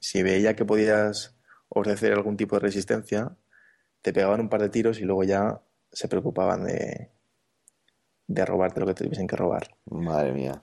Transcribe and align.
Si 0.00 0.22
veía 0.22 0.54
que 0.56 0.64
podías 0.64 1.36
ofrecer 1.68 2.12
algún 2.12 2.36
tipo 2.36 2.56
de 2.56 2.60
resistencia, 2.60 3.36
te 4.02 4.12
pegaban 4.12 4.40
un 4.40 4.48
par 4.48 4.62
de 4.62 4.68
tiros 4.68 5.00
y 5.00 5.04
luego 5.04 5.24
ya 5.24 5.60
se 5.92 6.08
preocupaban 6.08 6.64
de, 6.64 7.10
de 8.26 8.44
robarte 8.44 8.80
lo 8.80 8.86
que 8.86 8.94
te 8.94 9.04
tuviesen 9.04 9.26
que 9.26 9.36
robar. 9.36 9.76
Madre 9.86 10.32
mía. 10.32 10.62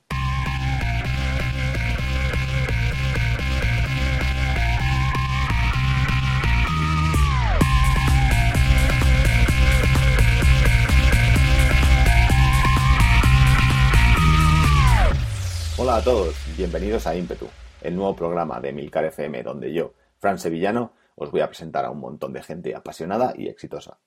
Hola 15.77 15.97
a 15.97 16.03
todos, 16.03 16.35
bienvenidos 16.57 17.05
a 17.05 17.15
Ímpetu, 17.15 17.47
el 17.85 17.95
nuevo 17.95 18.15
programa 18.15 18.59
de 18.59 18.73
Milcar 18.73 19.05
FM 19.05 19.43
donde 19.43 19.71
yo, 19.71 19.93
Fran 20.17 20.39
Sevillano, 20.39 20.93
os 21.15 21.31
voy 21.31 21.41
a 21.41 21.47
presentar 21.47 21.85
a 21.85 21.91
un 21.91 21.99
montón 21.99 22.33
de 22.33 22.41
gente 22.41 22.75
apasionada 22.75 23.33
y 23.37 23.47
exitosa. 23.47 23.99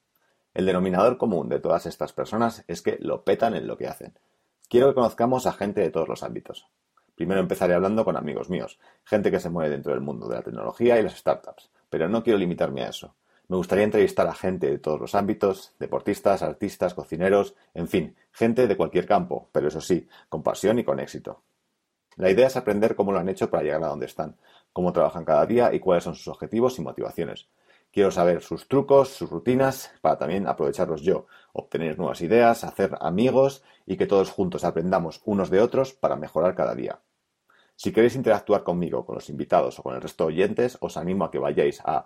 El 0.52 0.66
denominador 0.66 1.16
común 1.16 1.48
de 1.48 1.60
todas 1.60 1.86
estas 1.86 2.12
personas 2.12 2.64
es 2.66 2.82
que 2.82 2.98
lo 3.00 3.22
petan 3.22 3.54
en 3.54 3.66
lo 3.66 3.76
que 3.76 3.86
hacen. 3.86 4.18
Quiero 4.68 4.88
que 4.88 4.94
conozcamos 4.94 5.46
a 5.46 5.52
gente 5.52 5.80
de 5.80 5.90
todos 5.90 6.08
los 6.08 6.22
ámbitos. 6.22 6.66
Primero 7.14 7.40
empezaré 7.40 7.74
hablando 7.74 8.04
con 8.04 8.16
amigos 8.16 8.50
míos, 8.50 8.78
gente 9.04 9.30
que 9.30 9.40
se 9.40 9.50
mueve 9.50 9.70
dentro 9.70 9.92
del 9.92 10.00
mundo 10.00 10.28
de 10.28 10.36
la 10.36 10.42
tecnología 10.42 10.98
y 10.98 11.02
las 11.02 11.16
startups, 11.16 11.70
pero 11.88 12.08
no 12.08 12.22
quiero 12.22 12.38
limitarme 12.38 12.82
a 12.82 12.88
eso. 12.88 13.14
Me 13.48 13.56
gustaría 13.56 13.84
entrevistar 13.84 14.26
a 14.26 14.34
gente 14.34 14.68
de 14.68 14.78
todos 14.78 15.00
los 15.00 15.14
ámbitos, 15.14 15.74
deportistas, 15.78 16.42
artistas, 16.42 16.94
cocineros, 16.94 17.54
en 17.74 17.88
fin, 17.88 18.16
gente 18.30 18.66
de 18.66 18.76
cualquier 18.76 19.06
campo, 19.06 19.48
pero 19.52 19.68
eso 19.68 19.80
sí, 19.80 20.06
con 20.28 20.42
pasión 20.42 20.78
y 20.78 20.84
con 20.84 21.00
éxito. 21.00 21.42
La 22.18 22.30
idea 22.30 22.48
es 22.48 22.56
aprender 22.56 22.96
cómo 22.96 23.12
lo 23.12 23.20
han 23.20 23.28
hecho 23.28 23.48
para 23.48 23.62
llegar 23.62 23.84
a 23.84 23.88
donde 23.88 24.06
están, 24.06 24.36
cómo 24.72 24.92
trabajan 24.92 25.24
cada 25.24 25.46
día 25.46 25.72
y 25.72 25.78
cuáles 25.78 26.02
son 26.02 26.16
sus 26.16 26.26
objetivos 26.26 26.76
y 26.76 26.82
motivaciones. 26.82 27.46
Quiero 27.92 28.10
saber 28.10 28.42
sus 28.42 28.66
trucos, 28.66 29.10
sus 29.10 29.30
rutinas, 29.30 29.92
para 30.02 30.18
también 30.18 30.48
aprovecharlos 30.48 31.02
yo, 31.02 31.26
obtener 31.52 31.96
nuevas 31.96 32.20
ideas, 32.20 32.64
hacer 32.64 32.98
amigos 33.00 33.62
y 33.86 33.96
que 33.96 34.06
todos 34.06 34.30
juntos 34.32 34.64
aprendamos 34.64 35.22
unos 35.26 35.48
de 35.48 35.60
otros 35.60 35.94
para 35.94 36.16
mejorar 36.16 36.56
cada 36.56 36.74
día. 36.74 36.98
Si 37.76 37.92
queréis 37.92 38.16
interactuar 38.16 38.64
conmigo, 38.64 39.06
con 39.06 39.14
los 39.14 39.30
invitados 39.30 39.78
o 39.78 39.84
con 39.84 39.94
el 39.94 40.02
resto 40.02 40.24
de 40.24 40.34
oyentes, 40.34 40.76
os 40.80 40.96
animo 40.96 41.24
a 41.24 41.30
que 41.30 41.38
vayáis 41.38 41.80
a 41.84 42.04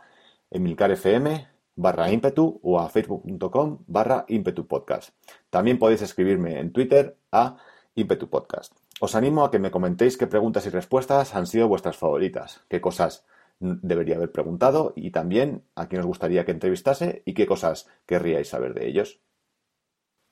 emilcarfm 0.51 1.49
barra 1.75 2.13
ímpetu 2.13 2.61
o 2.63 2.79
a 2.79 2.91
facebook.com 2.91 3.79
barra 3.87 4.27
ímpetu 4.29 4.67
podcast. 4.67 5.15
También 5.49 5.79
podéis 5.79 6.03
escribirme 6.03 6.61
en 6.61 6.71
Twitter 6.71 7.17
a 7.33 7.57
ímpetu 7.95 8.29
podcast. 8.29 8.82
Os 9.05 9.17
animo 9.17 9.43
a 9.43 9.51
que 9.51 9.59
me 9.59 9.75
comentéis 9.77 10.17
qué 10.17 10.29
preguntas 10.29 10.65
y 10.67 10.71
respuestas 10.71 11.35
han 11.35 11.49
sido 11.49 11.67
vuestras 11.67 11.97
favoritas, 11.97 12.63
qué 12.69 12.81
cosas 12.81 13.27
debería 13.59 14.15
haber 14.15 14.31
preguntado 14.31 14.93
y 14.95 15.11
también 15.11 15.65
a 15.75 15.89
quién 15.89 16.03
os 16.03 16.07
gustaría 16.07 16.45
que 16.45 16.53
entrevistase 16.53 17.21
y 17.27 17.35
qué 17.35 17.45
cosas 17.45 17.89
querríais 18.07 18.49
saber 18.49 18.75
de 18.75 18.87
ellos. 18.87 19.19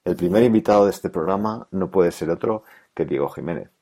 El 0.04 0.14
primer 0.14 0.44
invitado 0.44 0.84
de 0.84 0.92
este 0.92 1.10
programa 1.10 1.66
no 1.72 1.91
puede 1.91 2.12
ser 2.12 2.30
otro 2.30 2.62
que 2.94 3.06
Diego 3.06 3.28
Jiménez. 3.28 3.72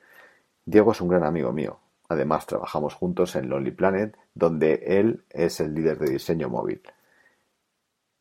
Diego 0.65 0.93
es 0.93 1.03
un 1.03 1.09
gran 1.09 1.25
amigo 1.25 1.53
mío. 1.53 1.81
Además, 2.09 2.47
trabajamos 2.47 2.95
juntos 2.95 3.37
en 3.37 3.51
Lonely 3.51 3.73
Planet, 3.73 4.17
donde 4.33 4.85
él 4.87 5.23
es 5.29 5.61
el 5.61 5.75
líder 5.75 5.99
de 5.99 6.13
diseño 6.13 6.49
móvil. 6.49 6.81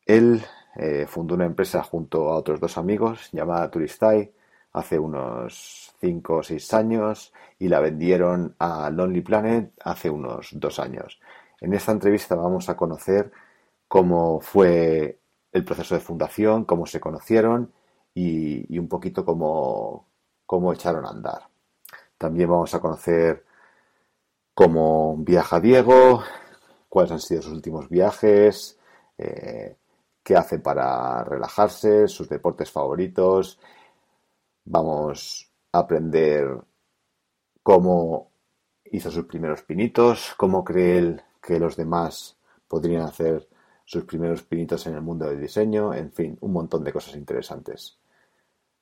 Él 0.06 0.44
eh, 0.76 1.06
fundó 1.08 1.36
una 1.36 1.46
empresa 1.46 1.82
junto 1.82 2.28
a 2.28 2.36
otros 2.36 2.60
dos 2.60 2.78
amigos 2.78 3.30
llamada 3.32 3.72
Turistai 3.72 4.34
hace 4.78 5.00
unos 5.00 5.94
5 6.00 6.36
o 6.36 6.44
6 6.44 6.74
años 6.74 7.34
y 7.60 7.68
la 7.68 7.80
vendieron 7.80 8.56
a 8.60 8.90
Lonely 8.90 9.22
Planet 9.22 9.74
hace 9.84 10.10
unos 10.10 10.50
2 10.54 10.80
años. 10.80 11.20
En 11.60 11.74
esta 11.74 11.92
entrevista 11.92 12.36
vamos 12.36 12.70
a 12.70 12.78
conocer 12.78 13.32
cómo 13.88 14.40
fue 14.40 15.20
el 15.52 15.64
proceso 15.66 15.96
de 15.96 16.02
fundación, 16.02 16.66
cómo 16.66 16.86
se 16.86 17.00
conocieron 17.00 17.72
y, 18.14 18.78
un 18.78 18.88
poquito 18.88 19.26
cómo, 19.26 20.08
cómo 20.46 20.74
echaron 20.74 21.06
a 21.06 21.10
andar. 21.10 21.42
También 22.18 22.50
vamos 22.50 22.74
a 22.74 22.80
conocer 22.80 23.46
cómo 24.54 25.16
viaja 25.18 25.60
Diego, 25.60 26.24
cuáles 26.90 27.12
han 27.12 27.20
sido 27.20 27.42
sus 27.42 27.54
últimos 27.54 27.90
viajes, 27.90 28.80
eh, 29.18 29.76
qué 30.24 30.36
hace 30.36 30.60
para 30.60 31.24
relajarse, 31.24 32.08
sus 32.08 32.28
deportes 32.28 32.72
favoritos. 32.72 33.60
Vamos 34.70 35.50
a 35.72 35.80
aprender 35.80 36.46
cómo 37.64 38.32
hizo 38.84 39.10
sus 39.10 39.26
primeros 39.26 39.62
pinitos, 39.64 40.34
cómo 40.38 40.64
cree 40.66 40.98
él 40.98 41.22
que 41.42 41.58
los 41.58 41.78
demás 41.78 42.38
podrían 42.68 43.04
hacer 43.04 43.48
sus 43.86 44.04
primeros 44.04 44.44
pinitos 44.44 44.86
en 44.88 44.96
el 44.96 45.02
mundo 45.02 45.26
del 45.26 45.40
diseño, 45.40 45.94
en 45.94 46.12
fin, 46.12 46.38
un 46.42 46.52
montón 46.52 46.84
de 46.84 46.92
cosas 46.92 47.16
interesantes. 47.16 47.98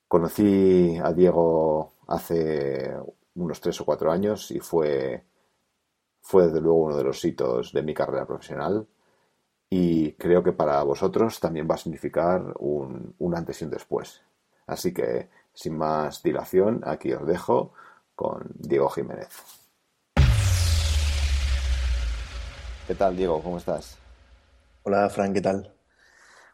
Conocí 0.08 0.98
a 1.02 1.12
Diego 1.12 1.92
hace 2.08 2.92
unos 3.36 3.60
tres 3.60 3.80
o 3.80 3.84
cuatro 3.84 4.10
años 4.10 4.50
y 4.50 4.58
fue, 4.58 5.24
fue 6.20 6.46
desde 6.46 6.60
luego 6.60 6.78
uno 6.86 6.96
de 6.96 7.04
los 7.04 7.24
hitos 7.24 7.72
de 7.72 7.82
mi 7.82 7.94
carrera 7.94 8.26
profesional 8.26 8.88
y 9.70 10.12
creo 10.14 10.42
que 10.42 10.52
para 10.52 10.82
vosotros 10.82 11.38
también 11.38 11.68
va 11.70 11.76
a 11.76 11.78
significar 11.78 12.54
un, 12.58 13.14
un 13.18 13.36
antes 13.36 13.62
y 13.62 13.64
un 13.66 13.70
después. 13.70 14.22
Así 14.66 14.92
que, 14.92 15.28
sin 15.56 15.76
más 15.76 16.22
dilación, 16.22 16.82
aquí 16.84 17.12
os 17.12 17.26
dejo 17.26 17.72
con 18.14 18.52
Diego 18.54 18.88
Jiménez. 18.90 19.28
¿Qué 22.86 22.94
tal, 22.94 23.16
Diego? 23.16 23.42
¿Cómo 23.42 23.56
estás? 23.56 23.98
Hola, 24.84 25.08
Fran, 25.08 25.32
¿qué 25.32 25.40
tal? 25.40 25.72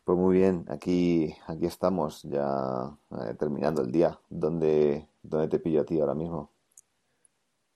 Pues 0.04 0.18
muy 0.18 0.38
bien, 0.38 0.64
aquí, 0.68 1.34
aquí 1.46 1.66
estamos 1.66 2.22
ya 2.22 2.90
eh, 3.10 3.34
terminando 3.38 3.82
el 3.82 3.92
día. 3.92 4.18
¿Dónde, 4.30 5.08
¿Dónde 5.22 5.48
te 5.48 5.58
pillo 5.58 5.82
a 5.82 5.84
ti 5.84 6.00
ahora 6.00 6.14
mismo? 6.14 6.50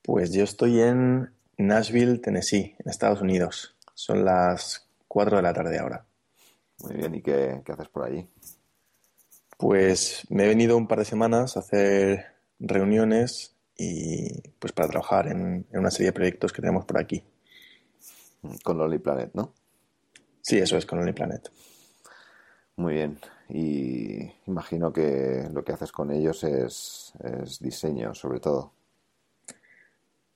Pues 0.01 0.31
yo 0.31 0.43
estoy 0.43 0.81
en 0.81 1.33
Nashville, 1.57 2.19
Tennessee, 2.19 2.75
en 2.79 2.89
Estados 2.89 3.21
Unidos. 3.21 3.75
Son 3.93 4.25
las 4.25 4.87
4 5.07 5.37
de 5.37 5.43
la 5.43 5.53
tarde 5.53 5.77
ahora. 5.77 6.05
Muy 6.83 6.95
bien, 6.95 7.15
¿y 7.15 7.21
qué, 7.21 7.61
qué 7.65 7.71
haces 7.73 7.89
por 7.89 8.05
allí? 8.05 8.27
Pues 9.57 10.25
me 10.29 10.45
he 10.45 10.47
venido 10.47 10.77
un 10.77 10.87
par 10.87 10.99
de 10.99 11.05
semanas 11.05 11.57
a 11.57 11.61
hacer 11.61 12.27
reuniones 12.59 13.55
y 13.75 14.41
pues 14.59 14.71
para 14.71 14.89
trabajar 14.89 15.27
en, 15.27 15.65
en 15.71 15.79
una 15.79 15.91
serie 15.91 16.07
de 16.07 16.13
proyectos 16.13 16.53
que 16.53 16.61
tenemos 16.61 16.85
por 16.85 16.99
aquí. 16.99 17.23
Con 18.63 18.77
Lonely 18.77 18.99
Planet, 18.99 19.31
¿no? 19.33 19.53
Sí, 20.41 20.57
eso 20.59 20.77
es, 20.77 20.85
con 20.85 20.99
Lonely 20.99 21.13
Planet. 21.13 21.51
Muy 22.77 22.93
bien. 22.93 23.19
Y 23.49 24.31
imagino 24.45 24.93
que 24.93 25.47
lo 25.51 25.63
que 25.63 25.73
haces 25.73 25.91
con 25.91 26.11
ellos 26.11 26.43
es, 26.43 27.13
es 27.23 27.59
diseño, 27.59 28.13
sobre 28.13 28.39
todo. 28.39 28.73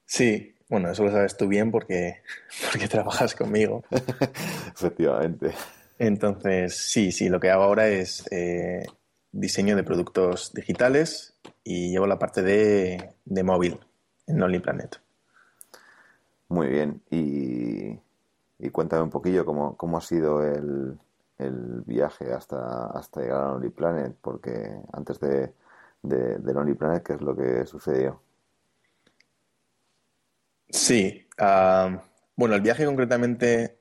Sí, 0.06 0.56
bueno, 0.68 0.90
eso 0.90 1.04
lo 1.04 1.12
sabes 1.12 1.38
tú 1.38 1.48
bien 1.48 1.72
porque, 1.72 2.22
porque 2.72 2.88
trabajas 2.88 3.36
conmigo. 3.36 3.84
Efectivamente. 4.74 5.52
Entonces, 6.00 6.76
sí, 6.76 7.12
sí, 7.12 7.30
lo 7.30 7.40
que 7.40 7.50
hago 7.50 7.64
ahora 7.64 7.88
es 7.88 8.26
eh, 8.32 8.86
diseño 9.32 9.76
de 9.76 9.84
productos 9.84 10.54
digitales 10.54 11.36
y 11.64 11.92
llevo 11.92 12.08
la 12.08 12.20
parte 12.20 12.42
de, 12.42 13.14
de 13.26 13.44
móvil 13.44 13.80
en 14.28 14.42
Only 14.42 14.60
Planet. 14.60 15.02
Muy 16.50 16.68
bien. 16.68 17.02
Y, 17.10 18.00
y 18.60 18.70
cuéntame 18.72 19.04
un 19.04 19.10
poquillo 19.10 19.46
cómo, 19.46 19.78
cómo 19.78 19.98
ha 19.98 20.02
sido 20.02 20.44
el, 20.44 21.00
el 21.38 21.82
viaje 21.86 22.34
hasta, 22.34 22.88
hasta 22.88 23.22
llegar 23.22 23.42
a 23.42 23.54
Only 23.54 23.70
Planet, 23.70 24.16
porque 24.22 24.82
antes 24.92 25.20
de, 25.20 25.54
de, 26.04 26.38
de 26.38 26.54
Lonely 26.54 26.74
Planet, 26.76 27.04
¿qué 27.04 27.14
es 27.14 27.22
lo 27.22 27.36
que 27.36 27.66
sucedió? 27.66 28.22
Sí, 30.70 31.28
ah, 31.38 32.04
bueno, 32.36 32.56
el 32.56 32.62
viaje 32.62 32.86
concretamente 32.86 33.78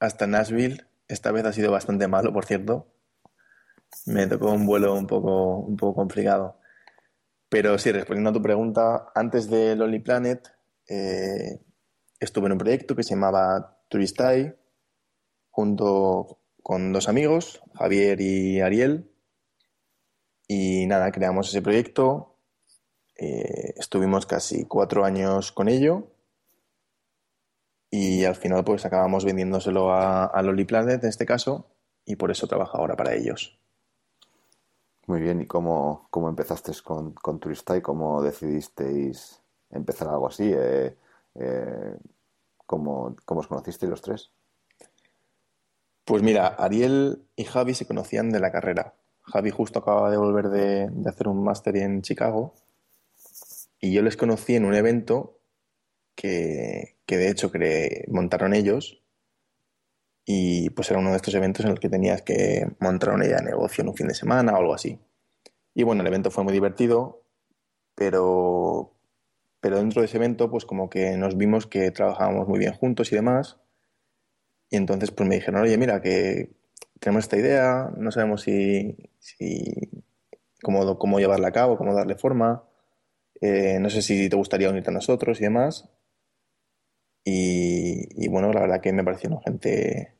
hasta 0.00 0.26
Nashville, 0.26 0.86
esta 1.08 1.32
vez 1.32 1.44
ha 1.44 1.52
sido 1.52 1.72
bastante 1.72 2.06
malo, 2.06 2.32
por 2.32 2.44
cierto. 2.44 2.86
Me 4.06 4.26
tocó 4.26 4.52
un 4.52 4.66
vuelo 4.66 4.94
un 4.94 5.06
poco, 5.06 5.58
un 5.58 5.76
poco 5.76 5.94
complicado. 5.94 6.58
Pero 7.48 7.78
sí, 7.78 7.92
respondiendo 7.92 8.30
a 8.30 8.32
tu 8.34 8.42
pregunta, 8.42 9.10
antes 9.14 9.48
de 9.48 9.74
Lonely 9.74 10.00
Planet, 10.00 10.48
eh, 10.88 11.60
estuve 12.20 12.46
en 12.46 12.52
un 12.52 12.58
proyecto 12.58 12.94
que 12.94 13.02
se 13.02 13.14
llamaba 13.14 13.80
Turistai, 13.88 14.54
junto 15.50 16.38
con 16.62 16.92
dos 16.92 17.08
amigos, 17.08 17.62
Javier 17.74 18.20
y 18.20 18.60
Ariel. 18.60 19.10
Y 20.46 20.86
nada, 20.86 21.10
creamos 21.10 21.48
ese 21.48 21.62
proyecto. 21.62 22.36
Eh, 23.16 23.74
estuvimos 23.76 24.26
casi 24.26 24.64
cuatro 24.64 25.04
años 25.04 25.52
con 25.52 25.68
ello. 25.68 26.12
Y 27.90 28.24
al 28.24 28.36
final, 28.36 28.64
pues 28.64 28.84
acabamos 28.84 29.24
vendiéndoselo 29.24 29.90
a, 29.92 30.26
a 30.26 30.42
Planet 30.66 31.02
en 31.02 31.08
este 31.08 31.26
caso. 31.26 31.74
Y 32.04 32.16
por 32.16 32.30
eso 32.30 32.46
trabajo 32.46 32.78
ahora 32.78 32.96
para 32.96 33.14
ellos. 33.14 33.58
Muy 35.08 35.22
bien, 35.22 35.40
¿y 35.40 35.46
cómo, 35.46 36.06
cómo 36.10 36.28
empezaste 36.28 36.70
con, 36.84 37.12
con 37.14 37.40
Turista 37.40 37.74
y 37.74 37.80
cómo 37.80 38.22
decidisteis 38.22 39.40
empezar 39.70 40.08
algo 40.08 40.28
así? 40.28 40.52
Eh, 40.54 40.94
eh, 41.34 41.96
¿cómo, 42.66 43.16
¿Cómo 43.24 43.40
os 43.40 43.46
conocisteis 43.46 43.88
los 43.88 44.02
tres? 44.02 44.30
Pues 46.04 46.22
mira, 46.22 46.48
Ariel 46.48 47.22
y 47.36 47.44
Javi 47.44 47.72
se 47.72 47.86
conocían 47.86 48.28
de 48.28 48.40
la 48.40 48.52
carrera. 48.52 48.96
Javi 49.22 49.48
justo 49.48 49.78
acababa 49.78 50.10
de 50.10 50.18
volver 50.18 50.50
de, 50.50 50.90
hacer 51.08 51.28
un 51.28 51.42
máster 51.42 51.78
en 51.78 52.02
Chicago 52.02 52.52
y 53.80 53.94
yo 53.94 54.02
les 54.02 54.18
conocí 54.18 54.56
en 54.56 54.66
un 54.66 54.74
evento 54.74 55.38
que, 56.16 56.98
que 57.06 57.16
de 57.16 57.30
hecho 57.30 57.50
que 57.50 58.04
montaron 58.08 58.52
ellos 58.52 59.02
y 60.30 60.68
pues 60.68 60.90
era 60.90 61.00
uno 61.00 61.08
de 61.08 61.16
estos 61.16 61.34
eventos 61.34 61.64
en 61.64 61.70
los 61.70 61.80
que 61.80 61.88
tenías 61.88 62.20
que 62.20 62.70
montar 62.80 63.14
una 63.14 63.24
idea 63.24 63.38
de 63.38 63.44
negocio 63.44 63.80
en 63.80 63.88
un 63.88 63.94
fin 63.94 64.08
de 64.08 64.14
semana 64.14 64.52
o 64.52 64.56
algo 64.56 64.74
así. 64.74 65.00
Y 65.72 65.84
bueno, 65.84 66.02
el 66.02 66.06
evento 66.06 66.30
fue 66.30 66.44
muy 66.44 66.52
divertido, 66.52 67.24
pero, 67.94 68.92
pero 69.58 69.78
dentro 69.78 70.02
de 70.02 70.06
ese 70.06 70.18
evento 70.18 70.50
pues 70.50 70.66
como 70.66 70.90
que 70.90 71.16
nos 71.16 71.38
vimos 71.38 71.66
que 71.66 71.90
trabajábamos 71.92 72.46
muy 72.46 72.58
bien 72.58 72.74
juntos 72.74 73.10
y 73.10 73.14
demás. 73.14 73.56
Y 74.68 74.76
entonces 74.76 75.12
pues 75.12 75.26
me 75.26 75.36
dijeron, 75.36 75.62
oye, 75.62 75.78
mira, 75.78 76.02
que 76.02 76.50
tenemos 77.00 77.24
esta 77.24 77.38
idea, 77.38 77.90
no 77.96 78.10
sabemos 78.10 78.42
si, 78.42 78.98
cómo, 80.62 80.98
cómo 80.98 81.20
llevarla 81.20 81.48
a 81.48 81.52
cabo, 81.52 81.78
cómo 81.78 81.94
darle 81.94 82.16
forma, 82.16 82.68
eh, 83.40 83.78
no 83.80 83.88
sé 83.88 84.02
si 84.02 84.28
te 84.28 84.36
gustaría 84.36 84.68
unirte 84.68 84.90
a 84.90 84.92
nosotros 84.92 85.40
y 85.40 85.44
demás. 85.44 85.88
Y, 87.24 88.08
y, 88.22 88.28
bueno, 88.28 88.52
la 88.52 88.60
verdad 88.60 88.80
que 88.82 88.92
me 88.92 89.04
parecieron 89.04 89.40
gente 89.40 90.17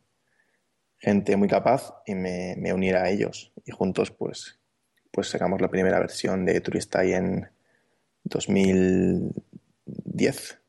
gente 0.99 1.37
muy 1.37 1.49
capaz 1.49 1.95
y 2.07 2.15
me, 2.15 2.55
me 2.59 2.73
uniera 2.73 3.03
a 3.03 3.11
ellos. 3.11 3.53
Y 3.65 3.73
juntos, 3.73 4.11
pues, 4.11 4.59
pues 5.11 5.29
sacamos 5.29 5.61
la 5.61 5.69
primera 5.69 5.99
versión 5.99 6.45
de 6.45 6.61
Turistai 6.61 7.15
en 7.15 7.49
2010. 8.25 10.61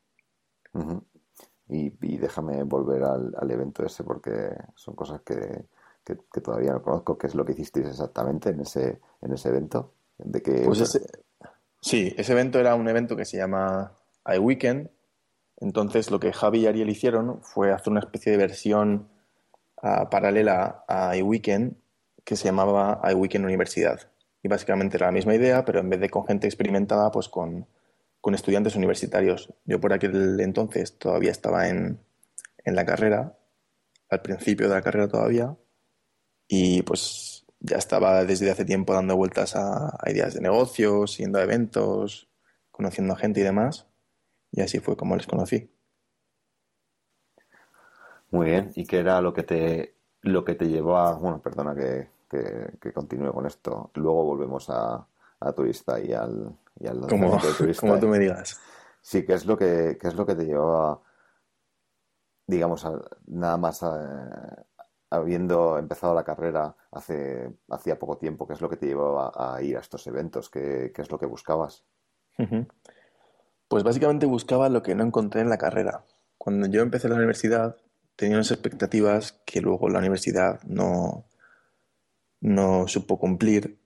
y, 1.68 1.92
y, 2.00 2.18
déjame 2.18 2.62
volver 2.62 3.02
al, 3.02 3.34
al, 3.36 3.50
evento 3.50 3.84
ese 3.84 4.04
porque 4.04 4.54
son 4.76 4.94
cosas 4.94 5.22
que, 5.22 5.64
que, 6.04 6.16
que, 6.32 6.40
todavía 6.40 6.72
no 6.72 6.82
conozco. 6.82 7.18
¿Qué 7.18 7.26
es 7.26 7.34
lo 7.34 7.44
que 7.44 7.52
hicisteis 7.52 7.88
exactamente 7.88 8.50
en 8.50 8.60
ese, 8.60 9.00
en 9.20 9.32
ese 9.32 9.48
evento? 9.48 9.94
¿De 10.18 10.42
que, 10.42 10.62
pues 10.64 10.80
ese, 10.80 11.00
sí, 11.80 12.14
ese 12.16 12.32
evento 12.32 12.60
era 12.60 12.74
un 12.74 12.88
evento 12.88 13.16
que 13.16 13.24
se 13.24 13.36
llama 13.36 13.92
iWeekend. 14.26 14.90
Entonces 15.56 16.10
lo 16.10 16.20
que 16.20 16.32
Javi 16.32 16.60
y 16.60 16.66
Ariel 16.66 16.88
hicieron 16.88 17.42
fue 17.42 17.72
hacer 17.72 17.90
una 17.90 18.00
especie 18.00 18.32
de 18.32 18.38
versión 18.38 19.08
paralela 20.10 20.84
a 20.88 21.16
iWeekend 21.16 21.76
que 22.24 22.36
se 22.36 22.44
llamaba 22.44 23.00
iWeekend 23.10 23.44
Universidad. 23.44 24.10
Y 24.42 24.48
básicamente 24.48 24.96
era 24.96 25.06
la 25.06 25.12
misma 25.12 25.34
idea, 25.34 25.64
pero 25.64 25.80
en 25.80 25.90
vez 25.90 26.00
de 26.00 26.08
con 26.08 26.26
gente 26.26 26.46
experimentada, 26.46 27.10
pues 27.10 27.28
con, 27.28 27.66
con 28.20 28.34
estudiantes 28.34 28.76
universitarios. 28.76 29.52
Yo 29.64 29.80
por 29.80 29.92
aquel 29.92 30.38
entonces 30.40 30.98
todavía 30.98 31.30
estaba 31.30 31.68
en, 31.68 32.00
en 32.64 32.76
la 32.76 32.84
carrera, 32.84 33.38
al 34.08 34.22
principio 34.22 34.68
de 34.68 34.74
la 34.74 34.82
carrera 34.82 35.08
todavía, 35.08 35.56
y 36.48 36.82
pues 36.82 37.46
ya 37.60 37.76
estaba 37.76 38.24
desde 38.24 38.50
hace 38.50 38.64
tiempo 38.64 38.94
dando 38.94 39.16
vueltas 39.16 39.54
a, 39.54 39.96
ideas 40.06 40.34
de 40.34 40.40
negocios, 40.40 41.18
yendo 41.18 41.38
a 41.38 41.42
eventos, 41.42 42.28
conociendo 42.70 43.14
gente 43.14 43.40
y 43.40 43.44
demás, 43.44 43.86
y 44.50 44.62
así 44.62 44.80
fue 44.80 44.96
como 44.96 45.16
les 45.16 45.26
conocí. 45.26 45.70
Muy 48.30 48.46
bien, 48.46 48.72
¿y 48.74 48.86
qué 48.86 48.98
era 49.00 49.20
lo 49.20 49.32
que 49.32 49.42
te, 49.42 49.94
lo 50.22 50.44
que 50.44 50.54
te 50.54 50.68
llevó 50.68 50.96
a, 50.96 51.14
bueno, 51.14 51.40
perdona 51.40 51.74
que, 51.74 52.08
que, 52.28 52.78
que 52.80 52.92
continúe 52.92 53.32
con 53.32 53.46
esto, 53.46 53.90
luego 53.94 54.24
volvemos 54.24 54.70
a, 54.70 55.06
a 55.40 55.52
Turista 55.52 55.98
y 56.00 56.12
al, 56.12 56.54
y 56.78 56.86
al 56.86 57.00
como, 57.08 57.38
turista. 57.58 57.80
como 57.80 57.98
tú 57.98 58.06
me 58.06 58.18
digas. 58.18 58.60
Sí, 59.00 59.24
¿qué 59.24 59.34
es 59.34 59.46
lo 59.46 59.56
que, 59.56 59.98
qué 60.00 60.08
es 60.08 60.14
lo 60.14 60.26
que 60.26 60.34
te 60.34 60.44
llevó 60.44 60.76
a, 60.76 61.02
digamos, 62.46 62.84
a, 62.84 63.00
nada 63.26 63.56
más 63.56 63.82
a, 63.82 64.64
habiendo 65.10 65.78
empezado 65.78 66.14
la 66.14 66.24
carrera 66.24 66.74
hace 66.92 67.52
hacía 67.70 67.98
poco 67.98 68.16
tiempo, 68.16 68.46
¿qué 68.46 68.54
es 68.54 68.60
lo 68.60 68.68
que 68.68 68.76
te 68.76 68.86
llevó 68.86 69.20
a, 69.20 69.56
a 69.56 69.62
ir 69.62 69.76
a 69.76 69.80
estos 69.80 70.06
eventos? 70.06 70.48
¿Qué, 70.48 70.92
¿Qué, 70.94 71.02
es 71.02 71.10
lo 71.10 71.18
que 71.18 71.26
buscabas? 71.26 71.84
Pues 73.68 73.84
básicamente 73.84 74.26
buscaba 74.26 74.68
lo 74.68 74.82
que 74.82 74.94
no 74.94 75.04
encontré 75.04 75.42
en 75.42 75.50
la 75.50 75.58
carrera. 75.58 76.04
Cuando 76.38 76.66
yo 76.68 76.80
empecé 76.80 77.08
la 77.08 77.16
universidad, 77.16 77.76
tenía 78.20 78.36
unas 78.36 78.50
expectativas 78.50 79.40
que 79.46 79.62
luego 79.62 79.88
la 79.88 79.98
universidad 79.98 80.62
no, 80.64 81.24
no 82.42 82.86
supo 82.86 83.18
cumplir, 83.18 83.80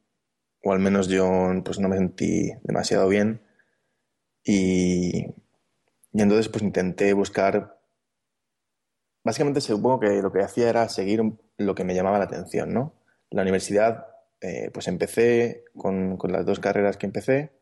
o 0.65 0.73
al 0.73 0.81
menos 0.81 1.07
yo 1.07 1.29
pues 1.65 1.79
no 1.79 1.89
me 1.89 1.97
sentí 1.97 2.51
demasiado 2.65 3.09
bien. 3.09 3.43
Y, 4.43 5.27
y 6.13 6.23
entonces 6.23 6.49
pues 6.49 6.65
intenté 6.65 7.13
buscar, 7.13 7.79
básicamente 9.23 9.61
supongo 9.61 10.01
que 10.01 10.21
lo 10.21 10.33
que 10.33 10.43
hacía 10.43 10.69
era 10.69 10.89
seguir 10.89 11.23
lo 11.57 11.75
que 11.77 11.85
me 11.85 11.95
llamaba 11.95 12.19
la 12.19 12.25
atención, 12.25 12.75
¿no? 12.75 12.93
La 13.31 13.43
universidad, 13.43 14.09
eh, 14.41 14.69
pues 14.75 14.89
empecé 14.89 15.65
con, 15.77 16.17
con 16.17 16.33
las 16.33 16.45
dos 16.45 16.59
carreras 16.59 16.97
que 16.97 17.07
empecé 17.07 17.53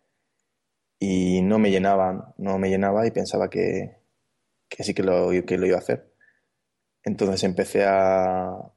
y 0.99 1.43
no 1.43 1.59
me 1.59 1.71
llenaban, 1.71 2.33
no 2.39 2.59
me 2.59 2.71
llenaba 2.71 3.07
y 3.07 3.11
pensaba 3.11 3.51
que, 3.51 3.99
que 4.71 4.85
sí 4.85 4.95
que 4.95 5.03
lo, 5.03 5.29
que 5.47 5.59
lo 5.59 5.67
iba 5.67 5.77
a 5.77 5.81
hacer. 5.81 6.12
Entonces 7.05 7.43
empecé 7.45 7.85
a, 7.85 8.73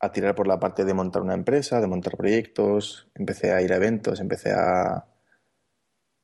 a 0.00 0.12
tirar 0.12 0.34
por 0.34 0.46
la 0.46 0.60
parte 0.60 0.84
de 0.84 0.94
montar 0.94 1.22
una 1.22 1.34
empresa, 1.34 1.80
de 1.80 1.86
montar 1.86 2.16
proyectos, 2.16 3.10
empecé 3.14 3.52
a 3.52 3.62
ir 3.62 3.72
a 3.72 3.76
eventos, 3.76 4.20
empecé 4.20 4.52
a 4.52 5.06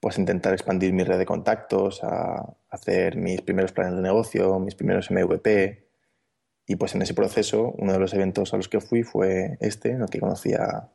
pues 0.04 0.18
intentar 0.18 0.52
expandir 0.52 0.92
mi 0.92 1.02
red 1.02 1.16
de 1.16 1.24
contactos, 1.24 2.04
a 2.04 2.56
hacer 2.68 3.16
mis 3.16 3.40
primeros 3.40 3.72
planes 3.72 3.96
de 3.96 4.02
negocio, 4.02 4.58
mis 4.58 4.74
primeros 4.74 5.10
MVP. 5.10 5.88
Y 6.66 6.76
pues 6.76 6.94
en 6.94 7.00
ese 7.00 7.14
proceso, 7.14 7.72
uno 7.78 7.94
de 7.94 7.98
los 7.98 8.12
eventos 8.12 8.52
a 8.52 8.58
los 8.58 8.68
que 8.68 8.82
fui 8.82 9.02
fue 9.02 9.56
este, 9.60 9.92
en 9.92 10.02
el 10.02 10.10
que 10.10 10.20
conocí 10.20 10.52
a, 10.52 10.90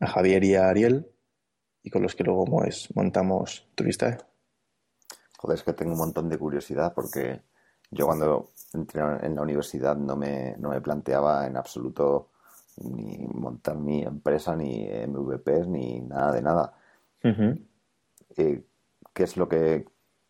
Javier 0.00 0.42
y 0.42 0.56
a 0.56 0.68
Ariel, 0.68 1.12
y 1.84 1.90
con 1.90 2.02
los 2.02 2.16
que 2.16 2.24
luego 2.24 2.44
pues, 2.44 2.88
montamos 2.96 3.68
Turista. 3.76 4.18
Joder, 5.38 5.56
es 5.56 5.62
que 5.62 5.72
tengo 5.72 5.92
un 5.92 5.98
montón 5.98 6.28
de 6.28 6.36
curiosidad 6.36 6.92
porque 6.92 7.40
yo 7.92 8.06
cuando 8.06 8.50
en 8.74 9.34
la 9.34 9.42
universidad 9.42 9.96
no 9.96 10.16
me, 10.16 10.56
no 10.58 10.70
me 10.70 10.80
planteaba 10.80 11.46
en 11.46 11.56
absoluto 11.56 12.30
ni 12.78 13.26
montar 13.32 13.76
mi 13.76 14.02
empresa, 14.02 14.56
ni 14.56 14.88
MVPs, 14.88 15.68
ni 15.68 16.00
nada 16.00 16.32
de 16.32 16.42
nada. 16.42 16.74
Uh 17.22 17.28
-huh. 17.28 17.66
eh, 18.36 18.64
¿Qué 19.12 19.22
es 19.22 19.36
lo 19.36 19.48
que 19.48 19.86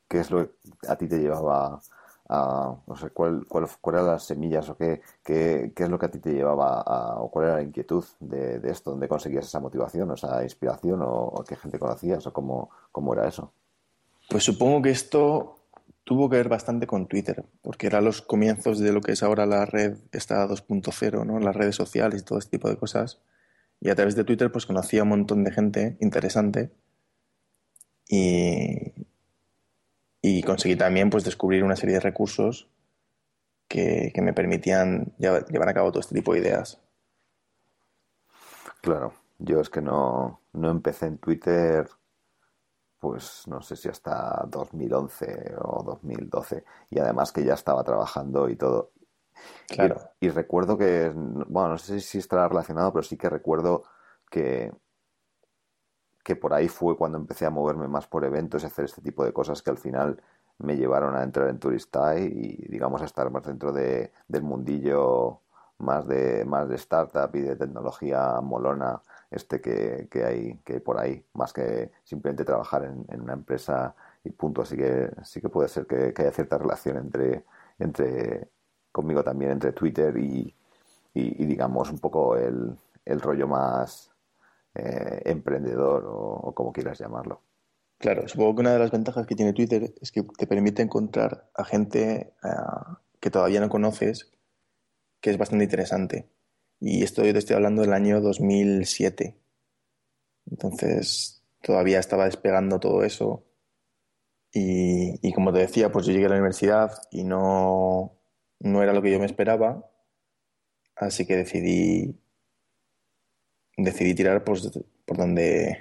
qué 0.09 0.21
es 0.21 0.31
lo 0.31 0.47
que 0.47 0.55
a 0.89 0.97
ti 0.97 1.09
te 1.09 1.19
llevaba 1.19 1.81
a, 2.29 2.77
no 2.87 2.97
sé, 2.97 3.11
cuál, 3.11 3.47
cuál, 3.47 3.67
cuál 3.81 3.97
eran 3.97 4.07
las 4.07 4.25
semillas 4.25 4.69
o 4.69 4.77
qué, 4.77 5.03
qué, 5.23 5.73
qué, 5.75 5.83
es 5.85 5.91
lo 5.91 5.99
que 5.99 6.07
a 6.07 6.11
ti 6.11 6.19
te 6.21 6.33
llevaba 6.33 6.81
a, 6.81 7.21
o 7.21 7.31
cuál 7.31 7.47
era 7.47 7.55
la 7.57 7.63
inquietud 7.63 8.05
de, 8.21 8.61
de 8.61 8.71
esto, 8.71 8.93
dónde 8.93 9.09
conseguías 9.09 9.47
esa 9.47 9.61
motivación, 9.61 10.11
o 10.11 10.15
esa 10.15 10.43
inspiración 10.43 11.03
o, 11.03 11.11
o 11.11 11.45
qué 11.45 11.57
gente 11.57 11.79
conocías 11.79 12.27
o 12.27 12.33
cómo, 12.33 12.71
cómo 12.93 13.13
era 13.13 13.27
eso? 13.27 13.53
Pues 14.31 14.45
supongo 14.45 14.83
que 14.83 14.91
esto 14.91 15.57
tuvo 16.05 16.29
que 16.29 16.37
ver 16.37 16.49
bastante 16.49 16.87
con 16.87 17.07
Twitter, 17.07 17.45
porque 17.63 17.87
eran 17.87 18.05
los 18.05 18.23
comienzos 18.23 18.79
de 18.79 18.93
lo 18.93 19.01
que 19.01 19.13
es 19.13 19.23
ahora 19.23 19.47
la 19.47 19.65
red 19.65 19.97
esta 20.13 20.47
2.0, 20.47 21.27
¿no? 21.27 21.41
Las 21.41 21.57
redes 21.57 21.75
sociales 21.75 22.21
y 22.21 22.25
todo 22.25 22.39
este 22.39 22.53
tipo 22.53 22.69
de 22.69 22.77
cosas. 22.77 23.21
Y 23.81 23.91
a 23.91 23.95
través 23.95 24.15
de 24.15 24.25
Twitter 24.25 24.53
pues 24.53 24.67
conocía 24.67 25.01
a 25.01 25.03
un 25.05 25.11
montón 25.11 25.45
de 25.45 25.51
gente 25.51 25.97
interesante 26.01 26.71
y, 28.09 28.93
y 30.21 30.43
conseguí 30.43 30.77
también 30.77 31.11
pues 31.11 31.25
descubrir 31.25 31.65
una 31.65 31.77
serie 31.77 31.95
de 31.95 32.01
recursos 32.01 32.69
que, 33.67 34.13
que 34.15 34.23
me 34.23 34.35
permitían 34.35 35.15
llevar, 35.19 35.47
llevar, 35.47 35.69
a 35.71 35.75
cabo 35.75 35.91
todo 35.91 36.01
este 36.01 36.15
tipo 36.15 36.35
de 36.35 36.41
ideas. 36.41 36.81
Claro, 38.83 39.15
yo 39.39 39.61
es 39.61 39.71
que 39.71 39.81
no, 39.81 40.41
no 40.53 40.71
empecé 40.71 41.07
en 41.07 41.19
Twitter 41.19 41.89
pues 43.05 43.47
no 43.49 43.61
sé 43.61 43.77
si 43.77 43.91
hasta 43.91 44.47
2011 44.49 45.57
o 45.61 45.83
2012 45.83 46.65
y 46.89 46.99
además 46.99 47.33
que 47.33 47.45
ya 47.45 47.53
estaba 47.53 47.85
trabajando 47.85 48.49
y 48.49 48.57
todo. 48.57 48.93
Claro. 49.69 50.01
Y, 50.21 50.29
y, 50.29 50.31
recuerdo 50.31 50.79
que, 50.79 51.13
bueno, 51.15 51.69
no 51.69 51.79
sé 51.79 52.01
si 52.01 52.17
estará 52.17 52.49
relacionado, 52.49 52.95
pero 52.95 53.03
sí 53.03 53.19
que 53.19 53.29
recuerdo 53.29 53.83
que, 54.31 54.73
que 56.23 56.35
por 56.35 56.55
ahí 56.55 56.69
fue 56.69 56.97
cuando 56.97 57.19
empecé 57.19 57.45
a 57.45 57.51
moverme 57.51 57.89
más 57.89 58.07
por 58.07 58.25
eventos 58.25 58.63
y 58.63 58.67
hacer 58.67 58.87
este 58.87 59.03
tipo 59.03 59.23
de 59.23 59.35
cosas 59.35 59.61
que 59.61 59.71
al 59.71 59.79
final 59.79 60.23
me 60.59 60.77
llevaron 60.77 61.15
a 61.15 61.23
entrar 61.23 61.51
en 61.51 61.59
Turistai 61.59 62.25
y 62.25 62.69
digamos 62.69 63.03
a 63.03 63.05
estar 63.05 63.31
más 63.31 63.43
dentro 63.43 63.71
de, 63.71 64.13
del 64.29 64.43
mundillo 64.45 65.43
más 65.79 66.07
de 66.07 66.45
más 66.45 66.69
de 66.69 66.77
startup 66.77 67.35
y 67.35 67.41
de 67.41 67.57
tecnología 67.57 68.41
molona 68.41 69.03
este 69.31 69.61
que, 69.61 70.09
que 70.11 70.25
hay 70.25 70.59
que 70.65 70.81
por 70.81 70.99
ahí 70.99 71.25
más 71.35 71.53
que 71.53 71.91
simplemente 72.05 72.45
trabajar 72.45 72.85
en, 72.85 73.21
una 73.21 73.33
empresa 73.35 73.95
y 74.23 74.31
punto. 74.31 74.63
Así 74.63 74.77
que 74.77 75.11
sí 75.25 75.41
que 75.41 75.49
puede 75.49 75.69
ser 75.69 75.87
que, 75.87 76.15
haya 76.17 76.33
cierta 76.33 76.59
relación 76.59 76.97
entre 76.99 77.45
entre 77.79 78.49
conmigo 78.93 79.25
también 79.25 79.53
entre 79.53 79.73
Twitter 79.73 80.17
y, 80.17 80.55
y, 81.15 81.45
digamos 81.47 81.91
un 81.91 81.99
poco 81.99 82.37
el, 82.37 82.77
el 83.05 83.21
rollo 83.21 83.49
más 83.49 84.11
eh, 84.75 85.23
emprendedor 85.25 86.05
o 86.07 86.53
como 86.55 86.73
quieras 86.73 86.99
llamarlo. 86.99 87.41
Claro, 87.99 88.29
supongo 88.29 88.57
que 88.57 88.61
una 88.61 88.73
de 88.75 88.79
las 88.79 88.91
ventajas 88.91 89.27
que 89.27 89.35
tiene 89.35 89.53
Twitter 89.53 89.95
es 90.01 90.13
que 90.13 90.23
te 90.23 90.47
permite 90.47 90.83
encontrar 90.83 91.49
a 91.55 91.65
gente 91.65 92.35
eh, 92.45 92.49
que 93.19 93.31
todavía 93.31 93.61
no 93.61 93.69
conoces, 93.69 94.31
que 95.25 95.31
es 95.31 95.39
bastante 95.39 95.65
interesante. 95.65 96.29
Y 96.81 97.03
esto 97.03 97.25
yo 97.25 97.33
te 97.33 97.39
estoy 97.39 97.57
hablando 97.57 97.81
del 97.81 97.95
año 97.95 98.21
2007. 98.21 99.35
Entonces, 100.51 101.43
todavía 101.63 101.99
estaba 101.99 102.27
despegando 102.27 102.79
todo 102.79 103.03
eso. 103.05 103.43
Y, 104.53 105.33
como 105.33 105.51
te 105.51 105.61
decía, 105.61 105.91
pues 105.91 106.05
yo 106.05 106.13
llegué 106.13 106.27
a 106.27 106.29
la 106.29 106.35
universidad 106.35 106.93
y 107.11 107.25
no, 107.25 108.19
no 108.61 108.83
era 108.83 108.93
lo 108.93 109.01
que 109.01 109.13
yo 109.13 109.19
me 109.19 109.25
esperaba. 109.25 109.91
Así 110.95 111.25
que 111.25 111.37
decidí, 111.37 112.21
decidí 113.79 114.15
tirar 114.15 114.45
pues, 114.45 114.79
por 115.07 115.17
donde 115.17 115.79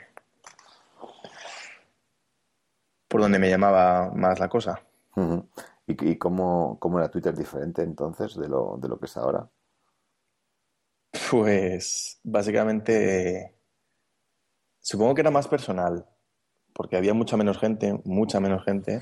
por 3.10 3.20
donde 3.20 3.40
me 3.40 3.50
llamaba 3.50 4.10
más 4.16 4.40
la 4.40 4.48
cosa. 4.48 4.82
¿Y, 5.86 6.18
cómo, 6.18 6.80
era 6.98 7.12
Twitter 7.12 7.36
diferente 7.36 7.82
entonces 7.82 8.36
de 8.36 8.48
lo, 8.48 8.78
de 8.82 8.88
lo 8.88 8.98
que 8.98 9.06
es 9.06 9.18
ahora? 9.18 9.50
Pues 11.30 12.20
básicamente 12.24 13.56
supongo 14.80 15.16
que 15.16 15.22
era 15.22 15.32
más 15.32 15.48
personal, 15.48 16.06
porque 16.74 16.96
había 16.98 17.14
mucha 17.14 17.38
menos 17.38 17.58
gente, 17.58 18.00
mucha 18.06 18.40
menos 18.40 18.64
gente, 18.64 19.02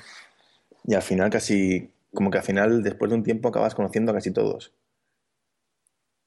y 0.85 0.95
al 0.95 1.01
final 1.01 1.29
casi, 1.29 1.93
como 2.13 2.31
que 2.31 2.39
al 2.39 2.43
final 2.43 2.83
después 2.83 3.09
de 3.11 3.17
un 3.17 3.23
tiempo 3.23 3.49
acabas 3.49 3.75
conociendo 3.75 4.11
a 4.11 4.15
casi 4.15 4.31
todos. 4.31 4.73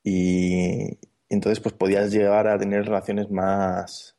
Y 0.03 0.99
entonces 1.29 1.61
pues 1.61 1.75
podías 1.75 2.13
llegar 2.13 2.47
a 2.47 2.59
tener 2.59 2.85
relaciones 2.85 3.31
más, 3.31 4.17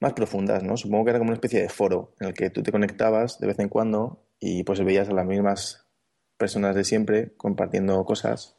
más 0.00 0.12
profundas, 0.14 0.62
¿no? 0.62 0.76
Supongo 0.76 1.04
que 1.04 1.10
era 1.10 1.18
como 1.18 1.30
una 1.30 1.36
especie 1.36 1.60
de 1.62 1.68
foro 1.68 2.14
en 2.20 2.28
el 2.28 2.34
que 2.34 2.50
tú 2.50 2.62
te 2.62 2.72
conectabas 2.72 3.38
de 3.40 3.46
vez 3.46 3.58
en 3.58 3.68
cuando 3.68 4.23
y 4.38 4.64
pues 4.64 4.82
veías 4.84 5.08
a 5.08 5.12
las 5.12 5.26
mismas 5.26 5.86
personas 6.36 6.74
de 6.74 6.84
siempre 6.84 7.34
compartiendo 7.36 8.04
cosas 8.04 8.56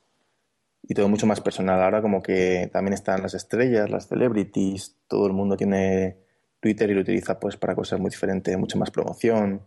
y 0.84 0.94
todo 0.94 1.10
mucho 1.10 1.28
más 1.28 1.42
personal. 1.42 1.82
Ahora 1.82 2.02
como 2.02 2.22
que 2.22 2.70
también 2.72 2.94
están 2.94 3.22
las 3.22 3.34
estrellas, 3.34 3.90
las 3.90 4.08
celebrities, 4.08 4.98
todo 5.08 5.28
el 5.28 5.34
mundo 5.34 5.58
tiene 5.58 6.18
Twitter 6.60 6.90
y 6.90 6.94
lo 6.94 7.02
utiliza 7.02 7.40
pues 7.40 7.58
para 7.58 7.76
cosas 7.76 8.00
muy 8.00 8.10
diferentes, 8.10 8.58
mucha 8.58 8.78
más 8.78 8.92
promoción, 8.92 9.62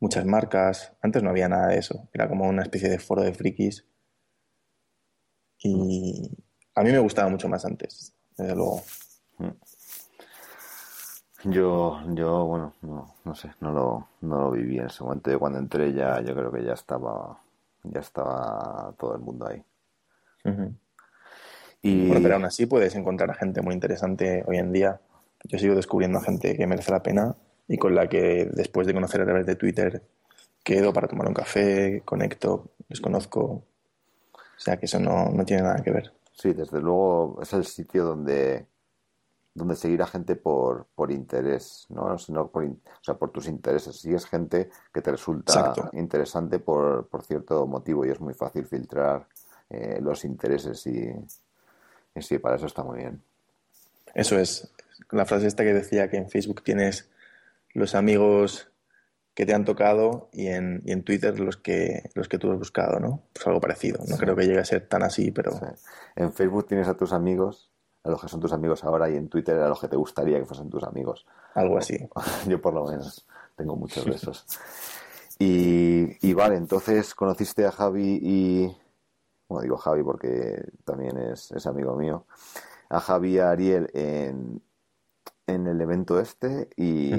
muchas 0.00 0.24
marcas. 0.24 0.92
Antes 1.02 1.22
no 1.22 1.30
había 1.30 1.48
nada 1.48 1.68
de 1.68 1.78
eso, 1.78 2.08
era 2.12 2.28
como 2.28 2.48
una 2.48 2.62
especie 2.62 2.88
de 2.88 2.98
foro 2.98 3.22
de 3.22 3.32
frikis 3.32 3.86
y 5.62 6.30
a 6.74 6.82
mí 6.82 6.90
me 6.90 6.98
gustaba 6.98 7.28
mucho 7.28 7.48
más 7.48 7.64
antes, 7.64 8.14
desde 8.36 8.54
luego. 8.54 8.82
Yo, 11.44 12.00
yo, 12.14 12.44
bueno, 12.44 12.74
no, 12.82 13.14
no 13.24 13.34
sé, 13.34 13.50
no 13.60 13.72
lo, 13.72 14.08
no 14.20 14.40
lo 14.40 14.50
viví 14.50 14.78
en 14.78 14.86
ese 14.86 15.02
momento. 15.02 15.30
Yo 15.30 15.38
cuando 15.38 15.58
entré 15.58 15.92
ya, 15.92 16.20
yo 16.20 16.34
creo 16.34 16.52
que 16.52 16.62
ya 16.62 16.74
estaba, 16.74 17.40
ya 17.84 18.00
estaba 18.00 18.92
todo 18.98 19.14
el 19.14 19.20
mundo 19.20 19.46
ahí. 19.46 19.62
y... 21.82 22.08
Bueno, 22.08 22.22
pero 22.22 22.34
aún 22.34 22.44
así 22.44 22.66
puedes 22.66 22.94
encontrar 22.94 23.30
a 23.30 23.34
gente 23.34 23.62
muy 23.62 23.74
interesante 23.74 24.44
hoy 24.46 24.58
en 24.58 24.72
día. 24.72 25.00
Yo 25.44 25.58
sigo 25.58 25.74
descubriendo 25.74 26.18
a 26.18 26.22
gente 26.22 26.56
que 26.56 26.66
merece 26.66 26.92
la 26.92 27.02
pena 27.02 27.34
y 27.68 27.78
con 27.78 27.94
la 27.94 28.08
que 28.08 28.50
después 28.52 28.86
de 28.86 28.92
conocer 28.92 29.22
a 29.22 29.24
través 29.24 29.46
de 29.46 29.56
Twitter 29.56 30.02
quedo 30.62 30.92
para 30.92 31.08
tomar 31.08 31.26
un 31.26 31.34
café, 31.34 32.02
conecto, 32.04 32.66
les 32.88 33.00
conozco. 33.00 33.62
O 34.34 34.62
sea 34.62 34.76
que 34.76 34.84
eso 34.84 35.00
no, 35.00 35.30
no 35.30 35.44
tiene 35.46 35.62
nada 35.62 35.82
que 35.82 35.90
ver. 35.90 36.12
Sí, 36.34 36.52
desde 36.52 36.80
luego 36.80 37.38
es 37.40 37.52
el 37.54 37.64
sitio 37.64 38.04
donde 38.04 38.66
donde 39.54 39.76
seguir 39.76 40.02
a 40.02 40.06
gente 40.06 40.36
por, 40.36 40.86
por 40.94 41.10
interés, 41.10 41.86
¿no? 41.88 42.16
Sino 42.18 42.48
por, 42.48 42.64
o 42.64 42.78
sea, 43.02 43.14
por 43.14 43.30
tus 43.30 43.48
intereses. 43.48 43.96
Si 43.96 44.12
es 44.14 44.26
gente 44.26 44.70
que 44.92 45.02
te 45.02 45.10
resulta 45.10 45.74
interesante 45.92 46.58
por, 46.60 47.08
por, 47.08 47.24
cierto 47.24 47.66
motivo 47.66 48.04
y 48.04 48.10
es 48.10 48.20
muy 48.20 48.34
fácil 48.34 48.66
filtrar 48.66 49.26
eh, 49.68 49.98
los 50.00 50.24
intereses 50.24 50.86
y, 50.86 51.12
y, 52.14 52.22
sí, 52.22 52.38
para 52.38 52.56
eso 52.56 52.66
está 52.66 52.84
muy 52.84 52.98
bien. 52.98 53.22
Eso 54.14 54.38
es. 54.38 54.72
La 55.10 55.24
frase 55.24 55.46
esta 55.46 55.64
que 55.64 55.74
decía 55.74 56.08
que 56.08 56.16
en 56.16 56.30
Facebook 56.30 56.62
tienes 56.62 57.10
los 57.72 57.94
amigos 57.94 58.68
que 59.34 59.46
te 59.46 59.54
han 59.54 59.64
tocado 59.64 60.28
y 60.32 60.48
en, 60.48 60.82
y 60.84 60.92
en 60.92 61.02
Twitter 61.02 61.38
los 61.40 61.56
que, 61.56 62.10
los 62.14 62.28
que 62.28 62.38
tú 62.38 62.52
has 62.52 62.58
buscado, 62.58 63.00
¿no? 63.00 63.22
Pues 63.32 63.46
algo 63.46 63.60
parecido. 63.60 64.04
No 64.08 64.16
creo 64.16 64.36
que 64.36 64.46
llegue 64.46 64.58
a 64.58 64.64
ser 64.64 64.86
tan 64.86 65.02
así, 65.02 65.30
pero... 65.30 65.52
En 66.16 66.32
Facebook 66.32 66.66
tienes 66.66 66.88
a 66.88 66.96
tus 66.96 67.12
amigos 67.12 67.69
a 68.02 68.10
los 68.10 68.20
que 68.20 68.28
son 68.28 68.40
tus 68.40 68.52
amigos 68.52 68.82
ahora 68.84 69.10
y 69.10 69.16
en 69.16 69.28
Twitter 69.28 69.58
a 69.58 69.68
los 69.68 69.80
que 69.80 69.88
te 69.88 69.96
gustaría 69.96 70.38
que 70.38 70.46
fuesen 70.46 70.70
tus 70.70 70.82
amigos. 70.84 71.26
Algo 71.54 71.78
así. 71.78 71.98
Yo 72.48 72.60
por 72.60 72.74
lo 72.74 72.86
menos 72.86 73.26
tengo 73.56 73.76
muchos 73.76 74.04
de 74.04 74.10
esos. 74.14 74.46
Y, 75.38 76.34
vale, 76.34 76.56
entonces 76.56 77.14
conociste 77.14 77.66
a 77.66 77.72
Javi 77.72 78.18
y... 78.22 78.76
Bueno, 79.48 79.62
digo 79.62 79.76
Javi 79.78 80.02
porque 80.02 80.62
también 80.84 81.16
es, 81.16 81.66
amigo 81.66 81.96
mío. 81.96 82.24
A 82.88 83.00
Javi 83.00 83.34
y 83.34 83.38
a 83.38 83.50
Ariel 83.50 83.90
en, 83.94 84.62
en 85.46 85.66
el 85.66 85.80
evento 85.80 86.20
este 86.20 86.68
y, 86.76 87.12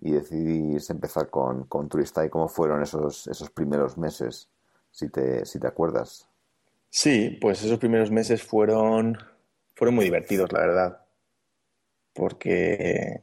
y 0.00 0.10
decidís 0.12 0.88
empezar 0.90 1.28
con, 1.28 1.64
con 1.64 1.88
Turista 1.88 2.24
y 2.24 2.30
cómo 2.30 2.48
fueron 2.48 2.82
esos, 2.82 3.26
esos 3.26 3.50
primeros 3.50 3.98
meses, 3.98 4.48
si 4.90 5.08
te, 5.10 5.44
si 5.44 5.58
te 5.58 5.66
acuerdas. 5.66 6.26
Sí, 6.88 7.38
pues 7.40 7.62
esos 7.62 7.78
primeros 7.78 8.10
meses 8.10 8.42
fueron 8.42 9.18
fueron 9.80 9.94
muy 9.94 10.04
divertidos, 10.04 10.52
la 10.52 10.60
verdad. 10.60 11.06
Porque 12.12 13.22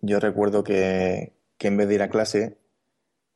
yo 0.00 0.20
recuerdo 0.20 0.62
que, 0.62 1.32
en 1.58 1.76
vez 1.76 1.88
de 1.88 1.94
ir 1.96 2.02
a 2.02 2.08
clase, 2.08 2.58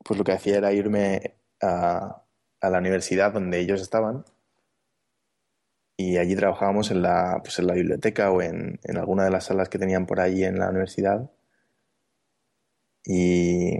pues 0.05 0.17
lo 0.17 0.23
que 0.23 0.31
hacía 0.31 0.55
era 0.55 0.71
irme 0.71 1.35
a, 1.61 2.23
la 2.61 2.77
universidad 2.79 3.33
donde 3.33 3.59
ellos 3.59 3.81
estaban 3.81 4.23
y 5.97 6.17
allí 6.17 6.35
trabajábamos 6.35 6.91
en 6.91 7.01
la, 7.01 7.41
pues 7.43 7.59
en 7.59 7.67
la 7.67 7.73
biblioteca 7.73 8.31
o 8.31 8.41
en, 8.41 8.79
en, 8.83 8.97
alguna 8.97 9.25
de 9.25 9.31
las 9.31 9.45
salas 9.45 9.67
que 9.67 9.77
tenían 9.77 10.05
por 10.05 10.21
allí 10.21 10.45
en 10.45 10.57
la 10.57 10.69
universidad. 10.69 11.29
Y... 13.05 13.79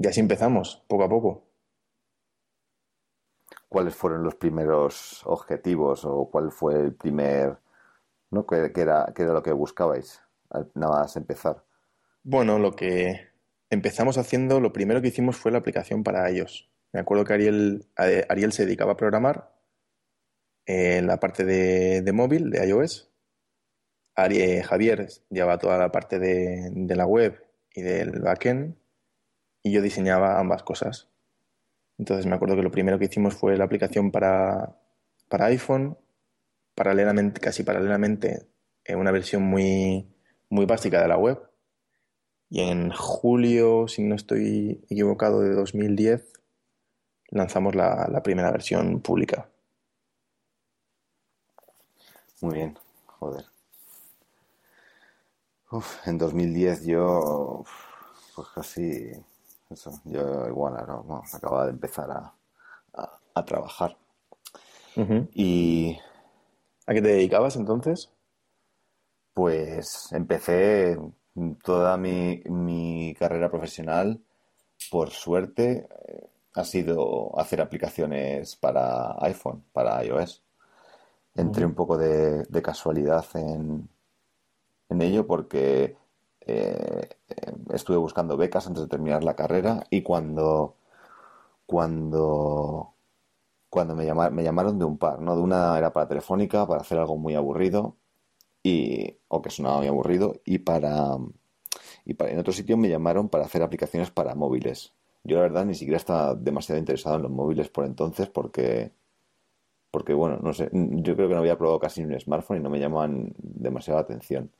Y 0.00 0.06
así 0.06 0.18
empezamos, 0.18 0.82
poco 0.88 1.04
a 1.04 1.08
poco 1.10 1.50
cuáles 3.68 3.94
fueron 3.94 4.24
los 4.24 4.34
primeros 4.34 5.22
objetivos 5.26 6.06
o 6.06 6.28
cuál 6.30 6.50
fue 6.50 6.74
el 6.74 6.94
primer, 6.94 7.58
¿no? 8.30 8.46
¿Qué, 8.46 8.72
era, 8.74 9.12
qué 9.14 9.22
era 9.22 9.34
lo 9.34 9.42
que 9.42 9.52
buscabais 9.52 10.22
nada 10.74 11.02
más 11.02 11.16
empezar? 11.16 11.62
Bueno, 12.22 12.58
lo 12.58 12.74
que 12.74 13.28
empezamos 13.68 14.16
haciendo, 14.16 14.58
lo 14.58 14.72
primero 14.72 15.02
que 15.02 15.08
hicimos 15.08 15.36
fue 15.36 15.52
la 15.52 15.58
aplicación 15.58 16.02
para 16.02 16.28
ellos. 16.30 16.70
Me 16.92 17.00
acuerdo 17.00 17.24
que 17.24 17.34
Ariel, 17.34 17.86
Ariel 17.94 18.52
se 18.52 18.64
dedicaba 18.64 18.92
a 18.92 18.96
programar 18.96 19.52
en 20.64 21.06
la 21.06 21.20
parte 21.20 21.44
de, 21.44 22.10
móvil, 22.12 22.50
de 22.50 22.66
iOS. 22.66 23.12
Ariel, 24.14 24.62
Javier 24.64 25.08
llevaba 25.28 25.58
toda 25.58 25.76
la 25.76 25.92
parte 25.92 26.18
de, 26.18 26.70
de 26.72 26.96
la 26.96 27.06
web 27.06 27.44
y 27.74 27.82
del 27.82 28.18
backend 28.20 28.79
y 29.62 29.72
yo 29.72 29.82
diseñaba 29.82 30.38
ambas 30.38 30.62
cosas. 30.62 31.08
Entonces 31.98 32.26
me 32.26 32.34
acuerdo 32.34 32.56
que 32.56 32.62
lo 32.62 32.70
primero 32.70 32.98
que 32.98 33.06
hicimos 33.06 33.34
fue 33.34 33.56
la 33.56 33.64
aplicación 33.64 34.10
para, 34.10 34.76
para 35.28 35.46
iPhone, 35.46 35.98
paralelamente, 36.74 37.40
casi 37.40 37.62
paralelamente, 37.62 38.46
en 38.84 38.98
una 38.98 39.10
versión 39.10 39.42
muy, 39.42 40.08
muy 40.48 40.66
básica 40.66 41.00
de 41.02 41.08
la 41.08 41.16
web. 41.16 41.50
Y 42.48 42.62
en 42.62 42.90
julio, 42.90 43.86
si 43.86 44.02
no 44.02 44.14
estoy 44.16 44.84
equivocado, 44.90 45.40
de 45.40 45.54
2010, 45.54 46.32
lanzamos 47.28 47.74
la, 47.74 48.20
primera 48.24 48.50
versión 48.50 49.00
pública. 49.00 49.48
Muy 52.40 52.54
bien, 52.54 52.78
joder. 53.06 53.44
En 56.06 56.18
2010 56.18 56.86
yo, 56.86 57.64
pues 58.34 58.48
casi, 58.48 59.12
eso, 59.70 59.92
yo 60.04 60.46
igual, 60.48 60.74
¿no? 60.86 61.22
acababa 61.32 61.64
de 61.66 61.72
empezar 61.72 62.10
a, 62.10 62.34
a, 63.34 63.44
trabajar. 63.44 63.96
Y... 65.34 65.98
¿A 66.86 66.92
qué 66.92 67.00
te 67.00 67.08
dedicabas 67.08 67.56
entonces? 67.56 68.10
Pues 69.32 70.12
empecé 70.12 70.98
toda 71.62 71.96
mi, 71.96 72.42
mi 72.46 73.14
carrera 73.18 73.48
profesional, 73.48 74.20
por 74.90 75.10
suerte, 75.10 75.88
eh, 76.08 76.28
ha 76.54 76.64
sido 76.64 77.38
hacer 77.38 77.60
aplicaciones 77.60 78.56
para 78.56 79.14
iPhone, 79.24 79.64
para 79.72 80.04
iOS. 80.04 80.42
Entré 81.34 81.64
un 81.64 81.74
poco 81.74 81.96
de, 81.96 82.44
casualidad 82.62 83.24
en, 83.34 83.88
en, 84.88 85.02
ello 85.02 85.26
porque 85.26 85.96
eh, 86.50 87.08
estuve 87.72 87.96
buscando 87.96 88.36
becas 88.36 88.66
antes 88.66 88.82
de 88.82 88.88
terminar 88.88 89.24
la 89.24 89.36
carrera 89.36 89.84
y 89.90 90.02
cuando, 90.02 90.76
cuando, 91.66 92.94
cuando 93.70 93.94
me, 93.96 94.04
llamaron, 94.06 94.34
me 94.34 94.42
llamaron 94.44 94.78
de 94.78 94.84
un 94.84 94.98
par, 94.98 95.20
¿no? 95.20 95.36
De 95.36 95.42
una 95.42 95.76
era 95.78 95.92
para 95.92 96.08
Telefónica, 96.08 96.66
para 96.66 96.82
hacer 96.82 96.98
algo 96.98 97.16
muy 97.16 97.34
aburrido, 97.34 97.96
y, 98.62 99.18
o 99.28 99.42
que 99.42 99.50
sonaba 99.50 99.78
muy 99.78 99.88
aburrido, 99.88 100.40
y 100.44 100.58
para, 100.58 101.16
y 102.04 102.14
para, 102.14 102.32
en 102.32 102.38
otro 102.38 102.52
sitio 102.52 102.76
me 102.76 102.88
llamaron 102.88 103.28
para 103.28 103.44
hacer 103.44 103.62
aplicaciones 103.62 104.10
para 104.10 104.34
móviles. 104.34 104.94
Yo 105.24 105.36
la 105.36 105.42
verdad 105.42 105.64
ni 105.66 105.74
siquiera 105.74 105.98
estaba 105.98 106.34
demasiado 106.34 106.78
interesado 106.78 107.16
en 107.16 107.22
los 107.22 107.30
móviles 107.30 107.68
por 107.68 107.84
entonces 107.84 108.28
porque, 108.28 108.92
porque 109.90 110.14
bueno, 110.14 110.38
no 110.42 110.52
sé, 110.52 110.70
yo 110.72 111.16
creo 111.16 111.28
que 111.28 111.34
no 111.34 111.40
había 111.40 111.58
probado 111.58 111.80
casi 111.80 112.02
un 112.02 112.18
smartphone 112.18 112.58
y 112.58 112.60
no 112.60 112.70
me 112.70 112.78
llamaban 112.80 113.34
demasiada 113.38 114.00
atención. 114.00 114.50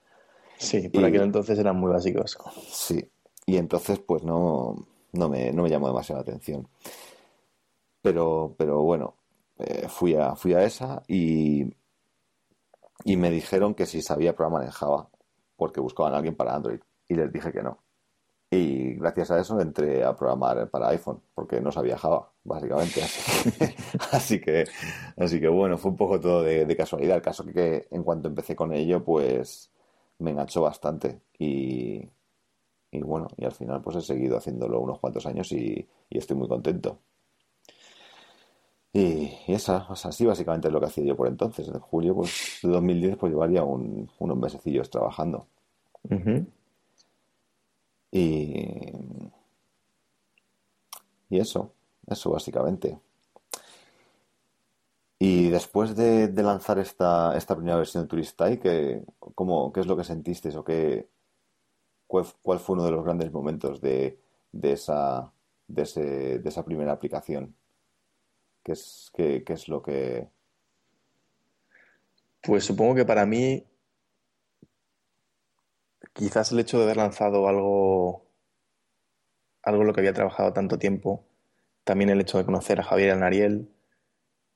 Sí, 0.61 0.91
por 0.91 1.05
aquel 1.05 1.23
entonces 1.23 1.59
eran 1.59 1.77
muy 1.77 1.91
básicos. 1.91 2.39
Sí, 2.69 3.11
y 3.47 3.57
entonces 3.57 3.99
pues 3.99 4.23
no, 4.23 4.77
no, 5.13 5.29
me, 5.29 5.53
no 5.53 5.63
me 5.63 5.71
llamó 5.71 5.89
demasiada 5.89 6.21
atención. 6.21 6.69
Pero, 8.03 8.55
pero 8.59 8.83
bueno, 8.83 9.15
eh, 9.59 9.89
fui, 9.89 10.15
a, 10.15 10.37
fui 10.37 10.53
a 10.55 10.63
esa 10.63 11.03
y, 11.09 11.75
y 13.05 13.17
me 13.17 13.31
dijeron 13.31 13.75
que 13.75 13.87
si 13.87 14.03
sabía 14.03 14.37
programar 14.37 14.65
en 14.65 14.71
Java, 14.71 15.09
porque 15.57 15.81
buscaban 15.81 16.13
a 16.15 16.19
alguien 16.19 16.37
para 16.37 16.55
Android. 16.55 16.81
Y 17.09 17.15
les 17.15 17.33
dije 17.33 17.53
que 17.53 17.63
no. 17.63 17.79
Y 18.51 18.95
gracias 18.95 19.31
a 19.31 19.41
eso 19.41 19.61
entré 19.61 20.05
a 20.05 20.15
programar 20.15 20.69
para 20.71 20.89
iPhone, 20.89 21.23
porque 21.35 21.61
no 21.61 21.73
sabía 21.73 21.97
Java, 21.97 22.33
básicamente. 22.45 23.01
así 24.13 24.41
que, 24.41 24.65
así 25.17 25.41
que 25.41 25.49
bueno, 25.49 25.79
fue 25.79 25.93
un 25.93 25.97
poco 25.97 26.21
todo 26.21 26.43
de, 26.43 26.77
casualidad. 26.77 27.17
El 27.17 27.23
caso 27.23 27.45
que, 27.47 27.87
en 27.91 28.03
cuanto 28.03 28.29
empecé 28.29 28.57
con 28.57 28.73
ello, 28.75 29.03
pues 29.05 29.71
me 30.21 30.31
enganchó 30.31 30.63
bastante. 30.63 31.23
Y, 31.39 32.09
y 32.93 33.01
bueno, 33.03 33.29
y 33.37 33.45
al 33.45 33.53
final 33.53 33.81
pues 33.83 33.97
he 33.97 34.03
seguido 34.03 34.37
haciéndolo 34.37 34.81
unos 34.81 34.99
cuantos 35.01 35.27
años 35.27 35.53
y, 35.53 35.89
estoy 36.11 36.37
muy 36.37 36.49
contento. 36.49 36.99
Y, 38.93 39.31
esa, 39.47 39.87
o 39.89 39.97
sea, 39.97 40.11
así 40.11 40.27
básicamente 40.27 40.69
es 40.69 40.75
lo 40.75 40.81
que 40.81 40.87
hacía 40.87 41.05
yo 41.05 41.17
por 41.17 41.29
entonces. 41.29 41.69
En 41.69 41.79
julio 41.81 42.15
pues, 42.15 42.59
de 42.63 42.69
2010 42.71 43.17
pues 43.17 43.33
llevaría 43.33 43.63
unos 43.65 44.37
mesecillos 44.37 44.91
trabajando. 44.91 45.47
Y, 48.13 48.93
y 51.29 51.39
eso, 51.39 51.73
eso 52.07 52.31
básicamente. 52.31 52.99
Y 55.23 55.51
después 55.51 55.97
de, 55.97 56.33
lanzar 56.43 56.79
esta, 56.79 57.37
esta 57.37 57.55
primera 57.55 57.77
versión 57.77 58.05
de 58.05 58.09
Turistai, 58.09 58.59
¿qué, 58.59 59.05
cómo, 59.19 59.71
¿qué 59.71 59.81
es 59.81 59.87
lo 59.87 59.95
que 59.95 60.03
sentisteis 60.03 60.57
o 60.57 60.65
qué, 60.65 61.11
cuál, 62.07 62.25
fue 62.59 62.75
uno 62.75 62.85
de 62.87 62.91
los 62.91 63.05
grandes 63.05 63.31
momentos 63.31 63.83
de, 63.83 64.19
de, 64.51 64.73
esa, 64.73 65.31
de, 65.69 65.83
ese, 65.83 66.39
de 66.39 66.49
esa 66.49 66.65
primera 66.65 66.93
aplicación? 66.93 67.55
¿Qué 68.63 68.73
es, 68.73 69.11
qué, 69.15 69.45
qué 69.45 69.53
es 69.53 69.69
lo 69.69 69.83
que...? 69.83 70.27
Pues 72.43 72.65
supongo 72.65 72.95
que 72.95 73.05
para 73.05 73.27
mí 73.27 73.67
quizás 76.15 76.51
el 76.53 76.61
hecho 76.61 76.79
de 76.79 76.85
haber 76.85 76.97
lanzado 76.97 77.47
algo, 77.47 78.25
algo 79.63 79.83
en 79.83 79.87
lo 79.87 79.93
que 79.93 80.01
había 80.01 80.15
trabajado 80.15 80.55
tanto 80.55 80.79
tiempo, 80.79 81.27
también 81.85 82.09
el 82.09 82.23
hecho 82.23 82.39
de 82.39 82.47
conocer 82.47 82.81
a 82.81 82.85
Javier 82.85 83.09
y 83.09 83.13
a 83.13 83.17
Nariel, 83.17 83.71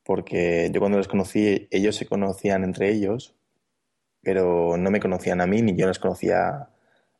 porque 0.05 0.71
yo 0.73 0.81
cuando 0.81 0.99
los 0.99 1.09
conocí, 1.09 1.69
ellos 1.71 1.97
se 1.97 2.07
conocían 2.07 2.65
entre 2.65 2.91
ellos, 2.91 3.35
pero 4.23 4.77
no 4.77 4.91
me 4.91 5.01
conocían 5.01 5.41
a 5.41 5.47
mí 5.47 5.63
ni 5.63 5.77
yo 5.77 5.87
les 5.87 5.99
conocía 5.99 6.71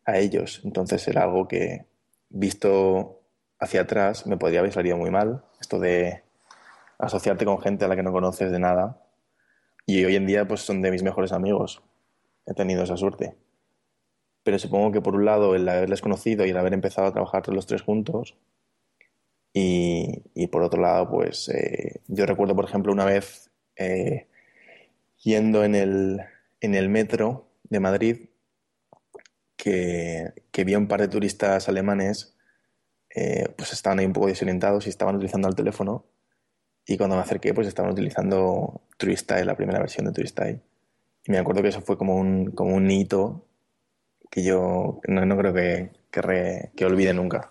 a 0.05 0.19
ellos. 0.19 0.61
Entonces 0.65 1.07
era 1.09 1.25
algo 1.25 1.49
que, 1.49 1.87
visto 2.29 3.23
hacia 3.59 3.83
atrás, 3.83 4.27
me 4.27 4.37
podría 4.37 4.61
haber 4.61 4.73
salido 4.73 4.97
muy 4.97 5.11
mal, 5.11 5.45
esto 5.61 5.79
de 5.81 6.23
asociarte 6.99 7.45
con 7.45 7.61
gente 7.61 7.85
a 7.85 7.89
la 7.89 7.97
que 7.97 8.03
no 8.03 8.13
conoces 8.13 8.51
de 8.53 8.59
nada. 8.59 9.01
Y 9.87 10.05
hoy 10.05 10.17
en 10.17 10.27
día 10.27 10.47
pues 10.47 10.61
son 10.61 10.83
de 10.83 10.91
mis 10.91 11.03
mejores 11.03 11.33
amigos. 11.33 11.83
He 12.47 12.55
tenido 12.55 12.85
esa 12.85 12.97
suerte 12.97 13.37
pero 14.45 14.59
supongo 14.59 14.93
que 14.93 15.01
por 15.01 15.17
un 15.17 15.25
lado 15.25 15.57
el 15.57 15.69
haberles 15.69 16.03
conocido 16.03 16.47
y 16.47 16.51
el 16.51 16.57
haber 16.57 16.75
empezado 16.75 17.09
a 17.09 17.13
trabajar 17.13 17.49
los 17.49 17.67
tres 17.67 17.83
juntos 17.83 18.37
y, 19.57 20.47
por 20.49 20.63
otro 20.63 20.83
lado 20.83 21.09
pues 21.11 21.49
eh, 21.49 22.01
yo 22.09 22.27
recuerdo 22.27 22.57
por 22.57 22.65
ejemplo 22.65 22.93
una 22.93 23.05
vez 23.05 23.51
eh, 23.77 24.27
yendo 25.23 25.65
en 25.65 25.75
el, 25.75 26.21
en 26.61 26.75
el 26.75 26.89
metro 26.89 27.49
de 27.63 27.81
Madrid 27.81 28.29
que, 29.57 30.33
que 30.51 30.65
vi 30.65 30.75
a 30.75 30.79
un 30.79 30.89
par 30.89 31.01
de 31.01 31.09
turistas 31.09 31.69
alemanes 31.69 32.37
eh, 33.15 33.49
pues 33.57 33.73
estaban 33.73 34.01
ahí 34.01 34.07
un 34.07 34.13
poco 34.13 34.27
desorientados 34.27 34.87
y 34.87 34.91
estaban 34.91 35.15
utilizando 35.15 35.47
el 35.47 35.55
teléfono. 35.55 36.05
Y 36.85 36.99
cuando 36.99 37.15
me 37.15 37.23
acerqué 37.23 37.55
pues 37.55 37.69
estaban 37.69 37.93
utilizando 37.93 38.83
Turistyle, 38.99 39.45
la 39.45 39.57
primera 39.57 39.79
versión 39.79 40.07
de 40.07 40.13
Turistyle 40.13 40.61
y 41.27 41.33
me 41.33 41.39
acuerdo 41.39 41.63
que 41.63 41.69
eso 41.69 41.81
fue 41.81 41.97
como 41.97 42.17
un, 42.17 42.51
como 42.51 42.75
un 42.75 42.91
hito 42.91 43.47
que 44.31 44.43
yo 44.43 45.01
no, 45.07 45.37
creo 45.39 45.55
que, 45.55 45.93
que, 46.11 46.85
olvide 46.85 47.15
nunca. 47.15 47.51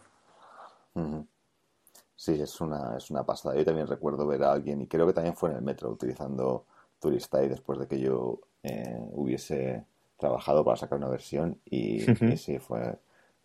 Sí, 2.15 2.39
es 2.39 2.61
una, 2.61 2.97
es 2.97 3.09
una 3.09 3.25
pasada. 3.25 3.55
Yo 3.55 3.65
también 3.65 3.87
recuerdo 3.87 4.25
ver 4.27 4.43
a 4.43 4.51
alguien, 4.51 4.81
y 4.81 4.87
creo 4.87 5.07
que 5.07 5.13
también 5.13 5.35
fue 5.35 5.49
en 5.49 5.57
el 5.57 5.61
metro, 5.61 5.89
utilizando 5.89 6.65
Turistai 6.99 7.49
después 7.49 7.79
de 7.79 7.87
que 7.87 7.99
yo 7.99 8.39
eh, 8.61 8.99
hubiese 9.11 9.85
trabajado 10.17 10.63
para 10.63 10.77
sacar 10.77 10.97
una 10.97 11.09
versión, 11.09 11.59
y, 11.65 12.01
sí, 12.37 12.59
fue, 12.59 12.97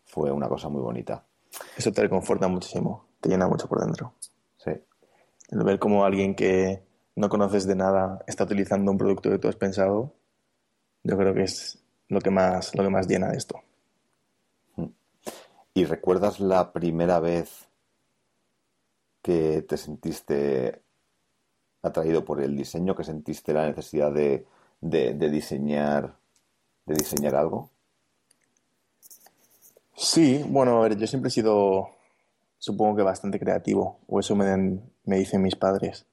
fue 0.04 0.30
una 0.30 0.48
cosa 0.48 0.68
muy 0.68 0.82
bonita. 0.82 1.24
Eso 1.76 1.92
te 1.92 2.02
reconforta 2.02 2.46
muchísimo, 2.46 3.06
te 3.20 3.28
llena 3.28 3.48
mucho 3.48 3.68
por 3.68 3.80
dentro. 3.80 4.14
Sí. 4.58 4.72
El 5.50 5.64
ver 5.64 5.78
cómo 5.78 6.04
alguien 6.04 6.34
que 6.34 6.82
no 7.16 7.28
conoces 7.28 7.66
de 7.66 7.74
nada 7.74 8.22
está 8.26 8.44
utilizando 8.44 8.92
un 8.92 8.98
producto 8.98 9.30
que 9.30 9.38
tú 9.38 9.48
has 9.48 9.56
pensado, 9.56 10.12
yo 11.02 11.16
creo 11.16 11.34
que 11.34 11.42
es 11.42 11.82
lo 12.08 12.20
que 12.20 12.30
más, 12.30 12.74
lo 12.74 12.84
que 12.84 12.90
más 12.90 13.08
llena 13.08 13.28
de 13.28 13.38
esto. 13.38 13.60
¿Y 15.74 15.84
recuerdas 15.84 16.40
la 16.40 16.72
primera 16.72 17.20
vez 17.20 17.67
que 19.22 19.62
te 19.62 19.76
sentiste 19.76 20.82
atraído 21.82 22.24
por 22.24 22.40
el 22.40 22.56
diseño, 22.56 22.94
que 22.94 23.04
sentiste 23.04 23.52
la 23.52 23.66
necesidad 23.66 24.12
de, 24.12 24.46
diseñar 24.80 26.16
de 26.86 26.94
diseñar 26.94 27.34
algo? 27.34 27.70
Sí, 29.94 30.44
bueno, 30.48 30.78
a 30.78 30.82
ver, 30.82 30.96
yo 30.96 31.06
siempre 31.06 31.28
he 31.28 31.32
sido, 31.32 31.88
supongo 32.58 32.96
que 32.96 33.02
bastante 33.02 33.38
creativo, 33.38 33.98
o 34.06 34.20
eso 34.20 34.36
me, 34.36 34.80
me 35.04 35.18
dicen 35.18 35.42
mis 35.42 35.56
padres. 35.56 36.06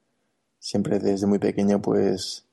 Siempre 0.58 0.98
desde 0.98 1.26
muy 1.26 1.38
pequeño, 1.38 1.80
pues, 1.80 2.44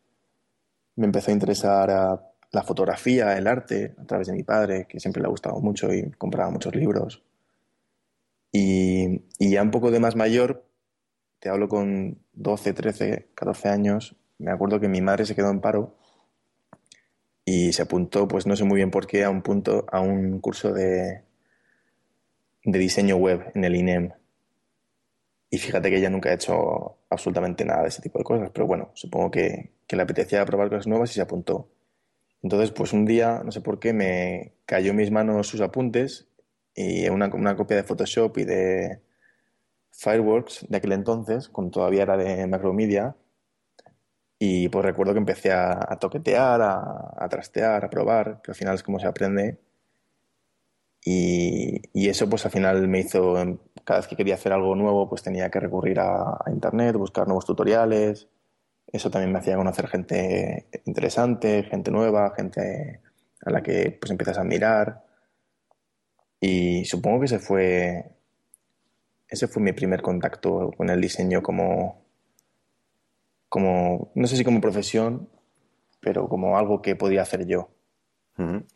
me 0.95 1.05
empezó 1.05 1.31
a 1.31 1.33
interesar 1.33 1.89
a 1.89 2.33
la 2.51 2.61
fotografía, 2.61 3.35
el 3.35 3.47
arte, 3.47 3.95
a 3.97 4.05
través 4.05 4.27
de 4.27 4.33
mi 4.33 4.43
padre, 4.43 4.85
que 4.87 4.99
siempre 4.99 5.21
le 5.21 5.27
ha 5.27 5.31
gustado 5.31 5.59
mucho 5.59 5.91
y 5.91 6.11
compraba 6.11 6.51
muchos 6.51 6.75
libros. 6.75 7.23
Y, 8.55 9.23
ya 9.39 9.63
un 9.63 9.71
poco 9.71 9.89
de 9.89 9.99
más 9.99 10.15
mayor, 10.15 10.63
te 11.39 11.49
hablo 11.49 11.67
con 11.67 12.19
12, 12.33 12.73
13, 12.73 13.29
14 13.33 13.69
años, 13.69 14.15
me 14.37 14.51
acuerdo 14.51 14.79
que 14.79 14.87
mi 14.87 15.01
madre 15.01 15.25
se 15.25 15.35
quedó 15.35 15.49
en 15.49 15.59
paro 15.59 15.97
y 17.43 17.73
se 17.73 17.81
apuntó, 17.81 18.27
pues 18.27 18.45
no 18.45 18.55
sé 18.55 18.63
muy 18.63 18.77
bien 18.77 18.91
por 18.91 19.07
qué, 19.07 19.23
a 19.23 19.31
un, 19.31 19.41
punto, 19.41 19.85
a 19.91 19.99
un 20.01 20.39
curso 20.39 20.71
de, 20.71 21.23
de 22.63 22.79
diseño 22.79 23.17
web 23.17 23.51
en 23.55 23.63
el 23.65 23.75
INEM. 23.75 24.11
Y 25.49 25.57
fíjate 25.57 25.89
que 25.89 25.97
ella 25.97 26.11
nunca 26.11 26.29
ha 26.29 26.33
hecho 26.33 26.99
absolutamente 27.09 27.65
nada 27.65 27.81
de 27.81 27.87
ese 27.89 28.03
tipo 28.03 28.19
de 28.19 28.23
cosas, 28.23 28.51
pero 28.53 28.67
bueno, 28.67 28.91
supongo 28.93 29.31
que, 29.31 29.71
que 29.87 29.95
le 29.95 30.03
apetecía 30.03 30.45
probar 30.45 30.69
cosas 30.69 30.87
nuevas 30.87 31.09
y 31.11 31.15
se 31.15 31.21
apuntó. 31.21 31.69
Entonces, 32.43 32.71
pues 32.71 32.93
un 32.93 33.05
día, 33.05 33.41
no 33.43 33.51
sé 33.51 33.61
por 33.61 33.79
qué, 33.79 33.93
me 33.93 34.53
cayó 34.65 34.91
en 34.91 34.97
mis 34.97 35.11
manos 35.11 35.47
sus 35.47 35.61
apuntes 35.61 36.27
y 36.75 37.07
una, 37.09 37.27
una 37.33 37.55
copia 37.55 37.77
de 37.77 37.83
Photoshop 37.83 38.37
y 38.39 38.45
de 38.45 39.01
Fireworks 39.91 40.65
de 40.69 40.77
aquel 40.77 40.93
entonces, 40.93 41.49
cuando 41.49 41.71
todavía 41.71 42.03
era 42.03 42.17
de 42.17 42.47
Macromedia. 42.47 43.15
Y 44.39 44.67
pues 44.69 44.83
recuerdo 44.83 45.13
que 45.13 45.19
empecé 45.19 45.51
a, 45.53 45.97
toquetear, 45.99 46.61
a, 46.61 47.27
trastear, 47.29 47.85
a 47.85 47.89
probar, 47.89 48.41
que 48.43 48.51
al 48.51 48.55
final 48.55 48.75
es 48.75 48.83
como 48.83 48.99
se 48.99 49.07
aprende. 49.07 49.59
Y, 51.05 51.81
y, 51.93 52.09
eso 52.09 52.29
pues 52.29 52.45
al 52.45 52.51
final 52.51 52.87
me 52.87 52.99
hizo, 52.99 53.35
cada 53.83 53.99
vez 53.99 54.07
que 54.07 54.15
quería 54.15 54.35
hacer 54.35 54.53
algo 54.53 54.75
nuevo, 54.75 55.09
pues 55.09 55.21
tenía 55.21 55.49
que 55.49 55.59
recurrir 55.59 55.99
a, 55.99 56.37
a 56.45 56.51
internet, 56.51 56.95
buscar 56.95 57.27
nuevos 57.27 57.45
tutoriales. 57.45 58.27
Eso 58.87 59.09
también 59.11 59.31
me 59.31 59.39
hacía 59.39 59.55
conocer 59.57 59.87
gente 59.87 60.67
interesante, 60.85 61.63
gente 61.63 61.91
nueva, 61.91 62.33
gente 62.35 63.01
a 63.45 63.51
la 63.51 63.61
que 63.61 63.97
pues 63.99 64.11
empiezas 64.11 64.37
a 64.37 64.41
admirar. 64.41 65.03
Y 66.45 66.83
supongo 66.83 67.21
que 67.21 67.27
ese 67.27 67.39
fue, 67.39 68.17
ese 69.29 69.47
fue 69.47 69.63
mi 69.63 69.71
primer 69.71 70.01
contacto 70.01 70.71
con 70.75 70.89
el 70.89 70.99
diseño 70.99 71.41
como, 71.41 72.03
como, 73.47 74.11
no 74.13 74.27
sé 74.27 74.35
si 74.35 74.43
como 74.43 74.59
profesión, 74.59 75.29
pero 76.01 76.27
como 76.27 76.57
algo 76.57 76.81
que 76.81 76.97
podía 76.97 77.21
hacer 77.21 77.45
yo. 77.45 77.69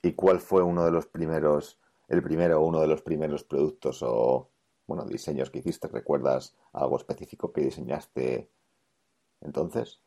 ¿Y 0.02 0.14
cuál 0.14 0.40
fue 0.40 0.64
uno 0.64 0.86
de 0.86 0.92
los 0.92 1.08
primeros, 1.08 1.78
el 2.08 2.24
primero 2.24 2.62
o 2.62 2.66
uno 2.66 2.80
de 2.80 2.88
los 2.88 3.02
primeros 3.02 3.44
productos 3.44 4.02
o, 4.02 4.50
bueno, 4.86 5.04
diseños 5.04 5.50
que 5.50 5.60
hiciste? 5.60 5.90
¿Recuerdas 5.90 6.56
algo 6.72 6.96
específico 6.96 7.52
que 7.52 7.64
diseñaste 7.64 8.50
entonces? 9.42 10.00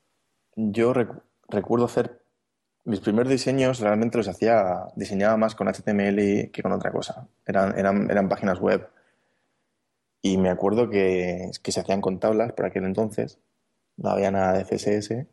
Yo 0.56 0.94
recuerdo 1.46 1.84
hacer 1.84 2.19
mis 2.90 3.00
primeros 3.00 3.30
diseños 3.30 3.80
realmente 3.80 4.18
los 4.18 4.28
hacía, 4.28 4.88
diseñaba 4.96 5.36
más 5.36 5.54
con 5.54 5.68
HTML 5.68 6.50
que 6.50 6.62
con 6.62 6.72
otra 6.72 6.90
cosa. 6.90 7.28
Eran, 7.46 7.78
eran, 7.78 8.10
eran 8.10 8.28
páginas 8.28 8.60
web. 8.60 8.88
Y 10.22 10.36
me 10.36 10.50
acuerdo 10.50 10.90
que, 10.90 11.50
que 11.62 11.72
se 11.72 11.80
hacían 11.80 12.00
con 12.00 12.18
tablas 12.20 12.52
por 12.52 12.66
aquel 12.66 12.84
entonces. 12.84 13.38
No 13.96 14.10
había 14.10 14.30
nada 14.30 14.58
de 14.58 14.64
CSS. 14.64 15.26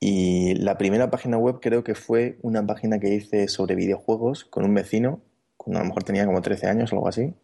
Y 0.00 0.54
la 0.54 0.78
primera 0.78 1.10
página 1.10 1.38
web 1.38 1.58
creo 1.60 1.84
que 1.84 1.94
fue 1.94 2.38
una 2.42 2.66
página 2.66 2.98
que 2.98 3.14
hice 3.14 3.48
sobre 3.48 3.74
videojuegos 3.74 4.44
con 4.44 4.64
un 4.64 4.74
vecino, 4.74 5.20
cuando 5.56 5.80
a 5.80 5.82
lo 5.82 5.88
mejor 5.88 6.04
tenía 6.04 6.26
como 6.26 6.42
13 6.42 6.66
años 6.66 6.92
o 6.92 6.96
algo 6.96 7.08
así. 7.08 7.34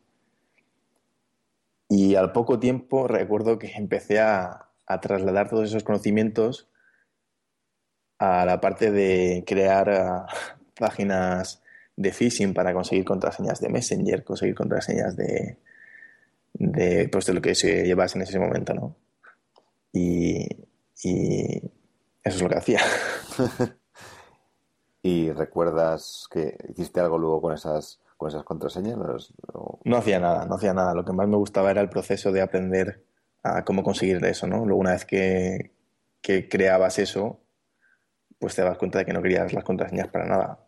Y 1.88 2.14
al 2.14 2.32
poco 2.32 2.58
tiempo 2.58 3.06
recuerdo 3.06 3.58
que 3.58 3.72
empecé 3.74 4.20
a, 4.20 4.70
a 4.86 5.00
trasladar 5.00 5.50
todos 5.50 5.68
esos 5.68 5.84
conocimientos 5.84 6.71
a 8.22 8.46
la 8.46 8.60
parte 8.60 8.92
de 8.92 9.42
crear 9.44 9.90
ah, 9.90 10.26
páginas 10.78 11.60
de 11.96 12.12
phishing 12.12 12.54
para 12.54 12.72
conseguir 12.72 13.04
contraseñas 13.04 13.60
de 13.60 13.68
Messenger, 13.68 14.24
conseguir 14.24 14.54
contraseñas 14.54 15.16
de, 15.16 15.58
de, 16.54 17.08
pues 17.08 17.26
de 17.26 17.34
lo 17.34 17.42
que 17.42 17.54
se 17.54 17.84
llevase 17.84 18.18
en 18.18 18.22
ese 18.22 18.38
momento, 18.38 18.74
¿no? 18.74 18.96
Y, 19.92 20.48
eso 22.24 22.36
es 22.36 22.42
lo 22.42 22.48
que 22.48 22.58
hacía. 22.58 22.80
¿Y 25.02 25.32
recuerdas 25.32 26.28
que 26.30 26.56
hiciste 26.68 27.00
algo 27.00 27.18
luego 27.18 27.42
con 27.42 27.54
esas, 27.54 28.00
con 28.16 28.28
esas 28.28 28.44
contraseñas? 28.44 28.96
No 29.82 29.96
hacía 29.96 30.20
nada, 30.20 30.46
no 30.46 30.54
hacía 30.54 30.72
nada. 30.72 30.94
Lo 30.94 31.04
que 31.04 31.12
más 31.12 31.26
me 31.26 31.36
gustaba 31.36 31.72
era 31.72 31.80
el 31.80 31.88
proceso 31.88 32.30
de 32.30 32.40
aprender 32.40 33.04
a 33.42 33.64
cómo 33.64 33.82
conseguir 33.82 34.24
eso, 34.24 34.46
¿no? 34.46 34.64
Luego 34.64 34.80
una 34.80 34.92
vez 34.92 35.04
que, 35.04 35.72
que 36.20 36.48
creabas 36.48 37.00
eso, 37.00 37.41
pues 38.42 38.56
te 38.56 38.62
das 38.62 38.76
cuenta 38.76 38.98
de 38.98 39.04
que 39.04 39.12
no 39.12 39.22
querías 39.22 39.52
las 39.52 39.62
contraseñas 39.62 40.08
para 40.08 40.26
nada. 40.26 40.58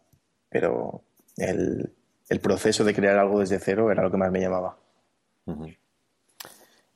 Pero 0.49 1.03
el, 1.37 1.93
proceso 2.41 2.85
de 2.85 2.95
crear 2.95 3.19
algo 3.19 3.41
desde 3.41 3.59
cero 3.59 3.91
era 3.91 4.05
lo 4.05 4.13
que 4.13 4.17
más 4.17 4.31
me 4.31 4.41
llamaba. 4.41 4.79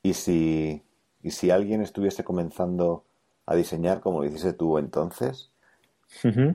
¿Y, 0.05 0.15
si, 0.15 0.85
¿Y 1.21 1.33
si 1.33 1.51
alguien 1.51 1.83
estuviese 1.83 2.23
comenzando 2.23 3.05
a 3.45 3.57
diseñar 3.57 4.01
como 4.01 4.21
lo 4.21 4.29
hiciste 4.29 4.53
tú 4.53 4.79
entonces? 4.79 5.51
Eh, 6.23 6.55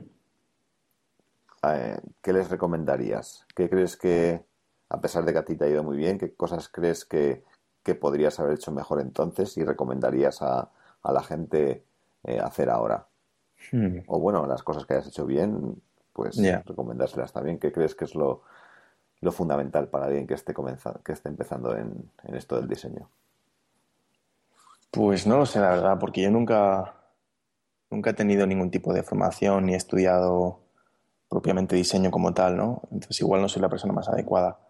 ¿Qué 2.22 2.32
les 2.32 2.48
recomendarías? 2.48 3.46
¿Qué 3.54 3.68
crees 3.68 3.98
que, 3.98 4.42
a 4.88 5.02
pesar 5.02 5.26
de 5.26 5.34
que 5.34 5.38
a 5.40 5.44
ti 5.44 5.54
te 5.54 5.66
ha 5.66 5.68
ido 5.68 5.84
muy 5.84 5.98
bien, 5.98 6.16
qué 6.16 6.32
cosas 6.32 6.70
crees 6.70 7.04
que, 7.04 7.44
podrías 8.00 8.40
haber 8.40 8.54
hecho 8.54 8.72
mejor 8.72 9.02
entonces 9.02 9.58
y 9.58 9.64
recomendarías 9.64 10.40
a, 10.40 10.70
la 11.04 11.22
gente 11.22 11.84
eh, 12.22 12.40
hacer 12.40 12.70
ahora? 12.70 13.06
Hmm. 13.72 13.98
O 14.06 14.18
bueno, 14.18 14.46
las 14.46 14.62
cosas 14.62 14.86
que 14.86 14.94
hayas 14.94 15.08
hecho 15.08 15.26
bien, 15.26 15.80
pues 16.12 16.40
recomendárselas 16.64 17.32
también. 17.32 17.58
¿Qué 17.58 17.72
crees 17.72 17.94
que 17.94 18.04
es 18.04 18.14
lo, 18.14 18.42
fundamental 19.32 19.88
para 19.88 20.06
alguien 20.06 20.26
que 20.26 20.34
esté, 20.34 20.54
comenzando, 20.54 21.02
que 21.02 21.12
esté 21.12 21.28
empezando 21.28 21.76
en, 21.76 22.10
esto 22.34 22.56
del 22.56 22.68
diseño? 22.68 23.08
Pues 24.90 25.26
no 25.26 25.38
lo 25.38 25.46
sé, 25.46 25.60
la 25.60 25.70
verdad, 25.70 25.98
porque 25.98 26.22
yo 26.22 26.30
nunca, 26.30 26.94
nunca 27.90 28.10
he 28.10 28.14
tenido 28.14 28.46
ningún 28.46 28.70
tipo 28.70 28.92
de 28.92 29.02
formación 29.02 29.66
ni 29.66 29.74
he 29.74 29.76
estudiado 29.76 30.60
propiamente 31.28 31.74
diseño 31.74 32.10
como 32.10 32.32
tal, 32.32 32.56
¿no? 32.56 32.82
Entonces 32.92 33.20
igual 33.20 33.40
no 33.40 33.48
soy 33.48 33.62
la 33.62 33.68
persona 33.68 33.92
más 33.92 34.08
adecuada. 34.08 34.60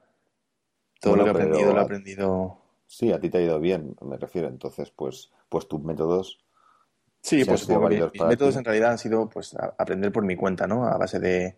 Todo 1.00 1.16
lo 1.16 1.24
que 1.24 1.30
he 1.30 1.33
aprendido 1.33 1.72
lo 1.72 1.78
he 1.78 1.83
aprendido. 1.83 2.59
Sí, 2.87 3.12
a 3.12 3.20
ti 3.20 3.28
te 3.28 3.38
ha 3.38 3.42
ido 3.42 3.61
bien, 3.61 3.96
me 4.00 4.16
refiero. 4.16 4.48
Entonces, 4.48 4.90
pues, 4.90 5.33
pues 5.48 5.68
tus 5.68 5.83
métodos 5.83 6.43
Sí, 7.24 7.42
pues 7.46 7.66
mis 7.66 8.22
métodos 8.22 8.54
en 8.56 8.64
realidad 8.66 8.90
han 8.90 8.98
sido 8.98 9.30
pues 9.30 9.56
aprender 9.78 10.12
por 10.12 10.26
mi 10.26 10.37
cuenta, 10.37 10.66
¿no? 10.66 10.87
A 10.87 10.98
base 10.98 11.18
de 11.18 11.56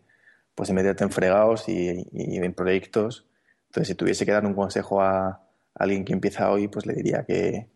pues 0.55 0.69
de 0.69 0.75
meterte 0.75 1.03
en 1.03 1.11
fregados 1.11 1.69
y, 1.69 2.07
en 2.13 2.55
proyectos. 2.55 3.27
Entonces, 3.67 3.89
si 3.89 3.95
tuviese 3.97 4.25
que 4.25 4.31
dar 4.31 4.47
un 4.47 4.55
consejo 4.55 5.03
a, 5.03 5.43
alguien 5.75 6.05
que 6.05 6.13
empieza 6.13 6.53
hoy, 6.53 6.69
pues 6.69 6.87
le 6.87 6.95
diría 6.95 7.25
que 7.25 7.67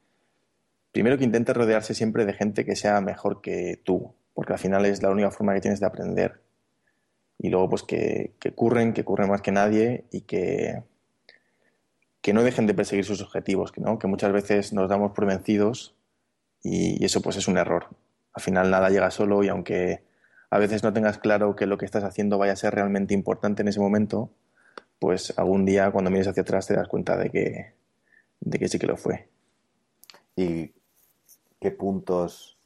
primero 0.92 1.18
que 1.18 1.24
intente 1.24 1.52
rodearse 1.52 1.92
siempre 1.92 2.24
de 2.24 2.32
gente 2.32 2.64
que 2.64 2.76
sea 2.76 3.00
mejor 3.00 3.40
que 3.40 3.80
tú, 3.84 4.14
porque 4.34 4.52
al 4.52 4.60
final 4.60 4.86
es 4.86 5.02
la 5.02 5.10
única 5.10 5.32
forma 5.32 5.52
que 5.54 5.60
tienes 5.60 5.80
de 5.80 5.86
aprender. 5.86 6.40
Y 7.38 7.48
luego 7.48 7.70
pues 7.70 7.82
que, 7.82 8.34
que 8.38 8.52
curren, 8.52 8.92
que 8.92 9.02
curren 9.02 9.28
más 9.28 9.42
que 9.42 9.50
nadie 9.50 10.04
y 10.12 10.20
que, 10.20 10.84
que 12.20 12.32
no 12.32 12.44
dejen 12.44 12.68
de 12.68 12.74
perseguir 12.74 13.04
sus 13.04 13.20
objetivos, 13.20 13.72
que, 13.72 13.80
¿no? 13.80 13.98
que 13.98 14.06
muchas 14.06 14.32
veces 14.32 14.72
nos 14.72 14.88
damos 14.88 15.10
por 15.10 15.26
vencidos 15.26 15.96
y, 16.62 17.04
eso 17.04 17.20
pues 17.20 17.36
es 17.36 17.48
un 17.48 17.58
error. 17.58 17.88
Al 18.32 18.42
final 18.42 18.70
nada 18.70 18.90
llega 18.90 19.10
solo 19.10 19.42
y 19.42 19.48
aunque 19.48 20.02
a 20.50 20.58
veces 20.58 20.82
no 20.82 20.92
tengas 20.92 21.18
claro 21.18 21.56
que 21.56 21.66
lo 21.66 21.78
que 21.78 21.84
estás 21.84 22.04
haciendo 22.04 22.38
vaya 22.38 22.52
a 22.52 22.56
ser 22.56 22.74
realmente 22.74 23.14
importante 23.14 23.62
en 23.62 23.68
ese 23.68 23.80
momento, 23.80 24.30
pues 24.98 25.36
algún 25.38 25.64
día 25.64 25.90
cuando 25.90 26.10
mires 26.10 26.28
hacia 26.28 26.42
atrás 26.42 26.66
te 26.66 26.74
das 26.74 26.88
cuenta 26.88 27.16
de 27.16 27.30
que, 27.30 27.74
de 28.40 28.58
que 28.58 28.68
sí 28.68 28.78
que 28.78 28.86
lo 28.86 28.96
fue. 28.96 29.28
¿Y 30.36 30.72
qué 31.60 31.70
puntos, 31.70 32.58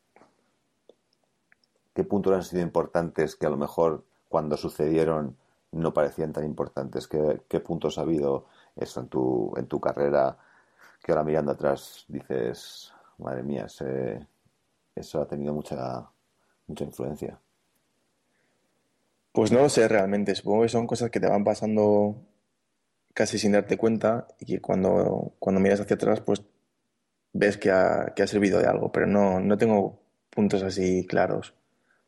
qué 1.94 2.04
puntos 2.04 2.35
han 2.35 2.42
sido 2.44 2.62
importantes 2.62 3.37
que 3.37 3.46
a 3.46 3.50
lo 3.50 3.57
mejor 3.57 4.04
cuando 4.28 4.57
sucedieron 4.57 5.37
no 5.72 5.94
parecían 5.94 6.33
tan 6.33 6.44
importantes? 6.44 7.07
¿Qué, 7.07 7.42
qué 7.48 7.61
puntos 7.61 7.98
ha 7.98 8.02
habido 8.02 8.46
eso 8.76 9.00
en 9.00 9.09
tu, 9.09 9.52
en 9.57 9.66
tu 9.66 9.80
carrera 9.80 10.37
que 11.02 11.12
ahora 11.12 11.22
mirando 11.22 11.52
atrás 11.52 12.07
dices, 12.09 12.93
madre 13.18 13.42
mía, 13.42 13.66
eso 14.94 15.20
ha 15.20 15.27
tenido 15.27 15.55
mucha, 15.55 16.09
mucha 16.66 16.85
influencia. 16.85 17.38
Pues 19.33 19.50
no 19.50 19.61
lo 19.61 19.68
sé 19.68 19.88
realmente, 19.88 20.35
supongo 20.35 20.62
que 20.62 20.68
son 20.68 20.87
cosas 20.87 21.11
que 21.11 21.18
te 21.18 21.29
van 21.29 21.42
pasando 21.42 22.16
casi 23.14 23.38
sin 23.38 23.53
darte 23.53 23.77
cuenta 23.77 24.29
y 24.38 24.46
que 24.46 24.61
cuando, 24.61 25.35
cuando 25.38 25.61
miras 25.61 25.81
hacia 25.81 25.96
atrás 25.96 26.20
pues 26.20 26.42
ves 27.33 27.57
que 27.57 27.70
ha, 27.70 28.12
que 28.14 28.22
ha 28.22 28.27
servido 28.27 28.61
de 28.61 28.66
algo, 28.66 28.92
pero 28.92 29.07
no, 29.07 29.40
no 29.40 29.59
tengo 29.59 30.00
puntos 30.31 30.62
así 30.62 31.07
claros. 31.07 31.55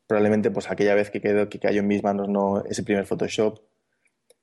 Probablemente 0.07 0.51
pues 0.51 0.71
aquella 0.71 0.95
vez 0.95 1.11
que, 1.11 1.21
quedó, 1.21 1.49
que 1.49 1.59
cayó 1.59 1.81
en 1.81 1.88
mis 1.88 2.03
manos 2.03 2.29
no 2.29 2.64
ese 2.64 2.83
primer 2.85 3.07
Photoshop 3.07 3.61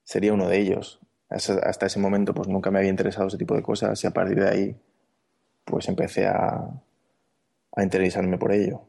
sería 0.04 0.34
uno 0.34 0.50
de 0.50 0.60
ellos. 0.60 1.00
Hasta 1.30 1.86
ese 1.86 2.00
momento 2.00 2.34
pues 2.34 2.48
nunca 2.48 2.70
me 2.70 2.80
había 2.80 2.92
interesado 2.92 3.28
ese 3.28 3.38
tipo 3.38 3.56
de 3.56 3.64
cosas 3.64 4.04
y 4.04 4.08
a 4.08 4.12
partir 4.12 4.40
de 4.40 4.50
ahí 4.50 4.82
pues 5.66 5.88
empecé 5.88 6.28
a, 6.28 6.70
a 7.76 7.84
interesarme 7.84 8.38
por 8.38 8.52
ello. 8.52 8.82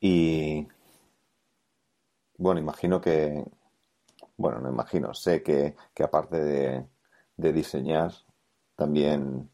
Y 0.00 0.66
bueno, 2.36 2.60
imagino 2.60 3.00
que, 3.00 3.44
bueno, 4.36 4.60
no 4.60 4.70
imagino, 4.70 5.14
sé 5.14 5.42
que, 5.42 5.74
aparte 6.02 6.42
de, 6.42 6.86
de, 7.36 7.52
diseñar, 7.52 8.12
también 8.76 9.50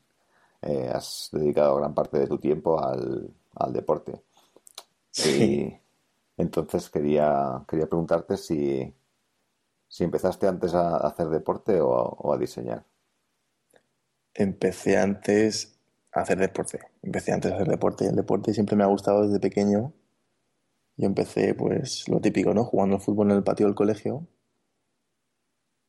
eh, 0.63 0.91
has 0.93 1.29
dedicado 1.33 1.77
gran 1.77 1.95
parte 1.95 2.19
de 2.19 2.27
tu 2.27 2.39
tiempo 2.39 2.83
al, 2.83 3.33
al 3.55 3.73
deporte. 3.73 4.23
Sí. 5.11 5.81
Y 6.39 6.43
entonces 6.43 6.91
quería, 6.91 7.63
quería 7.69 7.87
preguntarte 7.87 8.37
si, 8.37 8.93
si 9.91 10.05
empezaste 10.05 10.47
antes 10.47 10.73
a 10.75 10.97
hacer 10.99 11.29
deporte 11.29 11.81
o 11.81 12.33
a, 12.33 12.39
diseñar. 12.39 12.85
Empecé 14.35 14.97
antes 14.97 15.81
a 16.13 16.21
hacer 16.21 16.39
deporte. 16.39 16.79
Empecé 17.03 17.33
antes 17.33 17.51
a 17.51 17.57
hacer 17.57 17.69
deporte 17.69 18.07
el 18.07 18.15
deporte 18.15 18.55
siempre 18.55 18.77
me 18.77 18.85
ha 18.85 18.87
gustado 18.87 19.27
desde 19.27 19.41
pequeño 19.41 19.93
Yo 20.97 21.07
empecé, 21.07 21.55
pues, 21.55 22.09
lo 22.09 22.21
típico, 22.21 22.55
¿no? 22.55 22.65
Jugando 22.65 22.97
al 22.97 23.03
fútbol 23.03 23.31
en 23.31 23.39
el 23.39 23.45
patio 23.45 23.67
del 23.67 23.75
colegio. 23.75 24.29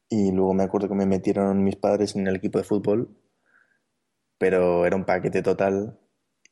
Y 0.10 0.32
luego 0.32 0.54
me 0.54 0.64
acuerdo 0.64 0.90
que 0.90 0.96
me 0.96 1.06
metieron 1.06 1.64
mis 1.64 1.76
padres 1.76 2.16
en 2.16 2.28
el 2.28 2.36
equipo 2.36 2.58
de 2.58 2.64
fútbol, 2.66 3.16
pero 4.38 4.86
era 4.86 4.96
un 4.96 5.06
paquete 5.06 5.42
total 5.44 6.00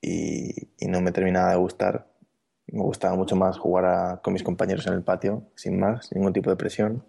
y, 0.02 0.70
y 0.78 0.88
no 0.88 1.02
me 1.02 1.12
terminaba 1.12 1.52
de 1.52 1.58
gustar. 1.58 2.14
Me 2.68 2.84
gustaba 2.84 3.16
mucho 3.16 3.36
más 3.36 3.58
jugar 3.58 4.22
con 4.22 4.34
mis 4.34 4.44
compañeros 4.44 4.86
en 4.88 4.94
el 4.94 5.04
patio, 5.04 5.52
sin 5.56 5.80
más, 5.80 6.08
sin 6.08 6.20
ningún 6.20 6.34
tipo 6.34 6.50
de 6.52 6.56
presión. 6.56 7.04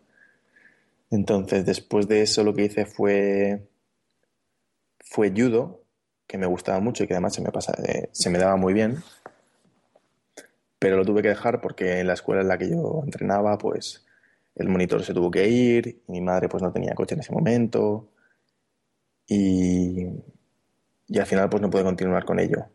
Entonces, 1.11 1.67
después 1.67 2.09
de 2.09 2.23
eso, 2.23 2.45
lo 2.45 2.55
que 2.55 2.65
hice 2.65 2.87
fue, 2.87 3.69
fue 5.01 5.31
judo, 5.31 5.83
que 6.27 6.39
me 6.39 6.47
gustaba 6.47 6.81
mucho 6.81 7.05
y 7.05 7.07
que 7.07 7.15
además 7.15 7.35
se 7.35 7.43
me, 7.43 7.51
pasa, 7.51 7.73
eh, 7.87 8.09
se 8.13 8.31
me 8.31 8.39
daba 8.39 8.57
muy 8.57 8.73
bien. 8.73 9.03
Pero 10.79 10.97
lo 10.97 11.05
tuve 11.05 11.23
que 11.23 11.29
dejar 11.29 11.61
porque 11.61 12.01
en 12.01 12.07
la 12.07 12.15
escuela 12.15 12.41
en 12.43 12.49
la 12.49 12.59
que 12.59 12.71
yo 12.71 13.03
entrenaba, 13.05 13.59
pues 13.59 14.05
el 14.57 14.69
monitor 14.69 15.03
se 15.05 15.15
tuvo 15.15 15.31
que 15.31 15.49
ir, 15.49 16.03
y 16.09 16.13
mi 16.13 16.21
madre 16.21 16.49
pues 16.49 16.63
no 16.63 16.73
tenía 16.73 16.95
coche 16.95 17.15
en 17.15 17.21
ese 17.21 17.33
momento 17.33 18.09
y, 19.27 20.07
y 21.09 21.19
al 21.19 21.27
final 21.27 21.49
pues 21.49 21.63
no 21.63 21.71
pude 21.71 21.85
continuar 21.85 22.25
con 22.25 22.41
ello. 22.41 22.67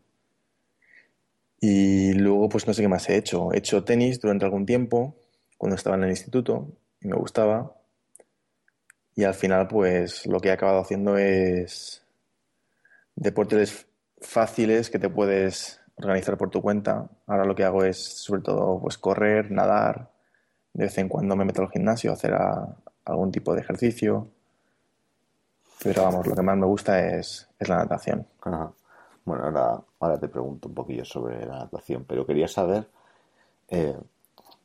Y 1.60 2.12
luego, 2.14 2.48
pues 2.48 2.66
no 2.66 2.74
sé 2.74 2.82
qué 2.82 2.88
más 2.88 3.08
he 3.08 3.16
hecho. 3.16 3.52
He 3.52 3.58
hecho 3.58 3.84
tenis 3.84 4.20
durante 4.20 4.44
algún 4.44 4.66
tiempo, 4.66 5.16
cuando 5.58 5.76
estaba 5.76 5.96
en 5.96 6.04
el 6.04 6.10
instituto, 6.10 6.72
y 7.00 7.08
me 7.08 7.16
gustaba. 7.16 7.75
Y 9.16 9.24
al 9.24 9.34
final, 9.34 9.66
pues 9.66 10.26
lo 10.26 10.38
que 10.38 10.50
he 10.50 10.52
acabado 10.52 10.80
haciendo 10.80 11.16
es 11.16 12.02
deportes 13.16 13.86
fáciles 14.20 14.90
que 14.90 14.98
te 14.98 15.08
puedes 15.08 15.80
organizar 15.96 16.36
por 16.36 16.50
tu 16.50 16.62
cuenta. 16.62 17.08
Ahora 17.26 17.44
lo 17.44 17.54
que 17.54 17.64
hago 17.64 17.82
es, 17.82 17.96
sobre 17.96 18.42
todo, 18.42 18.78
pues 18.80 18.98
correr, 18.98 19.50
nadar. 19.50 20.10
De 20.72 20.84
vez 20.84 20.98
en 20.98 21.08
cuando 21.08 21.34
me 21.34 21.44
meto 21.44 21.62
al 21.62 21.70
gimnasio 21.70 22.10
a 22.10 22.14
hacer 22.14 22.34
algún 23.06 23.32
tipo 23.32 23.54
de 23.54 23.62
ejercicio. 23.62 24.28
Pero 25.82 26.02
vamos, 26.02 26.26
lo 26.26 26.34
que 26.34 26.42
más 26.42 26.56
me 26.56 26.66
gusta 26.66 27.00
es, 27.00 27.48
es 27.58 27.68
la 27.68 27.78
natación. 27.78 28.26
Bueno, 29.24 29.44
ahora, 29.44 29.82
ahora 29.98 30.20
te 30.20 30.28
pregunto 30.28 30.68
un 30.68 30.74
poquillo 30.74 31.04
sobre 31.04 31.44
la 31.46 31.58
natación, 31.58 32.04
pero 32.04 32.24
quería 32.24 32.48
saber 32.48 32.86
eh, 33.68 33.98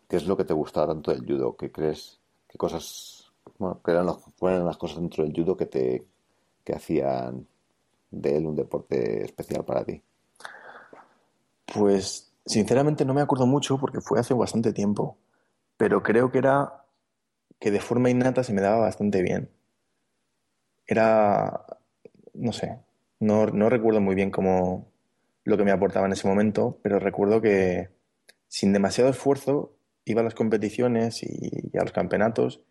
qué 0.08 0.18
es 0.18 0.28
lo 0.28 0.38
que 0.38 0.46
te 0.46 0.54
gustaba 0.54 0.88
tanto 0.88 1.12
del 1.12 1.26
judo, 1.26 1.56
qué 1.58 1.72
crees, 1.72 2.20
qué 2.48 2.58
cosas, 2.58 3.21
bueno, 3.58 3.82
qué 3.84 3.92
eran, 3.92 4.08
eran 4.42 4.66
las 4.66 4.78
cosas 4.78 5.00
dentro 5.00 5.24
del 5.24 5.34
judo 5.34 5.58
que 5.58 5.66
te 5.66 6.08
que 6.64 6.74
hacían 6.74 7.48
de 8.12 8.38
él 8.38 8.46
un 8.46 8.56
deporte 8.56 9.24
especial 9.26 9.66
para 9.66 9.84
ti. 9.84 10.02
Pues 11.74 12.34
sinceramente 12.46 13.06
no 13.06 13.14
me 13.14 13.22
acuerdo 13.22 13.48
mucho 13.48 13.78
porque 13.80 14.02
fue 14.02 14.20
hace 14.20 14.34
bastante 14.34 14.74
tiempo, 14.74 15.18
pero 15.78 16.04
creo 16.04 16.32
que 16.32 16.40
era 16.40 16.86
que 17.60 17.72
de 17.72 17.80
forma 17.80 18.10
innata 18.10 18.44
se 18.44 18.54
me 18.54 18.62
daba 18.62 18.80
bastante 18.80 19.22
bien. 19.22 19.50
Era, 20.86 21.66
no 22.34 22.52
sé, 22.52 22.80
no, 23.20 23.46
no 23.48 23.70
recuerdo 23.70 24.02
muy 24.02 24.16
bien 24.16 24.32
cómo 24.32 24.92
lo 25.44 25.58
que 25.58 25.64
me 25.64 25.72
aportaba 25.72 26.06
en 26.06 26.14
ese 26.14 26.28
momento, 26.28 26.80
pero 26.82 27.00
recuerdo 27.00 27.42
que 27.42 27.90
sin 28.48 28.74
demasiado 28.74 29.10
esfuerzo 29.10 29.76
iba 30.06 30.22
a 30.22 30.24
las 30.24 30.36
competiciones 30.36 31.24
y, 31.24 31.78
a 31.78 31.84
los 31.84 31.92
campeonatos 31.92 32.62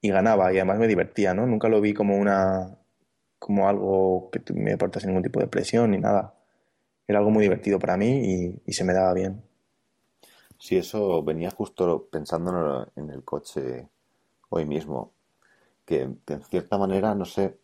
y 0.00 0.10
ganaba 0.10 0.52
y 0.52 0.56
además 0.56 0.78
me 0.78 0.86
divertía, 0.86 1.34
¿no? 1.34 1.46
Nunca 1.46 1.68
lo 1.68 1.80
vi 1.80 1.94
como 1.94 2.16
una 2.16 2.76
como 3.38 3.68
algo 3.68 4.30
que 4.30 4.42
me 4.52 4.72
aportase 4.72 5.06
ningún 5.06 5.22
tipo 5.22 5.40
de 5.40 5.46
presión 5.46 5.92
ni 5.92 5.98
nada. 5.98 6.34
Era 7.06 7.20
algo 7.20 7.30
muy 7.30 7.42
divertido 7.42 7.78
para 7.78 7.96
mí 7.96 8.58
y, 8.66 8.72
se 8.72 8.84
me 8.84 8.92
daba 8.92 9.14
bien. 9.14 9.42
Sí, 10.58 10.76
eso 10.76 11.22
venía 11.22 11.50
justo 11.50 12.08
pensando 12.10 12.90
en 12.96 13.10
el 13.10 13.24
coche 13.24 13.88
hoy 14.50 14.66
mismo, 14.66 15.12
que 15.84 16.02
en 16.02 16.42
cierta 16.50 16.76
manera, 16.76 17.14
no 17.14 17.24
sé, 17.24 17.56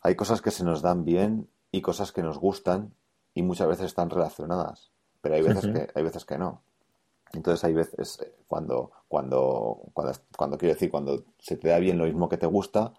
hay 0.00 0.14
cosas 0.14 0.40
que 0.40 0.50
se 0.50 0.64
nos 0.64 0.82
dan 0.82 1.04
bien 1.04 1.48
y 1.70 1.82
cosas 1.82 2.10
que 2.10 2.22
nos 2.22 2.38
gustan 2.38 2.94
y 3.34 3.42
muchas 3.42 3.68
veces 3.68 3.86
están 3.86 4.10
relacionadas, 4.10 4.90
pero 5.20 5.34
hay 5.34 5.42
veces 5.42 5.66
que 5.66 5.88
hay 5.94 6.02
veces 6.02 6.24
que 6.24 6.38
no. 6.38 6.62
Entonces 7.32 7.62
hay 7.64 7.74
veces 7.74 8.20
eh, 8.22 8.32
cuando 8.48 8.90
cuando 9.08 9.80
cuando 10.36 10.58
quiero 10.58 10.74
decir 10.74 10.90
cuando 10.90 11.24
se 11.38 11.56
te 11.56 11.68
da 11.68 11.78
bien 11.78 11.98
lo 11.98 12.04
mismo 12.04 12.28
que 12.28 12.36
te 12.36 12.46
gusta, 12.46 12.92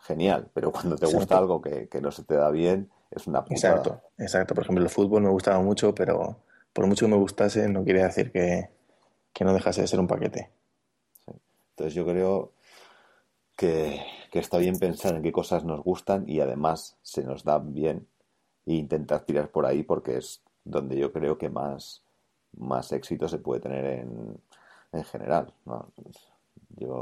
genial, 0.00 0.48
pero 0.52 0.70
cuando 0.70 0.96
te 0.96 1.06
gusta 1.06 1.38
algo 1.38 1.60
que, 1.60 1.88
no 2.00 2.10
se 2.10 2.24
te 2.24 2.34
da 2.34 2.50
bien 2.50 2.90
es 3.10 3.26
una 3.26 3.44
putada. 3.44 3.76
Exacto, 3.76 4.00
exacto. 4.18 4.54
Por 4.54 4.64
ejemplo, 4.64 4.84
el 4.84 4.90
fútbol 4.90 5.22
me 5.22 5.30
gustaba 5.30 5.60
mucho, 5.60 5.94
pero 5.94 6.36
por 6.72 6.86
mucho 6.86 7.06
que 7.06 7.12
me 7.12 7.18
gustase 7.18 7.68
no 7.68 7.84
quiere 7.84 8.02
decir 8.02 8.30
que, 8.32 8.70
que 9.32 9.44
no 9.44 9.52
dejase 9.52 9.82
de 9.82 9.86
ser 9.86 10.00
un 10.00 10.06
paquete. 10.06 10.50
Entonces 11.70 11.94
yo 11.94 12.06
creo 12.06 12.52
que, 13.56 14.00
está 14.32 14.58
bien 14.58 14.78
pensar 14.78 15.16
en 15.16 15.22
qué 15.22 15.32
cosas 15.32 15.64
nos 15.64 15.82
gustan 15.82 16.24
y 16.28 16.40
además 16.40 16.96
se 17.02 17.22
nos 17.22 17.44
dan 17.44 17.72
bien 17.72 18.06
e 18.66 18.74
intentar 18.74 19.24
tirar 19.24 19.50
por 19.50 19.66
ahí 19.66 19.82
porque 19.82 20.16
es 20.16 20.42
donde 20.64 20.96
yo 20.96 21.12
creo 21.12 21.38
que 21.38 21.50
más, 21.50 22.03
más 22.58 22.92
éxito 22.92 23.28
se 23.28 23.38
puede 23.38 23.60
tener 23.60 23.84
en, 23.84 24.36
en 24.92 25.04
general. 25.04 25.52
¿no? 25.66 25.88
Yo 26.76 27.00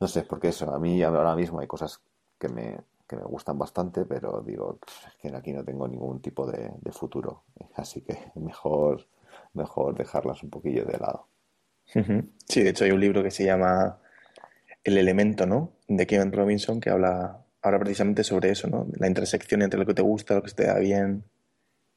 no 0.00 0.06
sé, 0.06 0.22
porque 0.22 0.48
eso, 0.48 0.72
a 0.72 0.78
mí 0.78 1.02
ahora 1.02 1.34
mismo 1.34 1.60
hay 1.60 1.66
cosas 1.66 2.00
que 2.38 2.48
me, 2.48 2.78
que 3.06 3.16
me 3.16 3.22
gustan 3.22 3.58
bastante, 3.58 4.04
pero 4.04 4.42
digo, 4.46 4.78
es 4.86 5.14
que 5.20 5.34
aquí 5.34 5.52
no 5.52 5.64
tengo 5.64 5.88
ningún 5.88 6.20
tipo 6.20 6.46
de, 6.46 6.70
de 6.80 6.92
futuro. 6.92 7.42
Así 7.74 8.02
que 8.02 8.16
mejor, 8.36 9.06
mejor 9.54 9.96
dejarlas 9.96 10.42
un 10.42 10.50
poquillo 10.50 10.84
de 10.84 10.98
lado. 10.98 11.26
Sí, 12.46 12.62
de 12.62 12.70
hecho 12.70 12.84
hay 12.84 12.90
un 12.90 13.00
libro 13.00 13.22
que 13.22 13.30
se 13.30 13.46
llama 13.46 13.98
el 14.84 14.98
elemento, 14.98 15.46
¿no? 15.46 15.72
De 15.88 16.06
Kevin 16.06 16.32
Robinson, 16.32 16.80
que 16.80 16.90
habla 16.90 17.42
ahora 17.62 17.78
precisamente 17.78 18.24
sobre 18.24 18.50
eso, 18.50 18.68
¿no? 18.68 18.86
La 18.98 19.06
intersección 19.06 19.62
entre 19.62 19.80
lo 19.80 19.86
que 19.86 19.94
te 19.94 20.02
gusta, 20.02 20.34
lo 20.34 20.42
que 20.42 20.52
te 20.52 20.66
da 20.66 20.78
bien 20.78 21.24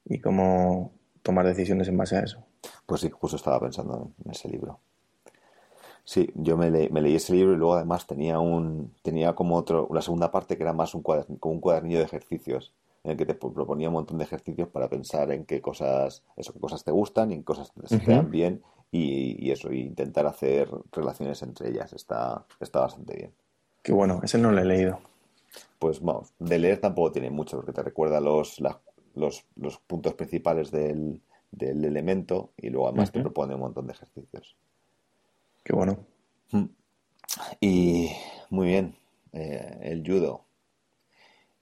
y 0.06 0.18
cómo 0.18 0.92
tomar 1.22 1.46
decisiones 1.46 1.88
en 1.88 1.96
base 1.96 2.16
a 2.16 2.20
eso. 2.20 2.44
Pues 2.86 3.00
sí, 3.00 3.10
justo 3.10 3.36
estaba 3.36 3.60
pensando 3.60 4.10
en 4.24 4.30
ese 4.30 4.48
libro. 4.48 4.78
Sí, 6.04 6.30
yo 6.34 6.56
me, 6.56 6.70
leí 6.70 7.14
ese 7.14 7.32
libro 7.32 7.52
y 7.52 7.56
luego 7.56 7.74
además 7.74 8.06
tenía 8.06 8.40
un 8.40 8.92
tenía 9.02 9.34
como 9.34 9.56
otro, 9.56 9.86
una 9.86 10.02
segunda 10.02 10.32
parte 10.32 10.56
que 10.56 10.64
era 10.64 10.72
más 10.72 10.94
un 10.94 11.02
como 11.02 11.54
un 11.54 11.60
cuadernillo 11.60 11.98
de 11.98 12.04
ejercicios 12.04 12.72
en 13.04 13.12
el 13.12 13.16
que 13.16 13.26
te 13.26 13.34
proponía 13.34 13.88
un 13.88 13.94
montón 13.94 14.18
de 14.18 14.24
ejercicios 14.24 14.68
para 14.68 14.88
pensar 14.88 15.30
en 15.32 15.44
qué 15.44 15.60
cosas, 15.60 16.22
eso, 16.36 16.52
qué 16.52 16.60
cosas 16.60 16.84
te 16.84 16.90
gustan 16.90 17.30
y 17.30 17.34
en 17.34 17.40
qué 17.40 17.44
cosas 17.44 17.72
te 17.72 18.12
dan 18.12 18.30
bien 18.30 18.62
y, 18.92 19.50
eso, 19.50 19.72
y 19.72 19.80
intentar 19.80 20.26
hacer 20.26 20.68
relaciones 20.92 21.42
entre 21.42 21.70
ellas. 21.70 21.92
Está, 21.92 22.44
está 22.60 22.80
bastante 22.80 23.16
bien. 23.16 23.32
Qué 23.82 23.92
bueno, 23.92 24.20
ese 24.22 24.38
no 24.38 24.52
lo 24.52 24.60
he 24.60 24.64
leído. 24.64 25.00
Pues 25.78 26.00
vamos, 26.00 26.32
de 26.38 26.58
leer 26.58 26.80
tampoco 26.80 27.12
tiene 27.12 27.30
mucho, 27.30 27.56
porque 27.56 27.72
te 27.72 27.82
recuerda 27.82 28.20
los, 28.20 28.62
los, 29.14 29.44
los, 29.56 29.78
puntos 29.78 30.14
principales 30.14 30.70
del, 30.70 31.20
del, 31.50 31.84
elemento 31.84 32.52
y 32.56 32.70
luego 32.70 32.88
además 32.88 33.12
te 33.12 33.20
propone 33.20 33.54
un 33.54 33.60
montón 33.60 33.86
de 33.86 33.92
ejercicios. 33.92 34.56
Qué 35.64 35.74
bueno. 35.74 35.98
Mm. 36.50 36.66
Y 37.60 38.10
muy 38.50 38.66
bien, 38.66 38.96
eh, 39.32 39.78
el 39.82 40.06
judo 40.06 40.44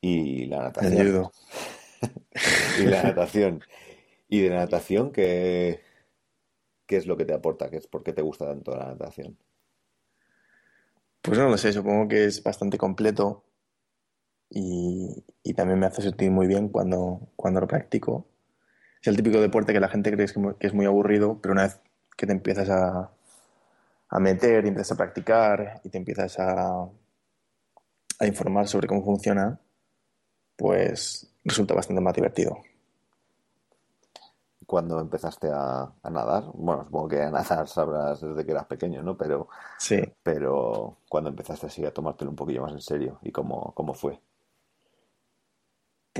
y 0.00 0.46
la 0.46 0.62
natación. 0.62 0.92
El 0.94 1.12
judo. 1.12 1.32
y 2.80 2.84
la 2.84 3.02
natación. 3.02 3.62
Y 4.28 4.40
de 4.40 4.50
la 4.50 4.56
natación, 4.56 5.10
que 5.10 5.80
¿Qué 6.90 6.96
es 6.96 7.06
lo 7.06 7.16
que 7.16 7.24
te 7.24 7.32
aporta? 7.32 7.70
¿Qué 7.70 7.76
es, 7.76 7.86
¿Por 7.86 8.02
qué 8.02 8.12
te 8.12 8.20
gusta 8.20 8.46
tanto 8.46 8.76
la 8.76 8.86
natación? 8.86 9.38
Pues 11.22 11.38
no 11.38 11.48
lo 11.48 11.56
sé, 11.56 11.72
supongo 11.72 12.08
que 12.08 12.24
es 12.24 12.42
bastante 12.42 12.78
completo 12.78 13.44
y, 14.50 15.24
también 15.54 15.78
me 15.78 15.86
hace 15.86 16.00
sentir 16.00 16.30
muy 16.30 16.46
bien 16.46 16.68
cuando, 16.68 17.20
cuando 17.36 17.60
lo 17.60 17.66
practico. 17.66 18.26
Es 19.02 19.08
el 19.08 19.16
típico 19.16 19.40
deporte 19.40 19.72
que 19.72 19.80
la 19.80 19.88
gente 19.88 20.10
cree 20.10 20.26
que 20.58 20.66
es 20.66 20.74
muy 20.74 20.86
aburrido, 20.86 21.38
pero 21.42 21.52
una 21.52 21.64
vez 21.64 21.80
que 22.16 22.26
te 22.26 22.32
empiezas 22.32 22.70
a, 22.70 23.10
a 24.08 24.20
meter, 24.20 24.66
empiezas 24.66 24.92
a 24.92 24.96
practicar 24.96 25.80
y 25.84 25.90
te 25.90 25.98
empiezas 25.98 26.38
a, 26.38 26.88
a 28.18 28.26
informar 28.26 28.68
sobre 28.68 28.88
cómo 28.88 29.04
funciona, 29.04 29.60
pues 30.56 31.30
resulta 31.44 31.74
bastante 31.74 32.00
más 32.00 32.14
divertido 32.14 32.62
cuando 34.70 35.00
empezaste 35.00 35.50
a, 35.52 35.92
nadar? 36.04 36.44
Bueno, 36.54 36.84
supongo 36.84 37.08
que 37.08 37.20
a 37.20 37.30
nadar 37.32 37.66
sabrás 37.66 38.20
desde 38.20 38.46
que 38.46 38.52
eras 38.52 38.66
pequeño, 38.66 39.02
¿no? 39.02 39.16
Pero, 39.16 39.48
sí. 39.78 40.00
pero 40.22 40.98
cuando 41.08 41.28
empezaste 41.28 41.66
así 41.66 41.84
a 41.84 41.92
tomártelo 41.92 42.30
un 42.30 42.36
poquillo 42.36 42.62
más 42.62 42.70
en 42.70 42.80
serio 42.80 43.18
y 43.22 43.32
cómo, 43.32 43.72
cómo 43.74 43.94
fue. 43.94 44.20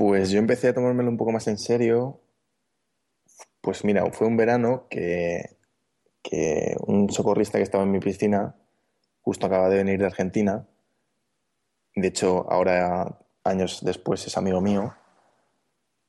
Pues 0.01 0.31
yo 0.31 0.39
empecé 0.39 0.69
a 0.69 0.73
tomármelo 0.73 1.11
un 1.11 1.17
poco 1.17 1.31
más 1.31 1.47
en 1.47 1.59
serio. 1.59 2.23
Pues 3.61 3.85
mira, 3.85 4.03
fue 4.11 4.25
un 4.25 4.35
verano 4.35 4.87
que, 4.89 5.57
un 6.87 7.11
socorrista 7.11 7.59
que 7.59 7.63
estaba 7.63 7.83
en 7.83 7.91
mi 7.91 7.99
piscina 7.99 8.55
justo 9.21 9.45
acaba 9.45 9.69
de 9.69 9.77
venir 9.77 9.99
de 9.99 10.07
Argentina. 10.07 10.67
De 11.95 12.07
hecho, 12.07 12.51
ahora, 12.51 13.19
años 13.43 13.81
después, 13.83 14.25
es 14.25 14.35
amigo 14.37 14.59
mío. 14.59 14.91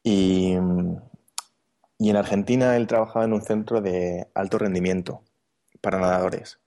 Y 0.02 0.52
en 0.55 2.16
Argentina 2.16 2.74
él 2.78 2.87
trabajaba 2.87 3.26
en 3.26 3.35
un 3.35 3.42
centro 3.42 3.83
de 3.83 4.26
alto 4.33 4.57
rendimiento 4.57 5.22
para 5.83 6.00
nadadores. 6.00 6.61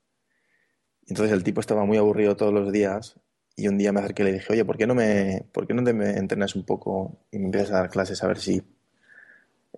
Entonces 1.07 1.33
el 1.33 1.43
tipo 1.43 1.59
estaba 1.59 1.85
muy 1.85 1.97
aburrido 1.97 2.35
todos 2.35 2.53
los 2.53 2.71
días 2.71 3.19
y 3.55 3.67
un 3.67 3.77
día 3.77 3.91
me 3.91 4.01
acerqué 4.01 4.23
y 4.23 4.25
le 4.25 4.33
dije, 4.33 4.51
oye, 4.51 4.65
¿por 4.65 4.77
qué 4.77 4.85
no 4.85 4.95
me, 4.95 5.45
por 5.51 5.65
qué 5.65 5.73
no 5.73 5.83
te 5.83 5.93
me 5.93 6.17
entrenas 6.17 6.55
un 6.55 6.65
poco 6.65 7.17
y 7.31 7.39
me 7.39 7.45
empiezas 7.45 7.71
a 7.71 7.75
dar 7.75 7.89
clases 7.89 8.21
a 8.23 8.27
ver 8.27 8.39
si 8.39 8.61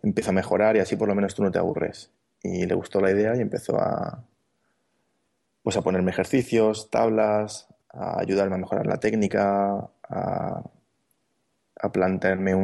empieza 0.04 0.32
a 0.32 0.34
mejorar 0.34 0.76
y 0.76 0.80
así 0.80 0.96
por 0.96 1.08
lo 1.08 1.16
menos 1.16 1.36
tú 1.36 1.44
no 1.44 1.52
te 1.52 1.60
aburres? 1.60 2.12
Y 2.42 2.66
le 2.66 2.76
gustó 2.76 3.02
la 3.02 3.12
idea 3.12 3.36
y 3.36 3.42
empezó 3.42 3.80
a, 3.80 4.24
pues 5.62 5.78
a 5.78 5.82
ponerme 5.82 6.12
ejercicios, 6.12 6.90
tablas, 6.90 7.68
a 7.90 8.20
ayudarme 8.20 8.56
a 8.56 8.60
mejorar 8.60 8.88
la 8.88 9.00
técnica, 9.00 9.90
a, 10.04 10.64
plantearme 11.94 12.56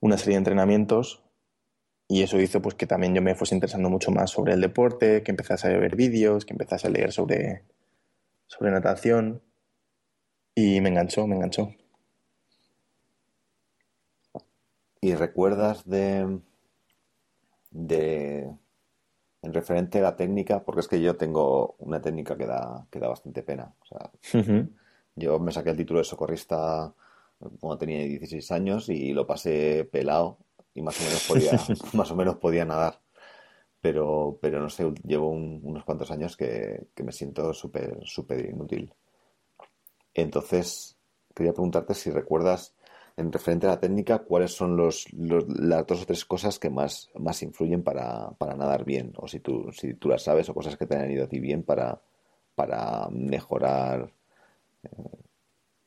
una 0.00 0.18
serie 0.18 0.34
de 0.34 0.38
entrenamientos 0.38 1.22
y 2.08 2.22
eso 2.22 2.40
hizo 2.40 2.60
pues 2.60 2.74
que 2.74 2.86
también 2.86 3.14
yo 3.14 3.22
me 3.22 3.34
fuese 3.34 3.54
interesando 3.54 3.88
mucho 3.88 4.10
más 4.10 4.30
sobre 4.30 4.52
el 4.52 4.60
deporte, 4.60 5.22
que 5.22 5.30
empezase 5.30 5.68
a 5.68 5.78
ver 5.78 5.96
vídeos, 5.96 6.44
que 6.44 6.52
empezase 6.52 6.86
a 6.86 6.90
leer 6.90 7.12
sobre, 7.12 7.62
sobre 8.46 8.70
natación 8.70 9.42
y 10.54 10.80
me 10.80 10.90
enganchó, 10.90 11.26
me 11.26 11.36
enganchó. 11.36 11.72
¿Y 15.00 15.14
recuerdas 15.14 15.88
de, 15.88 16.40
de 17.70 18.50
en 19.42 19.52
referente 19.52 19.98
a 19.98 20.02
la 20.02 20.16
técnica? 20.16 20.64
Porque 20.64 20.80
es 20.80 20.88
que 20.88 21.00
yo 21.00 21.16
tengo 21.16 21.74
una 21.78 22.00
técnica 22.00 22.36
que 22.36 22.46
da, 22.46 22.86
que 22.90 23.00
da 23.00 23.08
bastante 23.08 23.42
pena. 23.42 23.74
O 23.80 23.84
sea, 23.84 24.10
Yo 25.16 25.38
me 25.38 25.52
saqué 25.52 25.70
el 25.70 25.76
título 25.76 25.98
de 25.98 26.04
socorrista 26.04 26.94
cuando 27.60 27.78
tenía 27.78 27.98
16 28.04 28.50
años 28.52 28.88
y 28.88 29.12
lo 29.12 29.26
pasé 29.26 29.84
pelado 29.84 30.38
y 30.72 30.82
más 30.82 30.98
o 31.00 31.04
menos 31.04 31.26
podía, 31.28 31.52
más 31.92 32.10
o 32.10 32.16
menos 32.16 32.36
podía 32.36 32.64
nadar. 32.64 33.00
Pero, 33.84 34.38
pero 34.40 34.60
no 34.60 34.70
sé, 34.70 34.90
llevo 35.06 35.28
unos 35.28 35.84
cuantos 35.84 36.10
años 36.10 36.38
que, 36.38 36.86
me 37.04 37.12
siento 37.12 37.52
súper, 37.52 37.98
súper 38.02 38.48
inútil. 38.48 38.90
Entonces, 40.14 40.96
quería 41.34 41.52
preguntarte 41.52 41.92
si 41.92 42.10
recuerdas, 42.10 42.74
en 43.18 43.30
referente 43.30 43.66
a 43.66 43.72
la 43.72 43.80
técnica, 43.80 44.20
cuáles 44.20 44.52
son 44.52 44.74
los, 44.78 45.12
las 45.12 45.86
dos 45.86 46.00
o 46.00 46.06
tres 46.06 46.24
cosas 46.24 46.58
que 46.58 46.70
más, 46.70 47.10
más 47.14 47.42
influyen 47.42 47.82
para, 47.82 48.30
para 48.38 48.54
nadar 48.54 48.86
bien, 48.86 49.12
o 49.18 49.28
si 49.28 49.40
tú, 49.40 49.70
si 49.72 49.92
tú 49.92 50.08
las 50.08 50.22
sabes, 50.22 50.48
o 50.48 50.54
cosas 50.54 50.78
que 50.78 50.86
te 50.86 50.96
han 50.96 51.10
ido 51.10 51.24
a 51.24 51.28
ti 51.28 51.38
bien 51.38 51.62
para, 51.62 52.00
para 52.54 53.06
mejorar, 53.10 54.10
eh, 54.82 54.88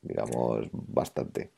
digamos, 0.02 0.68
bastante. 0.70 1.50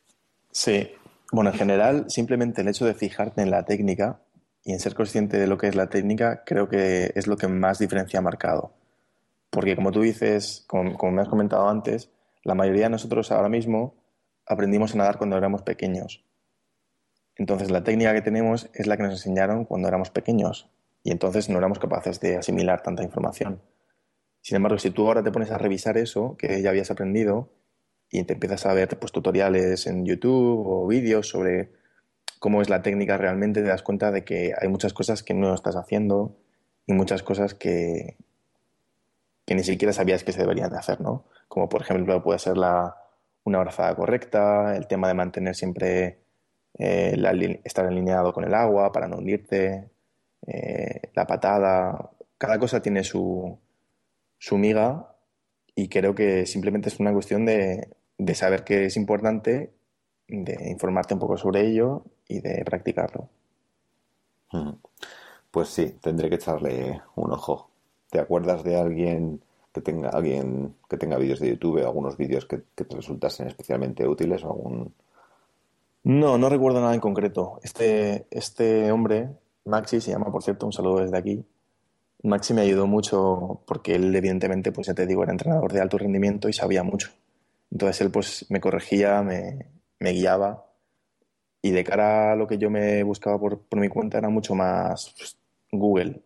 Sí, 0.50 0.88
bueno, 1.33 1.50
en 1.50 1.57
general, 1.59 2.05
simplemente 2.09 2.62
el 2.62 2.68
hecho 2.68 2.87
de 2.87 2.94
fijarte 2.94 3.42
en 3.42 3.50
la 3.50 3.66
técnica 3.66 4.22
y 4.62 4.73
en 4.73 4.81
ser 4.81 4.94
consciente 4.94 5.38
de 5.38 5.46
lo 5.46 5.59
que 5.59 5.68
es 5.68 5.75
la 5.75 5.88
técnica, 5.88 6.42
creo 6.44 6.68
que 6.68 7.12
es 7.14 7.27
lo 7.27 7.37
que 7.37 7.49
más 7.49 7.79
diferencia 7.79 8.18
ha 8.18 8.23
marcado. 8.23 8.75
Porque 9.51 9.75
como 9.75 9.90
tú 9.90 10.03
dices, 10.03 10.64
como, 10.66 11.11
me 11.11 11.23
has 11.23 11.29
comentado 11.29 11.68
antes, 11.68 12.11
la 12.44 12.55
mayoría 12.55 12.85
de 12.85 12.90
nosotros 12.90 13.33
ahora 13.33 13.49
mismo 13.49 13.94
aprendimos 14.46 14.94
a 14.94 14.99
nadar 14.99 15.18
cuando 15.18 15.37
éramos 15.37 15.62
pequeños. 15.62 16.25
Entonces 17.37 17.70
la 17.70 17.83
técnica 17.85 18.12
que 18.14 18.23
tenemos 18.23 18.68
es 18.75 18.87
la 18.87 18.96
que 18.96 19.03
nos 19.03 19.12
enseñaron 19.12 19.64
cuando 19.64 19.88
éramos 19.88 20.11
pequeños 20.11 20.68
y 21.03 21.11
entonces 21.11 21.49
no 21.49 21.59
éramos 21.59 21.79
capaces 21.79 22.20
de 22.20 22.37
asimilar 22.37 22.83
tanta 22.83 23.03
información. 23.03 23.62
Sin 24.42 24.57
embargo, 24.57 24.79
si 24.79 24.90
tú 24.90 25.07
ahora 25.07 25.23
te 25.23 25.33
pones 25.33 25.51
a 25.51 25.59
revisar 25.59 25.96
eso 25.96 26.37
que 26.37 26.61
ya 26.62 26.70
habías 26.70 26.90
aprendido, 26.90 27.51
y 28.11 28.25
te 28.25 28.35
empiezas 28.35 28.66
a 28.66 28.75
ver 28.75 28.99
pues, 28.99 29.12
tutoriales 29.12 29.87
en 29.87 30.05
YouTube 30.05 30.66
o 30.66 30.87
vídeos 30.87 31.29
sobre 31.29 31.70
cómo 32.40 32.62
es 32.62 32.70
la 32.70 32.83
técnica 32.83 33.18
realmente, 33.18 33.62
te 33.62 33.68
das 33.68 33.83
cuenta 33.83 34.11
de 34.11 34.24
que 34.24 34.55
hay 34.61 34.68
muchas 34.68 34.92
cosas 34.94 35.22
que 35.22 35.35
no 35.35 35.55
estás 35.55 35.76
haciendo 35.76 36.37
y 36.87 36.94
muchas 36.94 37.22
cosas 37.22 37.55
que, 37.55 38.16
que 39.44 39.55
ni 39.55 39.62
siquiera 39.62 39.92
sabías 39.92 40.24
que 40.24 40.33
se 40.33 40.40
deberían 40.40 40.70
de 40.70 40.79
hacer, 40.79 41.00
¿no? 41.03 41.26
Como 41.48 41.68
por 41.68 41.83
ejemplo 41.83 42.22
puede 42.22 42.38
ser 42.38 42.57
la, 42.57 42.96
una 43.44 43.59
abrazada 43.59 43.94
correcta, 43.94 44.74
el 44.74 44.87
tema 44.87 45.07
de 45.09 45.14
mantener 45.14 45.55
siempre 45.55 46.18
eh, 46.79 47.61
estar 47.64 47.85
alineado 47.85 48.33
con 48.33 48.44
el 48.44 48.55
agua 48.55 48.90
para 48.90 49.07
no 49.07 49.18
hundirte, 49.18 49.90
eh, 50.46 51.11
la 51.14 51.26
patada, 51.26 52.11
cada 52.38 52.59
cosa 52.59 52.81
tiene 52.81 53.05
su, 53.05 53.59
su 54.38 54.57
miga 54.57 55.14
y 55.74 55.88
creo 55.88 56.14
que 56.14 56.46
simplemente 56.46 56.88
es 56.88 56.98
una 57.00 57.12
cuestión 57.12 57.44
de, 57.44 57.90
de 58.16 58.35
saber 58.35 58.64
que 58.64 58.87
es 58.87 58.96
importante, 58.96 59.74
de 60.26 60.70
informarte 60.70 61.12
un 61.12 61.20
poco 61.20 61.37
sobre 61.37 61.66
ello 61.66 62.07
y 62.31 62.40
de 62.40 62.64
practicarlo. 62.64 63.29
Pues 65.51 65.69
sí, 65.69 65.97
tendré 66.01 66.29
que 66.29 66.37
echarle 66.37 67.03
un 67.16 67.33
ojo. 67.33 67.71
¿Te 68.11 68.21
acuerdas 68.21 68.64
de 68.64 68.77
alguien 68.77 69.43
que 69.73 69.81
tenga 69.81 70.09
alguien 70.09 70.75
que 70.88 70.97
tenga 70.97 71.16
vídeos 71.16 71.38
de 71.40 71.51
YouTube, 71.51 71.85
algunos 71.85 72.16
vídeos 72.16 72.45
que, 72.47 72.59
te 72.59 72.85
resultasen 72.90 73.47
especialmente 73.47 74.07
útiles 74.07 74.43
o 74.43 74.49
algún 74.49 74.95
no, 76.03 76.38
no 76.38 76.49
recuerdo 76.49 76.81
nada 76.81 76.95
en 76.95 77.01
concreto. 77.01 77.61
Este, 77.62 78.27
este 78.31 78.90
hombre, 78.90 79.29
Maxi, 79.66 80.01
se 80.01 80.11
llama, 80.11 80.33
por 80.33 80.43
cierto, 80.43 80.64
un 80.64 80.73
saludo 80.73 81.01
desde 81.01 81.19
aquí. 81.19 81.45
Maxi 82.23 82.55
me 82.55 82.62
ayudó 82.62 82.87
mucho 82.87 83.61
porque 83.66 83.95
él, 83.97 84.14
evidentemente, 84.16 84.73
pues 84.73 84.87
ya 84.87 84.95
te 84.95 85.07
digo, 85.07 85.23
era 85.23 85.33
entrenador 85.33 85.73
de 85.73 85.81
alto 85.81 85.99
rendimiento 85.99 86.49
y 86.49 86.55
sabía 86.55 86.83
mucho. 86.83 87.11
Entonces 87.71 88.01
él 88.01 88.11
pues 88.11 88.47
me 88.49 88.61
corregía, 88.61 89.23
me, 89.23 89.66
guiaba 90.01 90.66
y 91.62 91.70
de 91.70 91.85
cara 91.85 92.33
a 92.33 92.37
lo 92.37 92.46
que 92.46 92.59
yo 92.59 92.70
me 92.70 93.03
buscaba 93.03 93.38
por, 93.38 93.61
mi 93.73 93.88
cuenta 93.88 94.18
era 94.18 94.29
mucho 94.29 94.55
más 94.55 95.14
pues, 95.16 95.37
Google. 95.73 96.23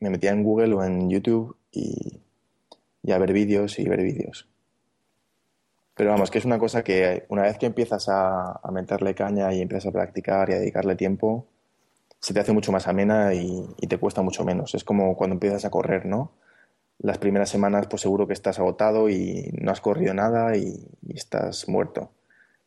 Me 0.00 0.10
metía 0.10 0.30
en 0.30 0.42
Google 0.42 0.74
o 0.74 0.84
en 0.84 1.08
YouTube 1.08 1.56
y, 1.72 2.20
a 3.10 3.18
ver 3.18 3.32
vídeos 3.32 3.78
y 3.78 3.88
ver 3.88 4.02
vídeos. 4.02 4.48
Pero 5.94 6.10
vamos, 6.10 6.30
que 6.30 6.38
es 6.38 6.44
una 6.44 6.58
cosa 6.58 6.84
que 6.84 7.24
una 7.28 7.42
vez 7.42 7.56
que 7.56 7.66
empiezas 7.66 8.06
a, 8.08 8.60
meterle 8.70 9.14
caña 9.14 9.52
y 9.54 9.62
empiezas 9.62 9.86
a 9.86 9.92
practicar 9.92 10.50
y 10.50 10.52
a 10.52 10.58
dedicarle 10.58 10.96
tiempo, 10.96 11.46
se 12.20 12.34
te 12.34 12.40
hace 12.40 12.52
mucho 12.52 12.72
más 12.72 12.86
amena 12.88 13.32
y, 13.32 13.66
y, 13.80 13.86
te 13.86 13.98
cuesta 13.98 14.22
mucho 14.22 14.44
menos. 14.44 14.74
Es 14.74 14.84
como 14.84 15.16
cuando 15.16 15.34
empiezas 15.34 15.64
a 15.64 15.70
correr, 15.70 16.04
¿no? 16.06 16.32
las 16.98 17.18
primeras 17.18 17.50
semanas 17.50 17.86
pues 17.88 18.02
seguro 18.02 18.26
que 18.26 18.32
estás 18.32 18.58
agotado 18.58 19.08
y 19.08 19.50
no 19.60 19.70
has 19.70 19.80
corrido 19.80 20.14
nada 20.14 20.56
y, 20.56 20.86
estás 21.08 21.68
muerto. 21.68 22.10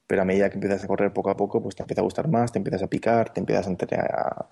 Pero 0.10 0.24
a 0.24 0.26
medida 0.26 0.50
que 0.50 0.56
empiezas 0.56 0.84
a 0.84 0.88
correr 0.88 1.13
poco 1.13 1.30
a 1.30 1.38
poco, 1.38 1.62
pues 1.62 1.76
te 1.76 1.84
empieza 1.84 2.02
a 2.02 2.04
gustar 2.04 2.28
más, 2.28 2.52
te 2.52 2.58
empiezas 2.58 2.82
a 2.82 2.88
picar, 2.88 3.32
te 3.32 3.41
empiezas 3.41 3.67
a 3.67 3.69
enterar, 3.69 4.48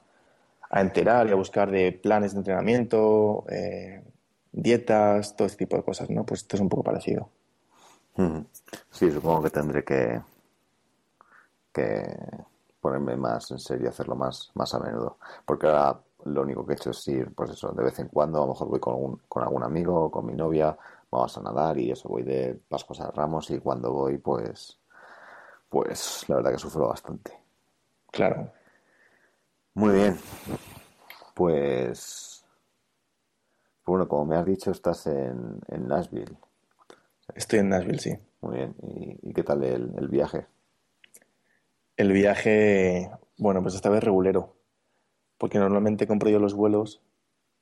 a, 0.70 0.82
enterar 0.82 1.28
y 1.28 1.32
a 1.32 1.36
buscar 1.36 1.72
de 1.72 1.94
planes 1.94 2.34
de 2.34 2.38
entrenamiento, 2.38 3.44
eh, 3.50 4.04
dietas, 4.52 5.36
todo 5.36 5.48
ese 5.48 5.58
tipo 5.58 5.76
de 5.76 5.82
cosas, 5.82 6.12
¿no? 6.12 6.24
Pues 6.28 6.42
esto 6.42 6.58
es 6.58 6.62
un 6.62 6.70
poco 6.70 6.84
parecido. 6.84 7.30
Sí, 8.92 9.10
supongo 9.10 9.42
que 9.42 9.50
tendré 9.50 9.84
que, 9.84 10.22
que 11.74 12.06
ponerme 12.80 13.16
más 13.16 13.50
en 13.50 13.58
serio, 13.58 13.90
hacerlo 13.90 14.16
más, 14.16 14.52
más 14.54 14.72
a 14.76 14.80
menudo. 14.80 15.18
Porque 15.44 15.66
ahora 15.66 16.00
lo 16.26 16.44
único 16.44 16.68
que 16.68 16.74
he 16.74 16.76
hecho 16.76 16.92
es 16.92 17.08
ir, 17.08 17.34
pues 17.34 17.50
eso, 17.50 17.72
de 17.72 17.84
vez 17.84 17.98
en 17.98 18.10
cuando, 18.10 18.38
a 18.38 18.46
lo 18.46 18.54
mejor 18.54 18.68
voy 18.68 18.80
con, 18.80 19.22
con 19.28 19.42
algún 19.42 19.64
amigo 19.64 20.12
con 20.12 20.24
mi 20.28 20.34
novia, 20.34 20.78
vamos 21.10 21.36
a 21.36 21.42
nadar 21.42 21.80
y 21.80 21.90
eso, 21.90 22.10
voy 22.10 22.22
de 22.22 22.60
Pascuas 22.70 23.00
a 23.02 23.10
Ramos 23.10 23.50
y 23.50 23.58
cuando 23.58 23.92
voy, 23.92 24.20
pues, 24.20 24.80
pues 25.70 26.26
la 26.28 26.36
verdad 26.38 26.52
que 26.52 26.60
sufro 26.60 26.88
bastante. 26.88 27.32
Claro. 28.12 28.52
Muy 29.74 29.94
bien. 29.94 30.18
Pues, 31.36 32.44
bueno, 33.86 34.08
como 34.08 34.26
me 34.26 34.36
has 34.38 34.46
dicho, 34.46 34.72
estás 34.72 35.08
en, 35.08 35.60
en 35.68 35.88
Nashville. 35.88 36.38
Estoy 37.36 37.60
en 37.60 37.70
Nashville, 37.70 38.00
sí. 38.00 38.18
Muy 38.42 38.58
bien. 38.58 38.76
¿Y, 39.22 39.34
qué 39.34 39.44
tal 39.44 39.64
el, 39.64 39.94
el 39.98 40.08
viaje? 40.08 40.48
El 41.96 42.12
viaje, 42.12 43.12
bueno, 43.38 43.62
pues 43.62 43.76
esta 43.76 43.90
vez 43.90 44.04
regulero 44.04 44.58
porque 45.38 45.60
normalmente 45.60 46.08
compro 46.08 46.30
yo 46.30 46.40
los 46.40 46.54
vuelos 46.54 47.02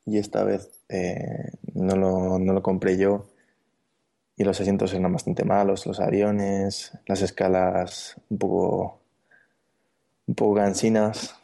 y 0.06 0.18
esta 0.18 0.44
vez 0.44 0.84
eh, 0.90 1.52
no, 1.74 1.96
lo, 1.96 2.40
no, 2.40 2.54
lo, 2.54 2.62
compré 2.62 2.98
yo 2.98 3.28
y 4.38 4.44
los 4.44 4.60
asientos 4.60 4.94
eran 4.94 5.12
bastante 5.14 5.46
malos, 5.46 5.86
los 5.86 6.00
aviones, 6.00 6.98
las 7.08 7.22
escalas 7.22 8.16
un 8.30 8.38
poco, 8.38 9.00
un 10.28 10.36
poco 10.36 10.56
cansinas 10.56 11.36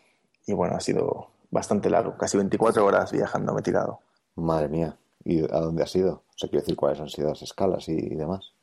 y 0.46 0.54
bueno, 0.54 0.76
ha 0.76 0.80
sido 0.80 1.30
bastante 1.50 1.90
largo, 1.90 2.18
casi 2.18 2.38
24 2.38 2.86
horas 2.86 3.12
viajando, 3.12 3.54
me 3.54 3.60
he 3.60 3.64
tirado. 3.64 4.00
Madre 4.36 4.70
mía, 4.70 4.98
¿y 5.24 5.44
a 5.44 5.60
dónde 5.60 5.84
has 5.84 5.96
ido? 5.96 6.24
O 6.30 6.38
sea, 6.38 6.50
quiero 6.50 6.62
decir 6.62 6.76
cuáles 6.76 7.00
han 7.00 7.10
sido 7.10 7.30
las 7.30 7.42
escalas 7.42 7.88
y 7.90 8.16
demás. 8.16 8.54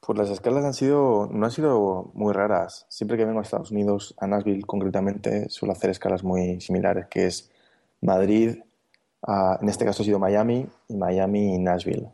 Pues 0.00 0.18
las 0.18 0.30
escalas 0.30 0.64
han 0.64 0.74
sido, 0.74 1.28
no 1.32 1.46
han 1.46 1.50
sido 1.50 2.10
muy 2.14 2.32
raras. 2.32 2.86
Siempre 2.88 3.16
que 3.16 3.24
vengo 3.24 3.40
a 3.40 3.42
Estados 3.42 3.72
Unidos, 3.72 4.14
a 4.18 4.26
Nashville 4.26 4.62
concretamente, 4.64 5.48
suelo 5.48 5.72
hacer 5.72 5.90
escalas 5.90 6.22
muy 6.22 6.60
similares, 6.60 7.06
que 7.06 7.26
es 7.26 7.50
Madrid, 8.00 8.58
en 9.26 9.68
este 9.68 9.84
caso 9.84 10.02
ha 10.02 10.06
sido 10.06 10.20
Miami, 10.20 10.68
y 10.88 10.96
Miami 10.96 11.54
y 11.54 11.58
Nashville. 11.58 12.08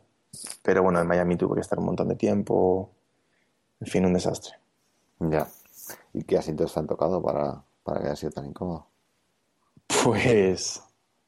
Pero 0.61 0.83
bueno, 0.83 0.99
en 0.99 1.07
Miami 1.07 1.35
tuve 1.35 1.55
que 1.55 1.61
estar 1.61 1.79
un 1.79 1.85
montón 1.85 2.07
de 2.09 2.15
tiempo, 2.15 2.91
en 3.79 3.87
fin, 3.87 4.05
un 4.05 4.13
desastre. 4.13 4.55
Ya. 5.19 5.47
¿Y 6.13 6.23
qué 6.23 6.37
asientos 6.37 6.73
te 6.73 6.79
han 6.79 6.87
tocado 6.87 7.21
para, 7.21 7.63
para 7.83 7.99
que 7.99 8.07
haya 8.07 8.15
sido 8.15 8.31
tan 8.31 8.45
incómodo? 8.45 8.87
Pues, 10.03 10.81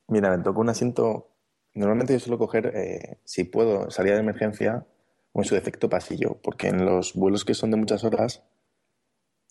mira, 0.07 0.35
me 0.35 0.43
tocó 0.43 0.61
un 0.61 0.69
asiento. 0.69 1.29
Normalmente 1.73 2.13
yo 2.13 2.19
suelo 2.19 2.37
coger, 2.37 2.71
eh, 2.75 3.19
si 3.23 3.43
puedo, 3.43 3.91
salida 3.91 4.13
de 4.13 4.21
emergencia 4.21 4.85
o 5.33 5.41
en 5.41 5.45
su 5.45 5.55
defecto 5.55 5.89
pasillo, 5.89 6.37
porque 6.41 6.69
en 6.69 6.85
los 6.85 7.13
vuelos 7.13 7.43
que 7.43 7.53
son 7.53 7.71
de 7.71 7.77
muchas 7.77 8.03
horas, 8.03 8.43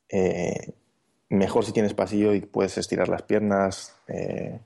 eh, 0.09 0.75
mejor 1.29 1.65
si 1.65 1.73
tienes 1.73 1.95
pasillo 1.95 2.35
y 2.35 2.41
puedes 2.41 2.79
estirar 2.79 3.09
las 3.09 3.23
piernas, 3.23 3.97
eh, 4.09 4.61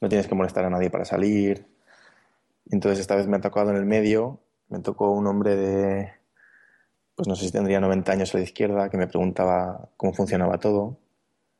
no 0.00 0.08
tienes 0.08 0.26
que 0.26 0.34
molestar 0.34 0.64
a 0.64 0.70
nadie 0.70 0.90
para 0.90 1.04
salir. 1.04 1.66
Entonces 2.70 3.00
esta 3.00 3.16
vez 3.16 3.26
me 3.26 3.36
ha 3.36 3.40
tocado 3.40 3.70
en 3.70 3.76
el 3.76 3.86
medio, 3.86 4.40
me 4.68 4.80
tocó 4.80 5.10
un 5.12 5.26
hombre 5.26 5.56
de, 5.56 6.12
pues 7.14 7.28
no 7.28 7.36
sé 7.36 7.46
si 7.46 7.52
tendría 7.52 7.80
90 7.80 8.12
años 8.12 8.34
a 8.34 8.38
la 8.38 8.44
izquierda, 8.44 8.90
que 8.90 8.96
me 8.96 9.06
preguntaba 9.06 9.90
cómo 9.96 10.12
funcionaba 10.12 10.58
todo. 10.58 10.98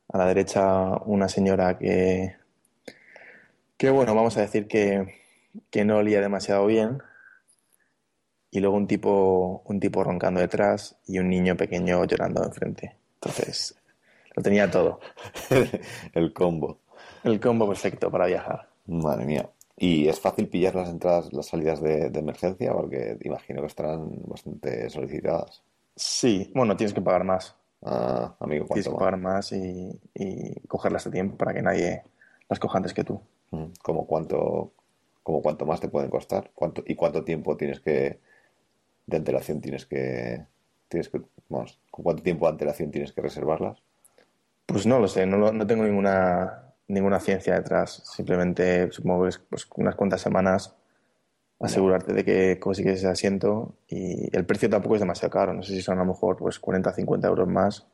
A 0.09 0.17
la 0.17 0.25
derecha 0.27 0.97
una 1.05 1.27
señora 1.27 1.77
que, 1.77 2.35
que 3.77 3.89
bueno, 3.89 4.15
vamos 4.15 4.37
a 4.37 4.41
decir 4.41 4.67
que, 4.67 5.15
que 5.69 5.85
no 5.85 5.97
olía 5.97 6.21
demasiado 6.21 6.65
bien. 6.65 7.01
Y 8.49 8.59
luego 8.59 8.77
un 8.77 8.87
tipo, 8.87 9.63
un 9.65 9.79
tipo 9.79 10.03
roncando 10.03 10.39
detrás 10.39 10.97
y 11.05 11.19
un 11.19 11.29
niño 11.29 11.57
pequeño 11.57 12.05
llorando 12.05 12.43
enfrente. 12.43 12.97
Entonces, 13.15 13.75
lo 14.35 14.43
tenía 14.43 14.69
todo. 14.69 14.99
el 16.13 16.33
combo. 16.33 16.79
El 17.23 17.39
combo 17.39 17.67
perfecto 17.67 18.09
para 18.09 18.27
viajar. 18.27 18.69
Madre 18.85 19.25
mía. 19.25 19.49
¿Y 19.77 20.07
es 20.07 20.19
fácil 20.19 20.47
pillar 20.49 20.75
las 20.75 20.89
entradas, 20.89 21.31
las 21.33 21.45
salidas 21.47 21.81
de, 21.81 22.09
de 22.09 22.19
emergencia? 22.19 22.73
Porque 22.73 23.17
imagino 23.21 23.61
que 23.61 23.67
estarán 23.67 24.09
bastante 24.25 24.89
solicitadas. 24.89 25.61
Sí, 25.95 26.51
bueno, 26.55 26.75
tienes 26.75 26.93
que 26.93 27.01
pagar 27.01 27.23
más. 27.23 27.55
Ah, 27.83 28.35
amigo, 28.39 28.65
Tienes 28.65 28.85
¿cuánto 28.85 28.89
que 28.89 28.89
más? 28.89 28.99
pagar 28.99 29.17
más 29.19 29.51
y, 29.51 29.99
y 30.15 30.67
cogerlas 30.67 31.05
a 31.05 31.11
tiempo 31.11 31.37
para 31.37 31.53
que 31.53 31.61
nadie 31.61 32.03
las 32.49 32.59
coja 32.59 32.77
antes 32.77 32.93
que 32.93 33.03
tú. 33.03 33.21
Mm, 33.51 33.65
¿Cómo 33.83 34.07
cuánto, 34.07 34.71
como 35.23 35.41
cuánto 35.43 35.65
más 35.67 35.79
te 35.79 35.89
pueden 35.89 36.09
costar? 36.09 36.49
¿Cuánto, 36.55 36.83
¿Y 36.87 36.95
cuánto 36.95 37.23
tiempo 37.23 37.55
tienes 37.55 37.79
que, 37.79 38.19
de 39.05 39.17
antelación 39.17 39.61
tienes 39.61 39.85
que, 39.85 40.43
tienes 40.87 41.09
que, 41.09 41.21
vamos, 41.49 41.79
¿con 41.91 42.03
cuánto 42.03 42.23
tiempo 42.23 42.45
de 42.47 42.51
antelación 42.53 42.89
tienes 42.91 43.13
que 43.13 43.21
reservarlas? 43.21 43.77
Pues 44.65 44.85
no 44.85 44.99
lo 44.99 45.07
sé, 45.07 45.25
no, 45.25 45.37
lo- 45.37 45.53
no 45.53 45.65
tengo 45.67 45.83
ninguna, 45.83 46.66
ninguna 46.87 47.19
ciencia 47.19 47.55
detrás. 47.55 48.01
Simplemente 48.15 48.91
supongo 48.91 49.23
que 49.23 49.29
es 49.29 49.39
pues, 49.39 49.67
unas 49.75 49.95
cuantas 49.95 50.21
semanas 50.21 50.75
asegurarte 51.59 52.13
de 52.13 52.23
que 52.23 52.59
consigues 52.59 52.99
ese 52.99 53.07
asiento 53.07 53.73
y 53.87 54.35
el 54.35 54.45
precio 54.45 54.69
tampoco 54.69 54.95
es 54.95 55.01
demasiado 55.01 55.31
caro. 55.31 55.53
No 55.53 55.63
sé 55.63 55.73
si 55.73 55.81
son 55.81 55.97
a 55.97 56.01
lo 56.01 56.07
mejor 56.07 56.37
pues 56.37 56.59
40 56.59 56.93
50 56.93 57.27
euros 57.27 57.47
más, 57.47 57.87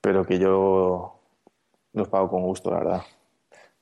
pero 0.00 0.24
que 0.24 0.38
yo 0.38 1.20
los 1.92 2.08
pago 2.08 2.28
con 2.30 2.42
gusto, 2.42 2.70
la 2.70 2.78
verdad. 2.78 3.02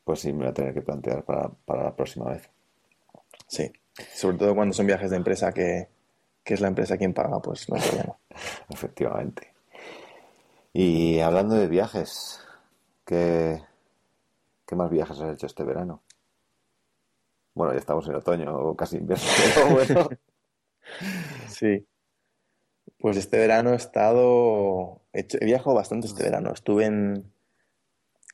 Pues 0.05 0.21
sí, 0.21 0.33
me 0.33 0.41
voy 0.41 0.49
a 0.49 0.55
tener 0.55 0.73
que 0.73 0.81
plantear 0.81 1.23
para, 1.25 1.49
para 1.49 1.85
la 1.85 1.95
próxima 1.95 2.31
vez. 2.31 2.49
Sí, 3.47 3.71
sobre 4.15 4.39
todo 4.39 4.55
cuando 4.55 4.75
son 4.75 4.87
viajes 4.87 5.11
de 5.11 5.17
empresa 5.17 5.53
que, 5.53 5.89
que 6.43 6.55
es 6.55 6.61
la 6.61 6.69
empresa 6.69 6.97
quien 6.97 7.13
paga, 7.13 7.41
pues 7.41 7.69
no 7.69 7.77
hay 7.77 7.83
problema. 7.83 8.17
Efectivamente. 8.71 9.53
Y 10.73 11.21
hablando 11.21 11.55
de 11.57 11.67
viajes, 11.67 12.41
¿qué, 13.05 13.61
qué 14.69 14.77
más 14.77 14.91
viajes 14.91 15.19
has 15.21 15.33
hecho 15.35 15.47
este 15.47 15.65
verano? 15.65 16.03
Bueno, 17.55 17.73
ya 17.73 17.79
estamos 17.81 18.07
en 18.09 18.15
otoño 18.15 18.55
o 18.57 18.77
casi 18.77 18.99
invierno, 18.99 19.25
pero 19.55 19.71
bueno. 19.75 20.09
Sí. 21.49 21.87
Pues 22.99 23.17
este 23.17 23.39
verano 23.39 23.73
he 23.73 23.77
estado, 23.77 25.03
he, 25.13 25.21
hecho- 25.21 25.39
he 25.41 25.45
viajado 25.47 25.75
bastante 25.75 26.07
este 26.07 26.23
verano. 26.23 26.53
Estuve 26.53 26.85
en, 26.85 27.33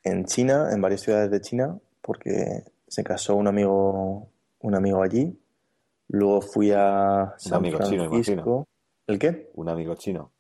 en 0.03 0.25
China, 0.27 0.71
en 0.73 0.81
varias 0.83 1.01
ciudades 1.03 1.31
de 1.31 1.41
China, 1.41 1.79
porque 2.03 2.65
se 2.89 3.05
casó 3.05 3.37
un 3.37 3.47
amigo, 3.47 4.29
un 4.61 4.75
amigo 4.75 5.03
allí. 5.03 5.39
Luego 6.09 6.41
fui 6.43 6.71
a 6.73 7.35
San 7.39 7.59
amigo 7.59 7.79
chino, 7.79 8.09
Francisco. 8.09 8.33
imagino. 8.33 8.69
¿El 9.07 9.19
qué? 9.19 9.51
Un 9.55 9.69
amigo 9.69 9.95
chino. 9.95 10.33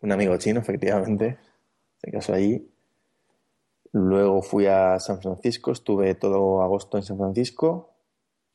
Un 0.00 0.12
amigo 0.12 0.36
chino, 0.38 0.60
efectivamente. 0.60 1.38
Se 1.98 2.10
casó 2.10 2.32
allí. 2.34 2.68
Luego 3.92 4.42
fui 4.42 4.66
a 4.66 4.98
San 5.00 5.20
Francisco, 5.20 5.72
estuve 5.72 6.14
todo 6.14 6.62
agosto 6.62 6.96
en 6.96 7.02
San 7.02 7.18
Francisco, 7.18 7.94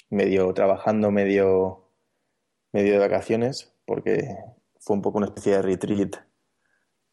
medio 0.09 0.53
trabajando, 0.53 1.11
medio, 1.11 1.89
medio 2.71 2.93
de 2.93 2.99
vacaciones, 2.99 3.73
porque 3.85 4.37
fue 4.79 4.95
un 4.95 5.01
poco 5.01 5.17
una 5.17 5.27
especie 5.27 5.53
de 5.53 5.61
retreat 5.61 6.15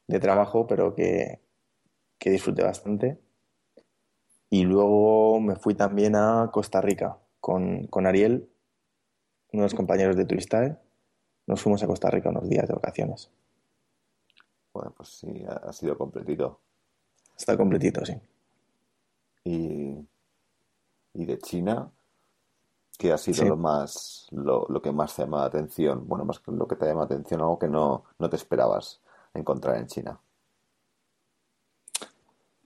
de 0.07 0.20
trabajo, 0.20 0.66
pero 0.66 0.95
que, 0.95 1.41
que 2.18 2.31
disfruté 2.31 2.62
bastante. 2.62 3.18
Y 4.51 4.64
luego 4.64 5.41
me 5.41 5.57
fui 5.57 5.75
también 5.75 6.14
a 6.14 6.51
Costa 6.53 6.81
Rica 6.81 7.18
con, 7.41 7.87
con 7.87 8.07
Ariel, 8.07 8.49
uno 9.53 9.62
de 9.62 9.66
los 9.66 9.75
compañeros 9.75 10.16
de 10.16 10.27
Turistae. 10.27 10.79
Nos 11.47 11.61
fuimos 11.61 11.83
a 11.83 11.87
Costa 11.87 12.11
Rica 12.11 12.29
unos 12.29 12.49
días 12.49 12.68
de 12.68 12.75
vacaciones. 12.75 13.31
Bueno, 14.73 14.93
pues 14.97 15.09
sí, 15.09 15.45
ha, 15.49 15.73
sido 15.73 15.99
completito. 15.99 16.61
Está 17.43 17.57
completito, 17.57 18.05
sí. 18.07 18.14
Y, 19.45 20.07
y 21.14 21.26
de 21.26 21.38
China, 21.38 21.90
¿qué 22.97 23.12
ha 23.12 23.18
sido 23.18 23.43
Sí. 23.43 23.49
lo 23.49 23.57
más, 23.57 24.28
lo, 24.30 24.64
lo 24.68 24.80
que 24.80 24.93
más 24.93 25.16
te 25.16 25.22
llama 25.22 25.38
la 25.38 25.47
atención? 25.47 26.07
Bueno, 26.07 26.24
más 26.24 26.38
que 26.38 26.53
lo 26.53 26.68
que 26.68 26.76
te 26.76 26.86
llama 26.86 27.01
la 27.01 27.07
atención, 27.07 27.40
algo 27.40 27.59
que 27.59 27.66
no, 27.66 28.05
no 28.20 28.30
te 28.30 28.36
esperabas 28.36 29.01
encontrar 29.34 29.76
en 29.78 29.88
China. 29.88 30.20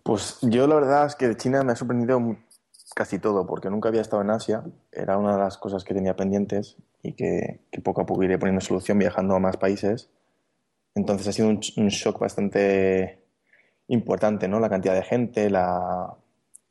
Pues 0.03 0.39
yo 0.43 0.67
la 0.67 0.75
verdad 0.75 1.07
es 1.07 1.17
que 1.17 1.27
de 1.29 1.37
China 1.39 1.63
me 1.63 1.73
ha 1.73 1.77
sorprendido 1.77 2.37
casi 2.95 3.19
todo, 3.19 3.47
porque 3.47 3.71
nunca 3.71 3.89
había 3.89 4.03
estado 4.03 4.21
en 4.21 4.29
Asia. 4.31 4.63
Era 4.93 5.17
una 5.17 5.33
de 5.33 5.39
las 5.39 5.57
cosas 5.57 5.85
que 5.85 5.95
tenía 5.95 6.17
pendientes 6.17 6.77
y 7.03 7.15
que, 7.15 7.61
que 7.71 7.81
poco 7.81 8.03
a 8.03 8.07
poco 8.07 8.23
iré 8.25 8.39
poniendo 8.39 8.61
solución 8.61 8.99
viajando 8.99 9.35
a 9.37 9.41
más 9.41 9.57
países. 9.57 10.11
Entonces 10.95 11.29
ha 11.29 11.33
sido 11.33 11.49
un 11.49 11.61
shock 11.61 12.19
bastante 12.19 13.26
importante, 13.89 14.49
¿no? 14.49 14.61
La 14.61 14.69
cantidad 14.69 14.95
de 14.95 15.03
gente, 15.03 15.51
la, 15.51 16.15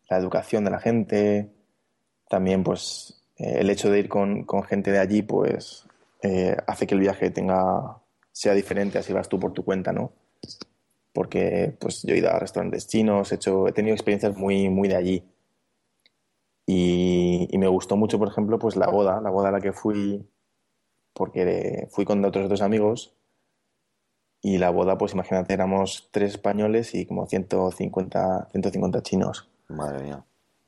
la 0.09 0.17
educación 0.17 0.63
de 0.63 0.71
la 0.71 0.79
gente, 0.79 1.51
también 2.29 2.63
pues 2.63 3.23
eh, 3.37 3.57
el 3.59 3.69
hecho 3.69 3.89
de 3.89 3.99
ir 3.99 4.09
con, 4.09 4.43
con 4.43 4.63
gente 4.63 4.91
de 4.91 4.99
allí, 4.99 5.21
pues 5.21 5.85
eh, 6.21 6.57
hace 6.67 6.87
que 6.87 6.95
el 6.95 7.01
viaje 7.01 7.29
tenga, 7.29 7.97
sea 8.31 8.53
diferente, 8.53 8.97
así 8.97 9.13
vas 9.13 9.29
tú 9.29 9.39
por 9.39 9.53
tu 9.53 9.63
cuenta, 9.63 9.91
¿no? 9.93 10.11
porque 11.15 11.73
pues 11.79 12.03
yo 12.03 12.13
he 12.13 12.17
ido 12.17 12.29
a 12.29 12.37
restaurantes 12.37 12.87
chinos, 12.87 13.31
he 13.31 13.35
hecho, 13.35 13.69
he 13.69 13.71
tenido 13.71 13.95
experiencias 13.95 14.35
muy, 14.35 14.69
muy 14.69 14.89
de 14.89 14.97
allí. 14.97 15.23
Y, 16.67 17.47
y 17.49 17.57
me 17.57 17.69
gustó 17.69 17.95
mucho, 17.95 18.19
por 18.19 18.27
ejemplo, 18.27 18.59
pues 18.59 18.75
la 18.75 18.87
boda, 18.87 19.21
la 19.21 19.29
boda 19.29 19.47
a 19.47 19.51
la 19.53 19.61
que 19.61 19.71
fui, 19.71 20.27
porque 21.13 21.87
fui 21.89 22.03
con 22.03 22.23
otros 22.25 22.49
dos 22.49 22.61
amigos, 22.61 23.15
y 24.45 24.59
la 24.59 24.69
boda, 24.69 24.95
pues 24.95 25.13
imagínate, 25.13 25.55
éramos 25.55 26.07
tres 26.11 26.33
españoles 26.33 26.93
y 26.93 27.07
como 27.07 27.25
150, 27.25 28.49
150 28.51 29.01
chinos. 29.01 29.49
Madre 29.69 30.03
mía. 30.03 30.23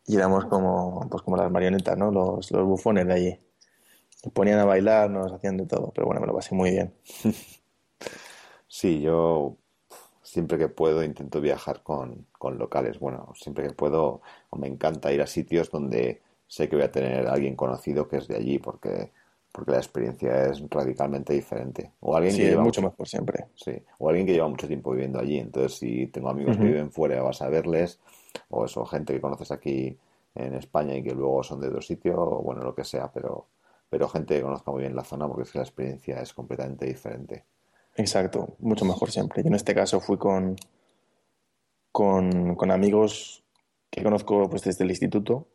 Y 0.08 0.16
éramos 0.16 0.46
como, 0.46 1.08
pues 1.12 1.22
como 1.22 1.38
las 1.38 1.52
marionetas, 1.52 1.96
¿no? 1.96 2.10
Los, 2.10 2.50
los 2.50 2.66
bufones 2.66 3.06
de 3.06 3.14
allí. 3.14 3.40
Nos 4.24 4.34
ponían 4.34 4.58
a 4.58 4.66
bailar, 4.66 5.12
nos 5.12 5.32
hacían 5.32 5.58
de 5.58 5.68
todo, 5.68 5.92
pero 5.94 6.08
bueno, 6.08 6.20
me 6.20 6.26
lo 6.26 6.34
pasé 6.34 6.56
muy 6.56 6.72
bien. 6.72 6.94
Sí, 8.70 9.00
yo 9.00 9.58
siempre 10.22 10.58
que 10.58 10.68
puedo 10.68 11.02
intento 11.04 11.40
viajar 11.40 11.84
con, 11.84 12.28
con 12.38 12.58
locales. 12.58 13.00
Bueno, 13.00 13.32
siempre 13.36 13.66
que 13.66 13.74
puedo, 13.74 14.22
o 14.50 14.58
me 14.58 14.68
encanta 14.68 15.14
ir 15.14 15.22
a 15.22 15.28
sitios 15.28 15.72
donde 15.72 16.22
sé 16.48 16.68
que 16.68 16.76
voy 16.76 16.86
a 16.86 16.92
tener 16.92 17.28
a 17.28 17.34
alguien 17.34 17.56
conocido 17.56 18.08
que 18.08 18.18
es 18.18 18.28
de 18.28 18.36
allí, 18.36 18.60
porque, 18.60 19.14
porque 19.58 19.72
la 19.72 19.78
experiencia 19.80 20.44
es 20.52 20.64
radicalmente 20.70 21.34
diferente. 21.34 21.92
O 22.02 22.16
alguien 22.16 22.36
Sí, 22.36 22.42
que 22.44 22.50
lleva 22.50 22.62
mucho 22.62 22.82
mucho, 22.82 22.92
mejor 22.92 23.08
siempre. 23.08 23.46
sí, 23.56 23.72
o 23.98 24.08
alguien 24.08 24.28
que 24.28 24.34
lleva 24.34 24.48
mucho 24.48 24.68
tiempo 24.68 24.92
viviendo 24.92 25.18
allí. 25.20 25.40
Entonces, 25.40 25.80
si 25.80 26.06
tengo 26.08 26.30
amigos 26.30 26.56
que 26.58 26.64
viven 26.64 26.92
fuera, 26.92 27.24
vas 27.24 27.42
a 27.42 27.50
verles, 27.50 28.00
o 28.50 28.66
eso, 28.66 28.86
gente 28.86 29.14
que 29.14 29.20
conoces 29.20 29.52
aquí 29.52 29.98
en 30.36 30.54
España 30.54 30.94
y 30.96 31.02
que 31.02 31.16
luego 31.16 31.42
son 31.42 31.60
de 31.60 31.70
otro 31.70 31.82
sitio, 31.82 32.14
o 32.22 32.44
bueno, 32.44 32.62
lo 32.62 32.76
que 32.76 32.84
sea, 32.84 33.12
pero, 33.12 33.48
pero 33.90 34.08
gente 34.08 34.36
que 34.36 34.44
conozca 34.44 34.70
muy 34.70 34.82
bien 34.82 34.96
la 34.96 35.04
zona, 35.04 35.28
porque 35.28 35.42
es 35.44 35.52
que 35.52 35.58
la 35.58 35.64
experiencia 35.64 36.22
es 36.22 36.34
completamente 36.36 36.86
diferente. 36.86 37.46
Exacto, 37.96 38.58
mucho 38.60 38.86
mejor 38.86 39.10
siempre. 39.10 39.42
Yo 39.42 39.48
en 39.48 39.56
este 39.56 39.74
caso 39.74 40.00
fui 40.00 40.18
con, 40.18 40.56
con, 41.92 42.54
con 42.54 42.70
amigos 42.70 43.44
que 43.90 44.04
conozco 44.04 44.48
pues 44.52 44.62
desde 44.64 44.84
el 44.84 44.92
instituto 44.92 45.48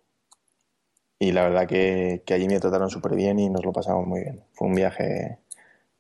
y 1.23 1.31
la 1.31 1.45
verdad 1.45 1.69
que, 1.69 2.25
que 2.27 2.35
allí 2.35 2.49
me 2.49 2.59
trataron 2.59 2.91
súper 2.91 3.15
bien 3.15 3.39
y 3.39 3.49
nos 3.49 3.65
lo 3.65 3.73
pasamos 3.73 4.09
muy 4.09 4.23
bien. 4.23 4.43
Fue 4.55 4.67
un 4.67 4.75
viaje 4.75 5.39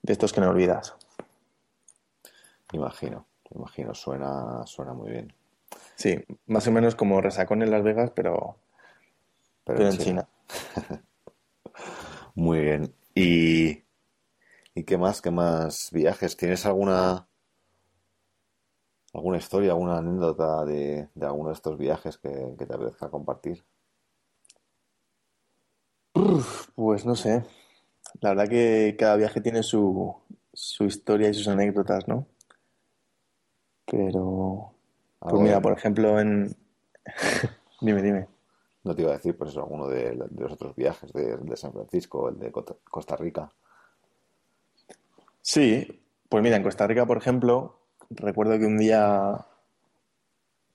de 0.02 0.12
estos 0.12 0.32
que 0.32 0.40
no 0.40 0.50
olvidas. 0.50 0.96
Imagino, 2.72 3.26
imagino, 3.54 3.94
suena, 3.94 4.66
suena 4.66 4.94
muy 4.94 5.12
bien. 5.12 5.32
Sí, 5.94 6.18
más 6.46 6.66
o 6.66 6.72
menos 6.72 6.96
como 6.96 7.20
resacón 7.20 7.62
en 7.62 7.70
Las 7.70 7.84
Vegas, 7.84 8.10
pero, 8.16 8.56
Pero 9.64 9.78
pero 9.78 9.90
en. 9.90 9.98
China. 9.98 10.28
Muy 12.34 12.60
bien. 12.60 12.94
¿Y, 13.14 13.84
y 14.74 14.84
qué 14.84 14.98
más? 14.98 15.22
¿Qué 15.22 15.30
más 15.30 15.90
viajes? 15.92 16.36
¿Tienes 16.36 16.66
alguna 16.66 17.28
¿Alguna 19.14 19.38
historia, 19.38 19.70
alguna 19.72 19.96
anécdota 19.98 20.66
de, 20.66 21.08
de 21.14 21.26
alguno 21.26 21.48
de 21.48 21.54
estos 21.54 21.78
viajes 21.78 22.18
que, 22.18 22.54
que 22.58 22.66
te 22.66 22.74
apetezca 22.74 23.08
compartir? 23.10 23.64
Pues 26.74 27.04
no 27.06 27.14
sé. 27.16 27.44
La 28.20 28.30
verdad 28.30 28.48
que 28.48 28.96
cada 28.98 29.16
viaje 29.16 29.40
tiene 29.40 29.62
su, 29.62 30.16
su 30.52 30.84
historia 30.84 31.28
y 31.30 31.34
sus 31.34 31.48
anécdotas, 31.48 32.08
¿no? 32.08 32.26
Pero, 33.86 34.72
Ah, 35.20 35.28
pues 35.28 35.40
mira, 35.42 35.60
bueno. 35.60 35.62
por 35.62 35.72
ejemplo, 35.78 36.18
en... 36.20 36.54
Dime, 37.80 38.02
dime. 38.02 38.28
No 38.84 38.94
te 38.94 39.02
iba 39.02 39.10
a 39.10 39.14
decir, 39.16 39.36
pues 39.36 39.50
eso, 39.50 39.60
alguno 39.60 39.88
de, 39.88 40.10
de 40.12 40.42
los 40.42 40.52
otros 40.52 40.76
viajes 40.76 41.12
de, 41.12 41.36
de 41.36 41.56
San 41.56 41.72
Francisco, 41.72 42.28
el 42.28 42.38
de 42.38 42.52
Cota- 42.52 42.76
Costa 42.90 43.16
Rica. 43.16 43.50
Sí, 45.40 46.02
pues 46.28 46.42
mira, 46.42 46.56
en 46.56 46.62
Costa 46.62 46.86
Rica, 46.86 47.06
por 47.06 47.18
ejemplo, 47.18 47.78
recuerdo 48.10 48.58
que 48.58 48.66
un 48.66 48.78
día 48.78 49.46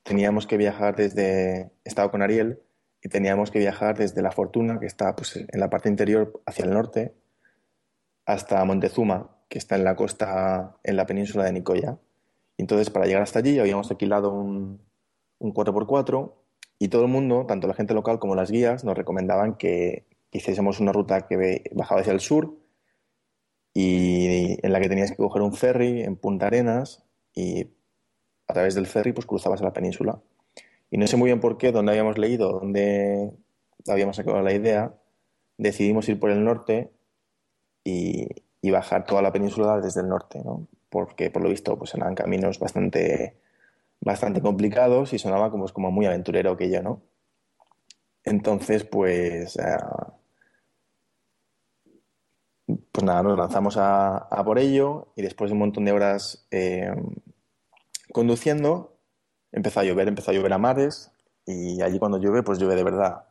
teníamos 0.03 0.47
que 0.47 0.57
viajar 0.57 0.95
desde... 0.95 1.71
Estaba 1.83 2.11
con 2.11 2.21
Ariel 2.21 2.61
teníamos 3.09 3.51
que 3.51 3.59
viajar 3.59 3.97
desde 3.97 4.21
La 4.21 4.31
Fortuna, 4.31 4.79
que 4.79 4.85
está 4.85 5.15
pues, 5.15 5.35
en 5.35 5.59
la 5.59 5.69
parte 5.69 5.89
interior 5.89 6.41
hacia 6.45 6.65
el 6.65 6.71
norte, 6.71 7.13
hasta 8.25 8.63
Montezuma, 8.65 9.37
que 9.49 9.57
está 9.57 9.75
en 9.75 9.83
la 9.83 9.95
costa, 9.95 10.77
en 10.83 10.95
la 10.95 11.05
península 11.05 11.45
de 11.45 11.53
Nicoya. 11.53 11.97
Entonces, 12.57 12.89
para 12.89 13.05
llegar 13.05 13.21
hasta 13.21 13.39
allí, 13.39 13.59
habíamos 13.59 13.89
alquilado 13.91 14.33
un, 14.33 14.81
un 15.39 15.53
4x4 15.53 16.33
y 16.79 16.89
todo 16.89 17.03
el 17.03 17.11
mundo, 17.11 17.45
tanto 17.47 17.67
la 17.67 17.73
gente 17.73 17.93
local 17.93 18.19
como 18.19 18.35
las 18.35 18.51
guías, 18.51 18.83
nos 18.83 18.97
recomendaban 18.97 19.55
que 19.55 20.05
hiciésemos 20.31 20.79
una 20.79 20.91
ruta 20.91 21.27
que 21.27 21.63
bajaba 21.73 22.01
hacia 22.01 22.13
el 22.13 22.19
sur 22.19 22.57
y 23.73 24.57
en 24.65 24.73
la 24.73 24.79
que 24.79 24.89
tenías 24.89 25.11
que 25.11 25.17
coger 25.17 25.41
un 25.41 25.53
ferry 25.53 26.01
en 26.01 26.15
Punta 26.15 26.47
Arenas 26.47 27.03
y 27.33 27.67
a 28.47 28.53
través 28.53 28.75
del 28.75 28.87
ferry 28.87 29.13
pues 29.13 29.25
cruzabas 29.25 29.61
la 29.61 29.73
península. 29.73 30.21
Y 30.89 30.97
no 30.97 31.07
sé 31.07 31.17
muy 31.17 31.27
bien 31.27 31.39
por 31.39 31.57
qué, 31.57 31.71
dónde 31.71 31.91
habíamos 31.91 32.17
leído, 32.17 32.51
dónde 32.51 33.31
habíamos 33.87 34.15
sacado 34.15 34.41
la 34.41 34.53
idea, 34.53 34.93
decidimos 35.57 36.07
ir 36.09 36.19
por 36.19 36.31
el 36.31 36.43
norte 36.43 36.91
y, 37.83 38.27
bajar 38.69 39.05
toda 39.05 39.21
la 39.21 39.31
península 39.31 39.79
desde 39.79 40.01
el 40.01 40.09
norte, 40.09 40.41
¿no? 40.43 40.67
Porque 40.89 41.31
por 41.31 41.41
lo 41.41 41.47
visto 41.49 41.77
pues 41.77 41.95
eran 41.95 42.15
caminos 42.15 42.59
bastante, 42.59 43.37
bastante 44.01 44.41
complicados 44.41 45.13
y 45.13 45.19
sonaba 45.19 45.49
como, 45.51 45.67
como 45.69 45.89
muy 45.89 46.05
aventurero 46.05 46.51
aquello, 46.51 46.83
¿no? 46.83 47.01
Entonces, 48.25 48.83
pues, 48.83 49.55
eh, 49.57 49.77
pues 52.91 53.05
nada, 53.05 53.23
nos 53.23 53.37
lanzamos 53.37 53.77
a, 53.77 54.17
a 54.17 54.43
por 54.43 54.59
ello 54.59 55.13
y 55.15 55.21
después 55.21 55.49
de 55.49 55.53
un 55.53 55.59
montón 55.59 55.85
de 55.85 55.93
horas 55.93 56.45
eh, 56.51 56.93
conduciendo, 58.11 58.96
empezó 59.51 59.79
a 59.79 59.83
llover, 59.83 60.07
empezó 60.07 60.31
a 60.31 60.33
llover 60.33 60.53
a 60.53 60.57
mares 60.57 61.11
y 61.45 61.81
allí 61.81 61.99
cuando 61.99 62.17
llueve, 62.17 62.43
pues 62.43 62.59
llueve 62.59 62.75
de 62.75 62.83
verdad. 62.83 63.25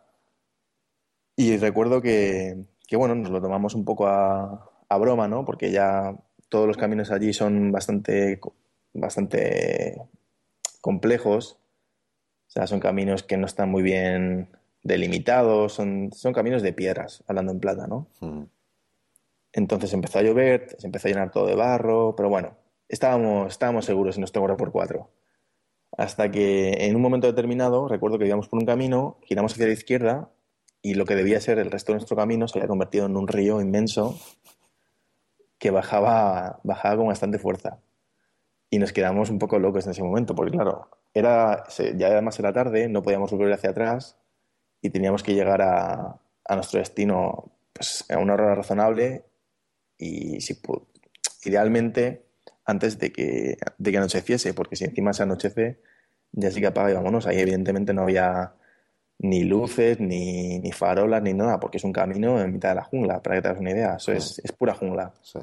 Y 1.37 1.57
recuerdo 1.59 2.01
que, 2.01 2.65
que, 2.87 2.97
bueno, 2.97 3.15
nos 3.15 3.31
lo 3.31 3.43
tomamos 3.43 3.75
un 3.75 3.85
poco 3.85 4.07
a, 4.07 4.71
a 4.89 4.99
broma, 4.99 5.29
¿no? 5.29 5.45
Porque 5.45 5.71
ya 5.71 6.17
todos 6.49 6.67
los 6.67 6.77
caminos 6.77 7.11
allí 7.11 7.33
son 7.33 7.73
bastante, 7.73 8.41
bastante 8.95 10.01
complejos. 10.81 11.59
O 12.47 12.51
sea, 12.51 12.67
son 12.67 12.81
caminos 12.81 13.23
que 13.23 13.37
no 13.37 13.47
están 13.47 13.71
muy 13.71 13.83
bien 13.83 14.49
delimitados, 14.83 15.75
son, 15.75 16.11
son 16.13 16.33
caminos 16.33 16.63
de 16.63 16.73
piedras, 16.73 17.25
hablando 17.27 17.53
en 17.53 17.61
plata, 17.61 17.87
¿no? 17.87 18.09
Mm. 18.21 18.45
Entonces 19.53 19.93
empezó 19.93 20.21
a 20.21 20.23
llover, 20.23 20.77
se 20.79 20.87
empezó 20.87 21.09
a 21.09 21.11
llenar 21.11 21.31
todo 21.33 21.47
de 21.47 21.57
barro, 21.57 22.15
pero 22.15 22.29
bueno, 22.29 22.57
estábamos, 22.89 23.53
estábamos 23.53 23.85
seguros 23.85 24.17
en 24.17 24.21
nuestro 24.21 24.43
4x4. 24.43 25.09
Hasta 25.97 26.31
que 26.31 26.73
en 26.87 26.97
un 26.97 27.03
momento 27.03 27.27
determinado, 27.27 27.89
recuerdo 27.89 28.19
que 28.19 28.27
íbamos 28.27 28.49
por 28.49 28.59
un 28.59 28.67
camino, 28.67 29.19
giramos 29.25 29.53
hacia 29.53 29.67
la 29.67 29.73
izquierda 29.73 30.31
y 30.83 30.95
lo 30.95 31.05
que 31.05 31.15
debía 31.15 31.41
ser 31.41 31.59
el 31.59 31.71
resto 31.71 31.93
de 31.93 31.97
nuestro 31.97 32.17
camino 32.17 32.49
se 32.49 32.59
había 32.59 32.69
convertido 32.69 33.07
en 33.07 33.17
un 33.17 33.29
río 33.29 33.61
inmenso 33.61 34.19
que 35.59 35.71
bajaba, 35.71 36.61
bajaba 36.65 36.97
con 36.97 37.07
bastante 37.07 37.39
fuerza. 37.39 37.81
Y 38.69 38.79
nos 38.79 38.93
quedamos 38.93 39.31
un 39.31 39.39
poco 39.39 39.59
locos 39.59 39.87
en 39.87 39.93
ese 39.93 40.03
momento, 40.03 40.35
porque 40.35 40.53
claro, 40.53 40.91
era, 41.15 41.65
ya 41.97 42.09
además 42.09 42.39
era 42.39 42.53
tarde, 42.53 42.89
no 42.89 43.03
podíamos 43.03 43.31
volver 43.31 43.53
hacia 43.53 43.71
atrás 43.71 44.19
y 44.83 44.91
teníamos 44.91 45.23
que 45.23 45.35
llegar 45.35 45.63
a, 45.63 46.21
a 46.45 46.55
nuestro 46.55 46.79
destino 46.79 47.53
pues, 47.73 48.05
a 48.11 48.19
una 48.19 48.35
hora 48.35 48.55
razonable 48.55 49.25
y 49.99 50.41
si 50.41 50.61
idealmente 51.45 52.26
antes 52.67 52.99
de 52.99 53.13
que, 53.13 53.57
de 53.79 53.91
que 53.91 53.97
anocheciese, 53.97 54.53
porque 54.53 54.77
si 54.77 54.85
encima 54.85 55.13
se 55.13 55.23
anochece, 55.23 55.81
ya 56.33 56.51
sí 56.51 56.61
que 56.61 56.67
apaga 56.67 56.91
y 56.91 56.95
vámonos. 56.95 57.27
Ahí 57.27 57.39
evidentemente 57.39 57.95
no 57.95 58.03
había 58.03 58.55
ni 59.19 59.45
luces, 59.45 60.01
ni, 60.01 60.59
ni 60.59 60.73
farolas, 60.73 61.23
ni 61.23 61.33
nada, 61.33 61.59
porque 61.59 61.79
es 61.79 61.85
un 61.85 61.93
camino 61.93 62.41
en 62.41 62.53
mitad 62.53 62.71
de 62.71 62.75
la 62.75 62.85
jungla, 62.85 63.23
para 63.23 63.37
que 63.37 63.43
te 63.43 63.49
hagas 63.49 63.61
una 63.61 63.71
idea. 63.71 63.95
Eso 63.97 64.13
es, 64.13 64.41
es 64.45 64.53
pura 64.53 64.75
jungla. 64.75 65.15
Sí. 65.23 65.39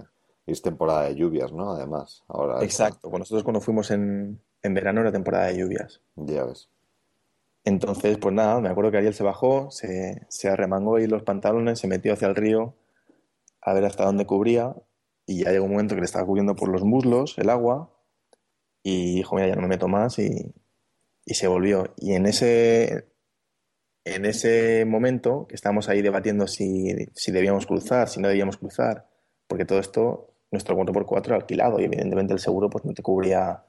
Y 0.46 0.52
es 0.52 0.62
temporada 0.62 1.04
de 1.04 1.16
lluvias, 1.16 1.54
¿no? 1.54 1.72
Además, 1.72 2.24
ahora 2.28 2.62
Exacto. 2.62 3.10
Pues 3.10 3.20
nosotros 3.20 3.44
cuando 3.44 3.62
fuimos 3.62 3.90
en, 3.92 4.42
en 4.62 4.74
verano 4.74 5.02
era 5.02 5.12
temporada 5.12 5.48
de 5.48 5.58
lluvias. 5.58 6.02
ya 6.18 6.44
ves. 6.44 6.70
Entonces, 7.64 8.18
pues 8.18 8.36
nada, 8.36 8.60
me 8.60 8.68
acuerdo 8.68 8.92
que 8.92 8.98
Ariel 8.98 9.14
se 9.14 9.24
bajó, 9.24 9.72
se, 9.72 10.26
se 10.28 10.50
arremangó 10.50 10.98
ahí 10.98 11.08
los 11.08 11.24
pantalones, 11.24 11.80
se 11.80 11.88
metió 11.88 12.12
hacia 12.12 12.28
el 12.28 12.36
río 12.36 12.76
a 13.62 13.74
ver 13.74 13.86
hasta 13.86 14.04
dónde 14.04 14.26
cubría 14.26 14.76
y 15.26 15.44
ya 15.44 15.52
llegó 15.52 15.66
un 15.66 15.72
momento 15.72 15.96
que 15.96 16.02
le 16.02 16.06
estaba 16.06 16.26
cubriendo 16.26 16.56
por 16.56 16.70
los 16.70 16.84
muslos 16.84 17.38
el 17.38 17.50
agua 17.50 17.90
y 18.84 19.16
dijo, 19.16 19.36
mira, 19.36 19.48
ya 19.48 19.56
no 19.56 19.62
me 19.62 19.70
meto 19.70 19.88
más 19.88 20.20
y, 20.20 20.54
y 21.26 21.34
se 21.34 21.48
volvió. 21.48 21.94
Y 21.98 22.14
en 22.14 22.26
ese, 22.26 23.08
en 24.04 24.26
ese 24.26 24.86
momento 24.86 25.48
que 25.48 25.56
estábamos 25.56 25.90
ahí 25.90 26.02
debatiendo 26.02 26.48
si, 26.48 26.94
si 27.14 27.32
debíamos 27.32 27.66
cruzar, 27.66 28.10
si 28.10 28.20
no 28.20 28.28
debíamos 28.28 28.58
cruzar, 28.58 29.08
porque 29.48 29.66
todo 29.66 29.80
esto, 29.80 30.34
nuestro 30.52 30.76
4x4 30.78 31.26
era 31.28 31.36
alquilado 31.38 31.80
y 31.80 31.86
evidentemente 31.86 32.34
el 32.34 32.40
seguro 32.40 32.70
pues 32.70 32.86
no 32.86 32.94
te 32.94 33.02
cubría 33.02 33.64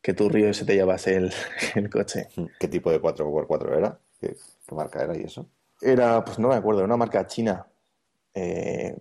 que 0.00 0.14
tu 0.14 0.28
río 0.28 0.52
se 0.54 0.64
te 0.64 0.74
llevase 0.74 1.16
el, 1.16 1.32
el 1.74 1.90
coche. 1.90 2.28
¿Qué 2.58 2.68
tipo 2.68 2.90
de 2.90 3.00
4x4 3.00 3.76
era? 3.76 3.98
¿Qué, 4.20 4.36
qué 4.66 4.74
marca 4.74 5.02
era 5.02 5.16
y 5.16 5.24
eso? 5.24 5.46
Era, 5.80 6.24
pues 6.24 6.38
no 6.38 6.48
me 6.48 6.54
acuerdo, 6.54 6.80
era 6.80 6.86
una 6.86 6.96
marca 6.96 7.26
china. 7.26 7.66
Eh, 8.32 8.96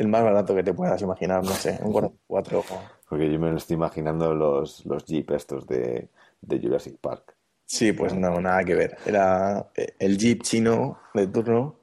el 0.00 0.08
más 0.08 0.24
barato 0.24 0.54
que 0.54 0.62
te 0.62 0.72
puedas 0.72 1.02
imaginar, 1.02 1.44
no 1.44 1.50
sé, 1.50 1.78
un 1.82 1.92
4x4. 1.92 2.64
Porque 3.06 3.30
yo 3.30 3.38
me 3.38 3.50
lo 3.50 3.58
estoy 3.58 3.74
imaginando 3.74 4.34
los, 4.34 4.86
los 4.86 5.04
Jeep 5.04 5.30
estos 5.32 5.66
de, 5.66 6.08
de 6.40 6.58
Jurassic 6.58 6.96
Park. 6.98 7.36
Sí, 7.66 7.92
pues 7.92 8.14
no, 8.14 8.40
nada 8.40 8.64
que 8.64 8.74
ver. 8.74 8.96
Era 9.04 9.70
eh, 9.76 9.94
el 9.98 10.16
Jeep 10.16 10.40
chino 10.42 10.98
de 11.12 11.26
turno, 11.26 11.80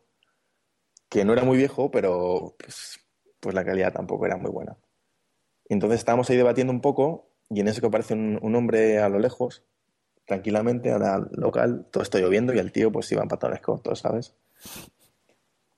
que 1.07 1.26
no 1.26 1.34
era 1.34 1.43
muy 1.43 1.57
viejo, 1.57 1.91
pero 1.91 2.55
pues, 2.57 2.99
pues 3.39 3.53
la 3.53 3.63
calidad 3.63 3.93
tampoco 3.93 4.26
era 4.26 4.36
muy 4.36 4.49
buena. 4.49 4.76
Entonces 5.70 5.99
estábamos 5.99 6.28
ahí 6.32 6.38
debatiendo 6.38 6.74
un 6.74 6.82
poco, 6.82 7.30
y 7.51 7.59
en 7.59 7.68
eso 7.68 7.82
que 7.82 7.88
aparece 7.88 8.15
un, 8.15 8.39
un 8.41 8.55
hombre 8.55 8.97
a 8.97 9.09
lo 9.09 9.20
lejos, 9.20 9.63
tranquilamente, 10.26 10.91
a 10.91 10.97
la 10.97 11.28
local, 11.34 11.86
todo 11.91 12.01
está 12.01 12.18
lloviendo, 12.18 12.51
y 12.51 12.57
el 12.57 12.72
tío 12.72 12.91
pues 12.91 13.11
iba 13.11 13.22
en 13.22 13.28
pantalones 13.28 13.61
cortos, 13.61 13.99
¿sabes? 13.99 14.36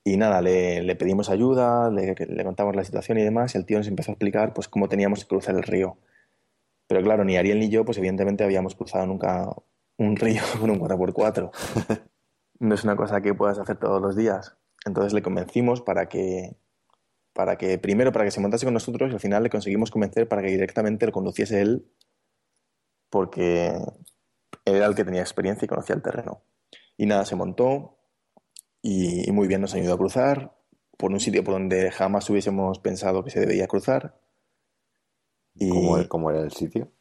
Y 0.02 0.16
nada, 0.16 0.40
le, 0.40 0.96
pedimos 0.96 1.28
ayuda, 1.28 1.90
le, 1.90 2.14
contamos 2.44 2.74
la 2.74 2.84
situación 2.84 3.18
y 3.18 3.22
demás, 3.22 3.54
y 3.54 3.58
el 3.58 3.66
tío 3.66 3.78
nos 3.78 3.88
empezó 3.88 4.10
a 4.10 4.14
explicar 4.14 4.54
pues 4.54 4.68
cómo 4.68 4.88
teníamos 4.88 5.20
que 5.20 5.28
cruzar 5.28 5.54
el 5.54 5.62
río. 5.62 5.98
Pero 6.86 7.02
claro, 7.02 7.24
ni 7.24 7.36
Ariel 7.36 7.60
ni 7.60 7.68
yo, 7.68 7.84
pues 7.84 7.98
evidentemente 7.98 8.42
habíamos 8.42 8.74
cruzado 8.74 9.06
nunca 9.06 9.54
un 9.98 10.16
río 10.16 10.42
con 10.60 10.70
un 10.70 10.80
4x4. 10.80 11.50
No 12.60 12.74
es 12.74 12.84
una 12.84 12.96
cosa 12.96 13.20
que 13.20 13.34
puedas 13.34 13.58
hacer 13.58 13.78
todos 13.78 14.00
los 14.02 14.16
días. 14.16 14.56
Entonces 14.86 15.12
le 15.12 15.22
convencimos 15.22 15.82
para 15.82 16.08
que, 16.08 16.56
para 17.32 17.56
que, 17.56 17.78
primero 17.78 18.12
para 18.12 18.24
que 18.24 18.30
se 18.30 18.40
montase 18.40 18.64
con 18.64 18.74
nosotros 18.74 19.10
y 19.10 19.14
al 19.14 19.20
final 19.20 19.42
le 19.42 19.50
conseguimos 19.50 19.90
convencer 19.90 20.28
para 20.28 20.42
que 20.42 20.48
directamente 20.48 21.06
lo 21.06 21.12
conduciese 21.12 21.60
él, 21.60 21.86
porque 23.10 23.78
era 24.64 24.86
el 24.86 24.94
que 24.94 25.04
tenía 25.04 25.20
experiencia 25.20 25.66
y 25.66 25.68
conocía 25.68 25.94
el 25.94 26.02
terreno. 26.02 26.42
Y 26.96 27.06
nada, 27.06 27.24
se 27.24 27.36
montó 27.36 27.99
y, 28.82 29.28
y 29.28 29.32
muy 29.32 29.48
bien 29.48 29.60
nos 29.60 29.74
ayudó 29.74 29.94
a 29.94 29.98
cruzar 29.98 30.52
por 31.00 31.10
un 31.10 31.18
sitio 31.18 31.42
por 31.42 31.54
donde 31.54 31.90
jamás 31.90 32.28
hubiésemos 32.28 32.78
pensado 32.78 33.24
que 33.24 33.30
se 33.30 33.40
debería 33.40 33.66
cruzar. 33.66 34.20
Y, 35.54 35.70
¿Cómo, 35.70 36.08
cómo 36.08 36.30
era 36.30 36.40
el 36.40 36.52
sitio? 36.52 36.92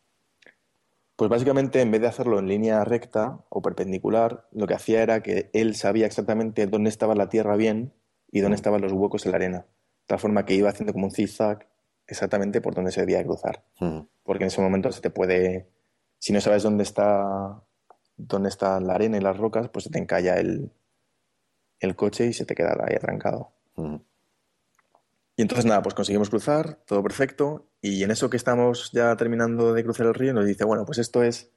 Pues 1.17 1.29
básicamente, 1.29 1.81
en 1.81 1.91
vez 1.91 1.99
de 1.99 2.07
hacerlo 2.07 2.39
en 2.39 2.47
línea 2.47 2.85
recta 2.85 3.43
o 3.49 3.61
perpendicular, 3.61 4.47
lo 4.53 4.67
que 4.67 4.73
hacía 4.73 5.03
era 5.03 5.21
que 5.21 5.49
él 5.51 5.75
sabía 5.75 6.05
exactamente 6.05 6.65
dónde 6.65 6.89
estaba 6.89 7.13
la 7.13 7.27
tierra 7.27 7.57
bien 7.57 7.93
y 8.31 8.39
dónde 8.39 8.55
estaban 8.55 8.81
los 8.81 8.93
huecos 8.93 9.25
en 9.25 9.31
la 9.31 9.35
arena. 9.35 9.57
De 9.59 10.05
tal 10.07 10.19
forma 10.19 10.45
que 10.45 10.55
iba 10.55 10.69
haciendo 10.69 10.93
como 10.93 11.07
un 11.07 11.11
zigzag 11.11 11.67
exactamente 12.07 12.61
por 12.61 12.73
donde 12.73 12.93
se 12.93 13.01
debía 13.01 13.23
cruzar. 13.25 13.65
Mm. 13.81 13.99
Porque 14.23 14.45
en 14.45 14.47
ese 14.47 14.61
momento 14.61 14.93
se 14.93 15.01
te 15.01 15.09
puede. 15.09 15.67
Si 16.19 16.31
no 16.31 16.39
sabes 16.39 16.63
dónde 16.63 16.83
está, 16.83 17.61
dónde 18.15 18.47
está 18.47 18.79
la 18.79 18.93
arena 18.93 19.17
y 19.17 19.21
las 19.21 19.37
rocas, 19.37 19.67
pues 19.67 19.83
se 19.83 19.89
te 19.89 19.99
encalla 19.99 20.35
el, 20.35 20.71
el 21.79 21.95
coche 21.95 22.27
y 22.27 22.33
se 22.33 22.45
te 22.45 22.55
queda 22.55 22.75
ahí 22.85 22.95
atrancado. 22.95 23.51
Mm. 23.75 23.95
Y 25.37 25.41
entonces 25.41 25.65
nada, 25.65 25.81
pues 25.81 25.95
conseguimos 25.95 26.29
cruzar, 26.29 26.83
todo 26.85 27.01
perfecto, 27.01 27.69
Y 27.81 28.03
en 28.03 28.11
eso 28.11 28.29
que 28.29 28.35
estamos 28.35 28.91
ya 28.91 29.15
terminando 29.15 29.73
de 29.73 29.83
cruzar 29.85 30.07
el 30.07 30.13
río, 30.13 30.33
nos 30.33 30.45
dice, 30.45 30.65
bueno, 30.65 30.83
pues 30.85 30.97
esto 30.97 31.23
es, 31.23 31.49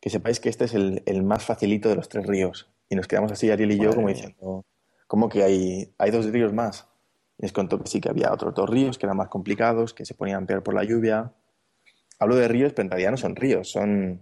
que 0.00 0.10
sepáis 0.10 0.38
que 0.38 0.50
este 0.50 0.66
es 0.66 0.74
el, 0.74 1.02
el 1.06 1.22
más 1.22 1.44
facilito 1.44 1.88
de 1.88 1.94
los 1.96 2.10
tres 2.10 2.26
ríos. 2.26 2.70
Y 2.90 2.96
nos 2.96 3.06
quedamos 3.06 3.32
así, 3.32 3.50
Ariel 3.50 3.72
y 3.72 3.78
yo, 3.78 3.90
como 3.90 4.06
mía. 4.06 4.16
diciendo, 4.16 4.66
¿cómo 5.06 5.28
que 5.28 5.42
hay, 5.42 5.94
hay 5.96 6.10
dos 6.10 6.26
ríos 6.26 6.52
más? 6.52 6.88
Y 7.38 7.42
les 7.42 7.52
contó 7.52 7.78
que 7.78 7.88
sí, 7.88 8.00
que 8.00 8.10
había 8.10 8.32
otros 8.32 8.54
dos 8.54 8.68
ríos 8.68 8.98
que 8.98 9.06
eran 9.06 9.16
más 9.16 9.28
complicados, 9.28 9.94
que 9.94 10.04
se 10.04 10.14
ponían 10.14 10.46
peor 10.46 10.62
por 10.62 10.74
la 10.74 10.84
lluvia. 10.84 11.32
Hablo 12.18 12.36
de 12.36 12.48
ríos, 12.48 12.72
pero 12.72 12.86
en 12.86 12.90
realidad 12.90 13.12
no 13.12 13.16
son 13.16 13.36
ríos, 13.36 13.70
son, 13.70 14.20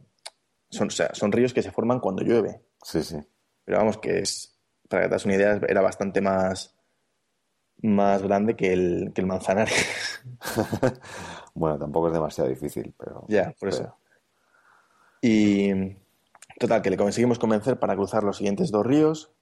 son, 0.70 0.88
o 0.88 0.90
sea, 0.90 1.14
son 1.14 1.32
ríos 1.32 1.52
que 1.52 1.62
se 1.62 1.72
forman 1.72 1.98
cuando 1.98 2.22
llueve. 2.22 2.62
Sí, 2.82 3.02
sí. 3.02 3.16
Pero 3.64 3.78
vamos, 3.78 3.98
que 3.98 4.20
es, 4.20 4.57
para 4.88 5.02
que 5.02 5.08
te 5.08 5.14
hagas 5.14 5.24
una 5.24 5.34
idea, 5.34 5.60
era 5.68 5.80
bastante 5.80 6.20
más, 6.20 6.76
más 7.82 8.22
grande 8.22 8.56
que 8.56 8.72
el, 8.72 9.12
que 9.14 9.20
el 9.20 9.26
Manzanares. 9.26 10.22
Bueno, 11.54 11.76
tampoco 11.76 12.06
es 12.06 12.12
demasiado 12.12 12.48
difícil, 12.48 12.94
pero... 12.96 13.24
Ya, 13.26 13.52
por 13.58 13.70
eso. 13.70 13.96
Y 15.20 15.72
total, 16.60 16.82
que 16.82 16.90
le 16.90 16.96
conseguimos 16.96 17.40
convencer 17.40 17.80
para 17.80 17.96
cruzar 17.96 18.22
los 18.22 18.36
siguientes 18.36 18.70
dos 18.70 18.86
ríos. 18.86 19.32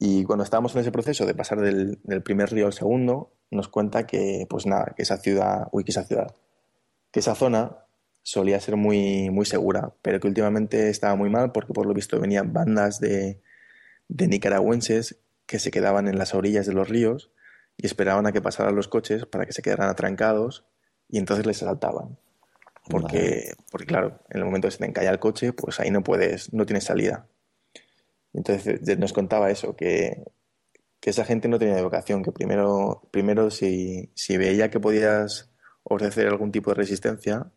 Y 0.00 0.24
cuando 0.24 0.42
estábamos 0.42 0.74
en 0.74 0.80
ese 0.80 0.90
proceso 0.90 1.24
de 1.24 1.34
pasar 1.36 1.60
del, 1.60 2.00
del 2.02 2.24
primer 2.24 2.50
río 2.50 2.66
al 2.66 2.72
segundo, 2.72 3.36
nos 3.52 3.68
cuenta 3.68 4.04
que, 4.04 4.46
pues 4.50 4.66
nada, 4.66 4.94
que 4.96 5.02
esa 5.02 5.16
ciudad, 5.16 5.68
uy, 5.70 5.84
que 5.84 5.92
esa 5.92 6.02
ciudad, 6.02 6.34
que 7.12 7.20
esa 7.20 7.36
zona 7.36 7.86
solía 8.22 8.58
ser 8.58 8.76
muy, 8.76 9.30
muy 9.30 9.46
segura, 9.46 9.94
pero 10.02 10.18
que 10.18 10.26
últimamente 10.26 10.90
estaba 10.90 11.14
muy 11.14 11.30
mal 11.30 11.52
porque 11.52 11.72
por 11.72 11.86
lo 11.86 11.94
visto 11.94 12.18
venían 12.18 12.52
bandas 12.52 12.98
de, 12.98 13.42
de 14.12 14.28
nicaragüenses 14.28 15.16
que 15.46 15.58
se 15.58 15.70
quedaban 15.70 16.06
en 16.06 16.18
las 16.18 16.34
orillas 16.34 16.66
de 16.66 16.74
los 16.74 16.88
ríos 16.88 17.30
y 17.76 17.86
esperaban 17.86 18.26
a 18.26 18.32
que 18.32 18.42
pasaran 18.42 18.76
los 18.76 18.88
coches 18.88 19.24
para 19.24 19.46
que 19.46 19.52
se 19.52 19.62
quedaran 19.62 19.88
atrancados 19.88 20.66
y 21.08 21.18
entonces 21.18 21.46
les 21.46 21.62
asaltaban. 21.62 22.18
Porque, 22.90 23.54
porque 23.70 23.86
claro, 23.86 24.20
en 24.28 24.40
el 24.40 24.44
momento 24.44 24.68
que 24.68 24.72
se 24.72 24.78
te 24.78 24.86
encalla 24.86 25.10
el 25.10 25.18
coche, 25.18 25.52
pues 25.52 25.80
ahí 25.80 25.90
no 25.90 26.02
puedes, 26.02 26.52
no 26.52 26.66
tienes 26.66 26.84
salida. 26.84 27.26
Entonces 28.34 28.86
eh, 28.86 28.96
nos 28.96 29.12
contaba 29.12 29.50
eso, 29.50 29.76
que, 29.76 30.24
que 31.00 31.10
esa 31.10 31.24
gente 31.24 31.48
no 31.48 31.58
tenía 31.58 31.78
educación, 31.78 32.22
que 32.22 32.32
primero, 32.32 33.08
primero 33.10 33.50
si, 33.50 34.10
si 34.14 34.36
veía 34.36 34.68
que 34.68 34.80
podías 34.80 35.50
ofrecer 35.84 36.26
algún 36.26 36.52
tipo 36.52 36.70
de 36.70 36.76
resistencia, 36.76 37.50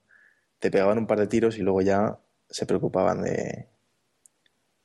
te 0.59 0.71
pegaban 0.71 0.99
un 0.99 1.07
par 1.07 1.19
de 1.19 1.27
tiros 1.27 1.57
y 1.57 1.61
luego 1.61 1.81
ya 1.81 2.19
se 2.49 2.65
preocupaban 2.65 3.23
de, 3.23 3.67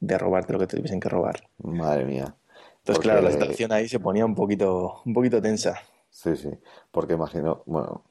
de 0.00 0.18
robarte 0.18 0.52
lo 0.52 0.58
que 0.58 0.66
te 0.66 0.76
tuviesen 0.76 1.00
que 1.00 1.08
robar. 1.08 1.40
Madre 1.58 2.04
mía. 2.04 2.34
Entonces, 2.78 3.02
claro, 3.02 3.20
la 3.22 3.30
situación 3.30 3.72
ahí 3.72 3.88
se 3.88 4.00
ponía 4.00 4.24
un 4.24 4.34
poquito, 4.34 5.02
un 5.04 5.12
poquito 5.12 5.40
tensa. 5.40 5.80
Sí, 6.08 6.34
sí. 6.36 6.50
Porque 6.90 7.14
imagino, 7.14 7.62
bueno, 7.66 8.02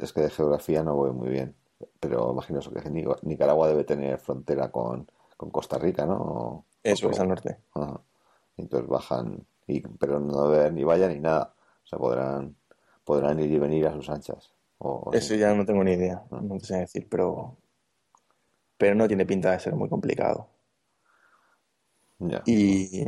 es 0.00 0.12
que 0.12 0.20
de 0.22 0.30
geografía 0.30 0.82
no 0.82 0.94
voy 0.96 1.12
muy 1.12 1.28
bien, 1.28 1.54
pero 2.00 2.32
imagino 2.32 2.58
eso, 2.58 2.70
que 2.72 2.90
Ni- 2.90 3.04
Nicaragua 3.22 3.68
debe 3.68 3.84
tener 3.84 4.18
frontera 4.18 4.70
con, 4.70 5.08
con 5.36 5.50
Costa 5.50 5.78
Rica, 5.78 6.04
¿no? 6.04 6.16
O- 6.16 6.64
Eso 6.82 7.06
o- 7.08 7.10
es 7.12 7.20
al 7.20 7.28
norte. 7.28 7.58
Ajá. 7.74 8.00
Entonces 8.56 8.88
bajan, 8.88 9.46
y, 9.66 9.80
pero 9.80 10.18
no 10.18 10.48
debe 10.48 10.60
haber 10.62 10.72
ni 10.72 10.82
valla 10.84 11.08
ni 11.08 11.20
nada. 11.20 11.54
O 11.84 11.86
sea, 11.86 11.98
podrán, 11.98 12.56
podrán 13.04 13.38
ir 13.40 13.52
y 13.52 13.58
venir 13.58 13.86
a 13.86 13.92
sus 13.92 14.10
anchas. 14.10 14.52
O, 14.78 15.10
Eso 15.14 15.34
ya 15.36 15.54
no 15.54 15.64
tengo 15.64 15.84
ni 15.84 15.92
idea, 15.92 16.22
no 16.30 16.58
te 16.58 16.66
sé 16.66 16.76
decir, 16.78 17.06
pero, 17.08 17.56
pero 18.76 18.94
no 18.94 19.06
tiene 19.08 19.24
pinta 19.24 19.52
de 19.52 19.60
ser 19.60 19.74
muy 19.74 19.88
complicado. 19.88 20.48
Y, 22.46 23.04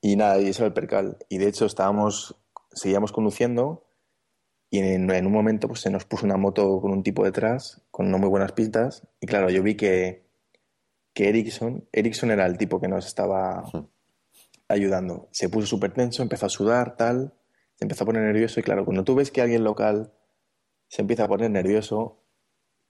y 0.00 0.16
nada, 0.16 0.40
y 0.40 0.48
eso 0.48 0.62
era 0.62 0.68
el 0.68 0.74
percal. 0.74 1.18
Y 1.28 1.38
de 1.38 1.48
hecho 1.48 1.66
estábamos, 1.66 2.36
seguíamos 2.72 3.12
conduciendo 3.12 3.86
y 4.70 4.78
en, 4.78 5.10
en 5.10 5.26
un 5.26 5.32
momento 5.32 5.68
pues 5.68 5.80
se 5.80 5.90
nos 5.90 6.04
puso 6.04 6.26
una 6.26 6.36
moto 6.36 6.80
con 6.80 6.90
un 6.90 7.02
tipo 7.02 7.24
detrás, 7.24 7.82
con 7.90 8.10
no 8.10 8.18
muy 8.18 8.28
buenas 8.28 8.52
pistas. 8.52 9.06
Y 9.20 9.26
claro, 9.26 9.50
yo 9.50 9.62
vi 9.62 9.76
que, 9.76 10.26
que 11.14 11.28
Ericsson, 11.28 11.88
Ericsson 11.92 12.30
era 12.30 12.46
el 12.46 12.58
tipo 12.58 12.80
que 12.80 12.88
nos 12.88 13.06
estaba 13.06 13.64
ayudando. 14.68 15.28
Se 15.30 15.48
puso 15.48 15.66
súper 15.66 15.92
tenso, 15.92 16.22
empezó 16.22 16.46
a 16.46 16.50
sudar, 16.50 16.96
tal, 16.96 17.34
se 17.74 17.84
empezó 17.84 18.04
a 18.04 18.06
poner 18.06 18.22
nervioso. 18.22 18.60
Y 18.60 18.62
claro, 18.62 18.84
cuando 18.84 19.04
tú 19.04 19.14
ves 19.14 19.30
que 19.30 19.40
alguien 19.40 19.64
local 19.64 20.12
se 20.88 21.02
empieza 21.02 21.24
a 21.24 21.28
poner 21.28 21.50
nervioso, 21.50 22.22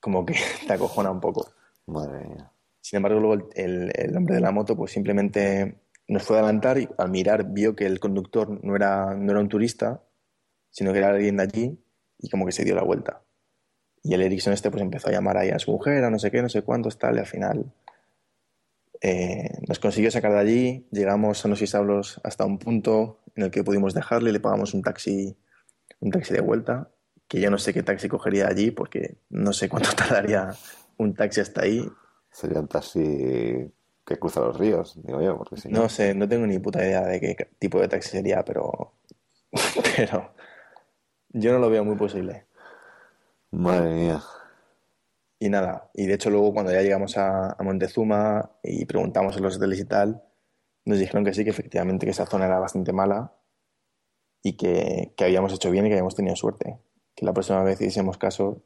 como 0.01 0.25
que 0.25 0.35
te 0.67 0.73
acojona 0.73 1.11
un 1.11 1.21
poco. 1.21 1.49
Madre 1.87 2.27
mía. 2.27 2.53
Sin 2.87 2.99
embargo, 2.99 3.19
luego 3.19 3.51
el, 3.57 3.91
el- 3.97 4.17
hombre 4.17 4.37
de 4.37 4.41
la 4.41 4.53
moto 4.53 4.77
pues 4.77 4.93
simplemente 4.93 5.81
nos 6.07 6.23
fue 6.23 6.37
a 6.37 6.39
adelantar 6.39 6.79
y 6.79 6.89
al 6.99 7.11
mirar 7.11 7.53
vio 7.53 7.75
que 7.75 7.85
el 7.85 7.99
conductor 7.99 8.61
no 8.63 8.77
era, 8.77 9.17
no 9.17 9.33
era 9.33 9.41
un 9.41 9.49
turista, 9.49 10.05
sino 10.71 10.93
que 10.93 10.99
era 10.99 11.09
alguien 11.09 11.39
de 11.39 11.43
allí 11.43 11.85
y 12.17 12.31
como 12.31 12.47
que 12.47 12.53
se 12.53 12.65
dio 12.65 12.77
la 12.77 12.85
vuelta. 12.85 13.25
Y 14.05 14.15
el 14.15 14.23
Ericsson 14.23 14.53
este 14.53 14.71
pues 14.71 14.85
empezó 14.85 15.09
a 15.09 15.11
llamar 15.11 15.37
ahí 15.37 15.51
a 15.51 15.59
su 15.59 15.73
mujer, 15.73 16.05
a 16.05 16.11
no 16.11 16.21
sé 16.21 16.31
qué, 16.31 16.41
no 16.43 16.49
sé 16.49 16.63
cuántos, 16.63 16.97
tal, 16.97 17.17
y 17.17 17.19
al 17.19 17.27
final 17.27 17.75
eh, 19.03 19.51
nos 19.67 19.81
consiguió 19.81 20.13
sacar 20.13 20.31
de 20.35 20.39
allí, 20.39 20.89
llegamos 20.93 21.45
a 21.45 21.49
y 21.49 21.67
sablos 21.67 22.21
hasta 22.23 22.45
un 22.45 22.61
punto 22.61 23.19
en 23.35 23.43
el 23.43 23.51
que 23.51 23.65
pudimos 23.65 23.95
dejarle 23.95 24.31
le 24.31 24.39
pagamos 24.39 24.75
un 24.75 24.83
taxi, 24.83 25.37
un 25.99 26.13
taxi 26.13 26.35
de 26.35 26.41
vuelta, 26.41 26.93
que 27.27 27.41
yo 27.41 27.51
no 27.51 27.59
sé 27.59 27.75
qué 27.75 27.83
taxi 27.83 28.09
cogería 28.09 28.47
allí 28.47 28.71
porque 28.71 29.17
no 29.29 29.53
sé 29.53 29.69
cuánto 29.69 29.91
tardaría 29.97 30.51
un 30.99 31.15
taxi 31.15 31.41
hasta 31.41 31.63
ahí 31.63 31.85
Sería 32.37 32.61
un 32.61 32.69
taxi 32.69 33.73
que 34.05 34.19
cruza 34.19 34.41
los 34.41 34.59
ríos, 34.59 35.01
digo 35.03 35.23
yo, 35.23 35.39
porque 35.39 35.57
si 35.57 35.71
no. 35.71 35.81
No 35.81 35.89
sé, 35.89 36.15
no 36.15 36.29
tengo 36.29 36.47
ni 36.47 36.59
puta 36.59 36.85
idea 36.85 37.01
de 37.01 37.19
qué 37.19 37.49
tipo 37.59 37.81
de 37.81 37.89
taxi 37.89 38.11
sería, 38.11 38.45
pero, 38.45 38.93
pero 39.97 40.35
yo 41.31 41.53
no 41.53 41.59
lo 41.59 41.71
veo 41.71 41.83
muy 41.83 41.97
posible. 41.97 42.45
Madre 43.53 43.95
mía. 43.95 44.23
Y 45.39 45.49
nada, 45.49 45.91
y 45.95 46.05
de 46.05 46.13
hecho 46.13 46.29
luego 46.29 46.53
cuando 46.53 46.73
ya 46.73 46.83
llegamos 46.83 47.17
a, 47.17 47.53
a 47.53 47.63
Montezuma 47.63 48.51
y 48.63 48.85
preguntamos 48.85 49.35
en 49.39 49.43
los 49.43 49.57
hoteles 49.57 49.81
y 49.81 49.87
tal, 49.87 50.23
nos 50.85 50.99
dijeron 50.99 51.25
que 51.25 51.33
sí, 51.33 51.43
que 51.43 51.51
efectivamente 51.51 52.05
que 52.05 52.13
esa 52.13 52.27
zona 52.27 52.45
era 52.45 52.59
bastante 52.59 52.93
mala 52.93 53.33
y 54.43 54.59
que, 54.59 55.15
que 55.17 55.25
habíamos 55.25 55.55
hecho 55.55 55.71
bien 55.71 55.87
y 55.87 55.89
que 55.89 55.95
habíamos 55.95 56.15
tenido 56.15 56.37
suerte. 56.37 56.79
Que 57.15 57.25
la 57.25 57.33
próxima 57.33 57.63
vez 57.63 57.81
hiciésemos 57.81 58.19
caso 58.19 58.63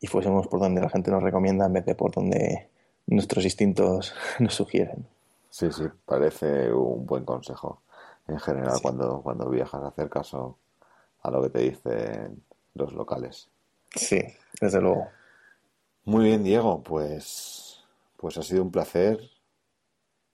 y 0.00 0.06
fuésemos 0.06 0.48
por 0.48 0.60
donde 0.60 0.80
la 0.80 0.88
gente 0.88 1.10
nos 1.10 1.22
recomienda 1.22 1.66
en 1.66 1.74
vez 1.74 1.84
de 1.84 1.94
por 1.94 2.10
donde 2.10 2.70
nuestros 3.06 3.44
instintos 3.44 4.14
nos 4.38 4.54
sugieren. 4.54 5.06
Sí, 5.50 5.70
sí, 5.72 5.84
parece 6.04 6.72
un 6.72 7.06
buen 7.06 7.24
consejo. 7.24 7.82
En 8.28 8.38
general, 8.40 8.74
Sí. 8.76 8.82
cuando, 8.82 9.22
cuando 9.22 9.48
viajas, 9.48 9.82
hacer 9.84 10.08
caso 10.10 10.58
a 11.22 11.30
lo 11.30 11.42
que 11.42 11.50
te 11.50 11.60
dicen 11.60 12.44
los 12.74 12.92
locales. 12.92 13.48
Sí, 13.94 14.20
desde 14.60 14.80
luego. 14.80 15.08
Muy 16.04 16.24
bien, 16.26 16.44
Diego, 16.44 16.82
pues, 16.82 17.84
pues 18.16 18.36
ha 18.38 18.42
sido 18.42 18.62
un 18.62 18.70
placer. 18.70 19.18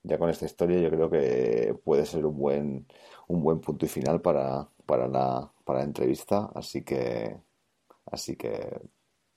Ya 0.03 0.19
con 0.19 0.31
esta 0.31 0.47
historia 0.47 0.81
yo 0.81 0.91
creo 0.91 1.09
que 1.11 1.79
puede 1.85 2.05
ser 2.07 2.27
un 2.27 2.37
buen, 2.37 2.87
un 3.29 3.43
buen 3.43 3.61
punto 3.61 3.85
y 3.87 3.89
final 3.89 4.21
para, 4.21 4.69
para 4.87 5.07
la, 5.07 5.53
para 5.65 5.79
la 5.81 5.85
entrevista, 5.85 6.51
así 6.55 6.83
que, 6.83 7.37
así 8.07 8.35
que 8.37 8.81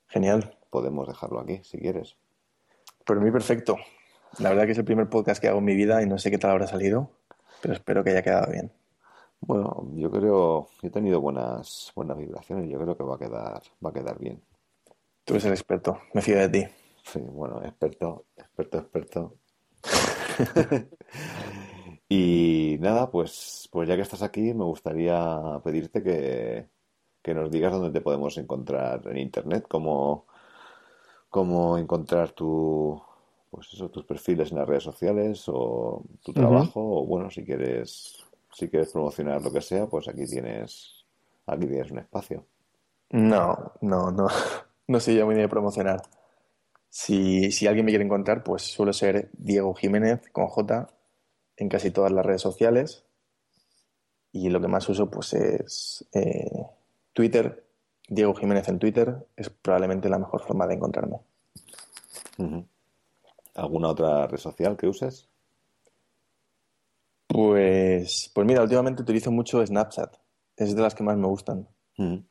Genial. 0.07 0.57
podemos 0.71 1.07
dejarlo 1.07 1.39
aquí, 1.39 1.61
si 1.63 1.77
quieres. 1.77 2.17
Por 3.05 3.21
mí 3.21 3.31
perfecto. 3.31 3.77
La 4.39 4.49
verdad 4.49 4.65
que 4.65 4.71
es 4.71 4.77
el 4.77 4.85
primer 4.85 5.07
podcast 5.07 5.41
que 5.41 5.47
hago 5.47 5.59
en 5.59 5.65
mi 5.65 5.75
vida 5.75 6.01
y 6.01 6.07
no 6.07 6.17
sé 6.17 6.29
qué 6.31 6.37
tal 6.37 6.51
habrá 6.51 6.67
salido, 6.67 7.11
pero 7.61 7.73
espero 7.73 8.03
que 8.03 8.09
haya 8.09 8.23
quedado 8.23 8.51
bien. 8.51 8.71
Bueno, 9.39 9.87
yo 9.93 10.11
creo, 10.11 10.69
he 10.81 10.89
tenido 10.89 11.21
buenas, 11.21 11.91
buenas 11.95 12.17
vibraciones, 12.17 12.69
yo 12.69 12.79
creo 12.79 12.97
que 12.97 13.03
va 13.03 13.15
a 13.15 13.19
quedar, 13.19 13.61
va 13.85 13.89
a 13.89 13.93
quedar 13.93 14.19
bien. 14.19 14.41
Tú 15.23 15.33
eres 15.35 15.45
el 15.45 15.53
experto, 15.53 15.99
me 16.13 16.21
fío 16.21 16.37
de 16.37 16.49
ti. 16.49 16.65
Sí, 17.03 17.19
bueno, 17.19 17.63
experto, 17.63 18.25
experto, 18.35 18.77
experto. 18.79 19.35
Y 22.07 22.77
nada, 22.81 23.09
pues, 23.09 23.67
pues 23.71 23.89
ya 23.89 23.95
que 23.95 24.03
estás 24.03 24.21
aquí, 24.21 24.53
me 24.53 24.63
gustaría 24.63 25.59
pedirte 25.63 26.03
que, 26.03 26.69
que 27.21 27.33
nos 27.33 27.49
digas 27.49 27.73
dónde 27.73 27.91
te 27.91 28.01
podemos 28.01 28.37
encontrar 28.37 29.01
en 29.07 29.17
internet, 29.17 29.65
cómo, 29.67 30.27
cómo 31.35 31.77
encontrar 31.77 32.31
tu, 32.31 32.97
pues 33.51 33.67
eso, 33.73 33.89
tus 33.89 34.05
perfiles 34.05 34.53
en 34.53 34.57
las 34.57 34.65
redes 34.69 34.83
sociales 34.83 35.43
o 35.47 36.01
tu 36.23 36.31
trabajo, 36.31 37.01
o 37.01 37.05
bueno, 37.05 37.29
si 37.29 37.43
quieres, 37.43 38.23
si 38.53 38.69
quieres 38.69 38.93
promocionar 38.93 39.41
lo 39.41 39.51
que 39.51 39.59
sea, 39.59 39.85
pues 39.85 40.07
aquí 40.07 40.25
tienes, 40.25 41.05
aquí 41.45 41.67
tienes 41.67 41.91
un 41.91 41.99
espacio. 41.99 42.45
No, 43.09 43.73
no, 43.81 44.11
no, 44.11 44.27
no 44.87 44.99
soy 45.01 45.17
yo 45.17 45.25
muy 45.25 45.35
de 45.35 45.49
promocionar. 45.49 46.03
Si, 46.87 47.51
si 47.51 47.67
alguien 47.67 47.85
me 47.85 47.91
quiere 47.91 48.05
encontrar, 48.05 48.41
pues 48.41 48.61
suele 48.61 48.93
ser 48.93 49.29
Diego 49.33 49.73
Jiménez 49.73 50.29
con 50.31 50.47
J 50.47 50.87
en 51.57 51.67
casi 51.67 51.91
todas 51.91 52.13
las 52.13 52.25
redes 52.25 52.43
sociales. 52.43 53.03
Y 54.31 54.47
lo 54.47 54.61
que 54.61 54.69
más 54.69 54.87
uso, 54.87 55.11
pues 55.11 55.33
es 55.33 56.07
eh, 56.13 56.65
Twitter. 57.11 57.64
Diego 58.07 58.33
Jiménez 58.35 58.67
en 58.67 58.79
Twitter 58.79 59.25
es 59.35 59.49
probablemente 59.49 60.09
la 60.09 60.19
mejor 60.19 60.41
forma 60.41 60.67
de 60.67 60.75
encontrarme. 60.75 61.17
¿Alguna 63.55 63.89
otra 63.89 64.27
red 64.27 64.37
social 64.37 64.77
que 64.77 64.87
uses? 64.87 65.29
Pues, 67.27 68.31
pues 68.33 68.45
mira, 68.47 68.61
últimamente 68.61 69.01
utilizo 69.01 69.31
mucho 69.31 69.65
Snapchat. 69.65 70.15
Es 70.55 70.75
de 70.75 70.81
las 70.81 70.93
que 70.95 71.03
más 71.03 71.17
me 71.17 71.27
gustan. 71.27 71.67
No 71.97 72.23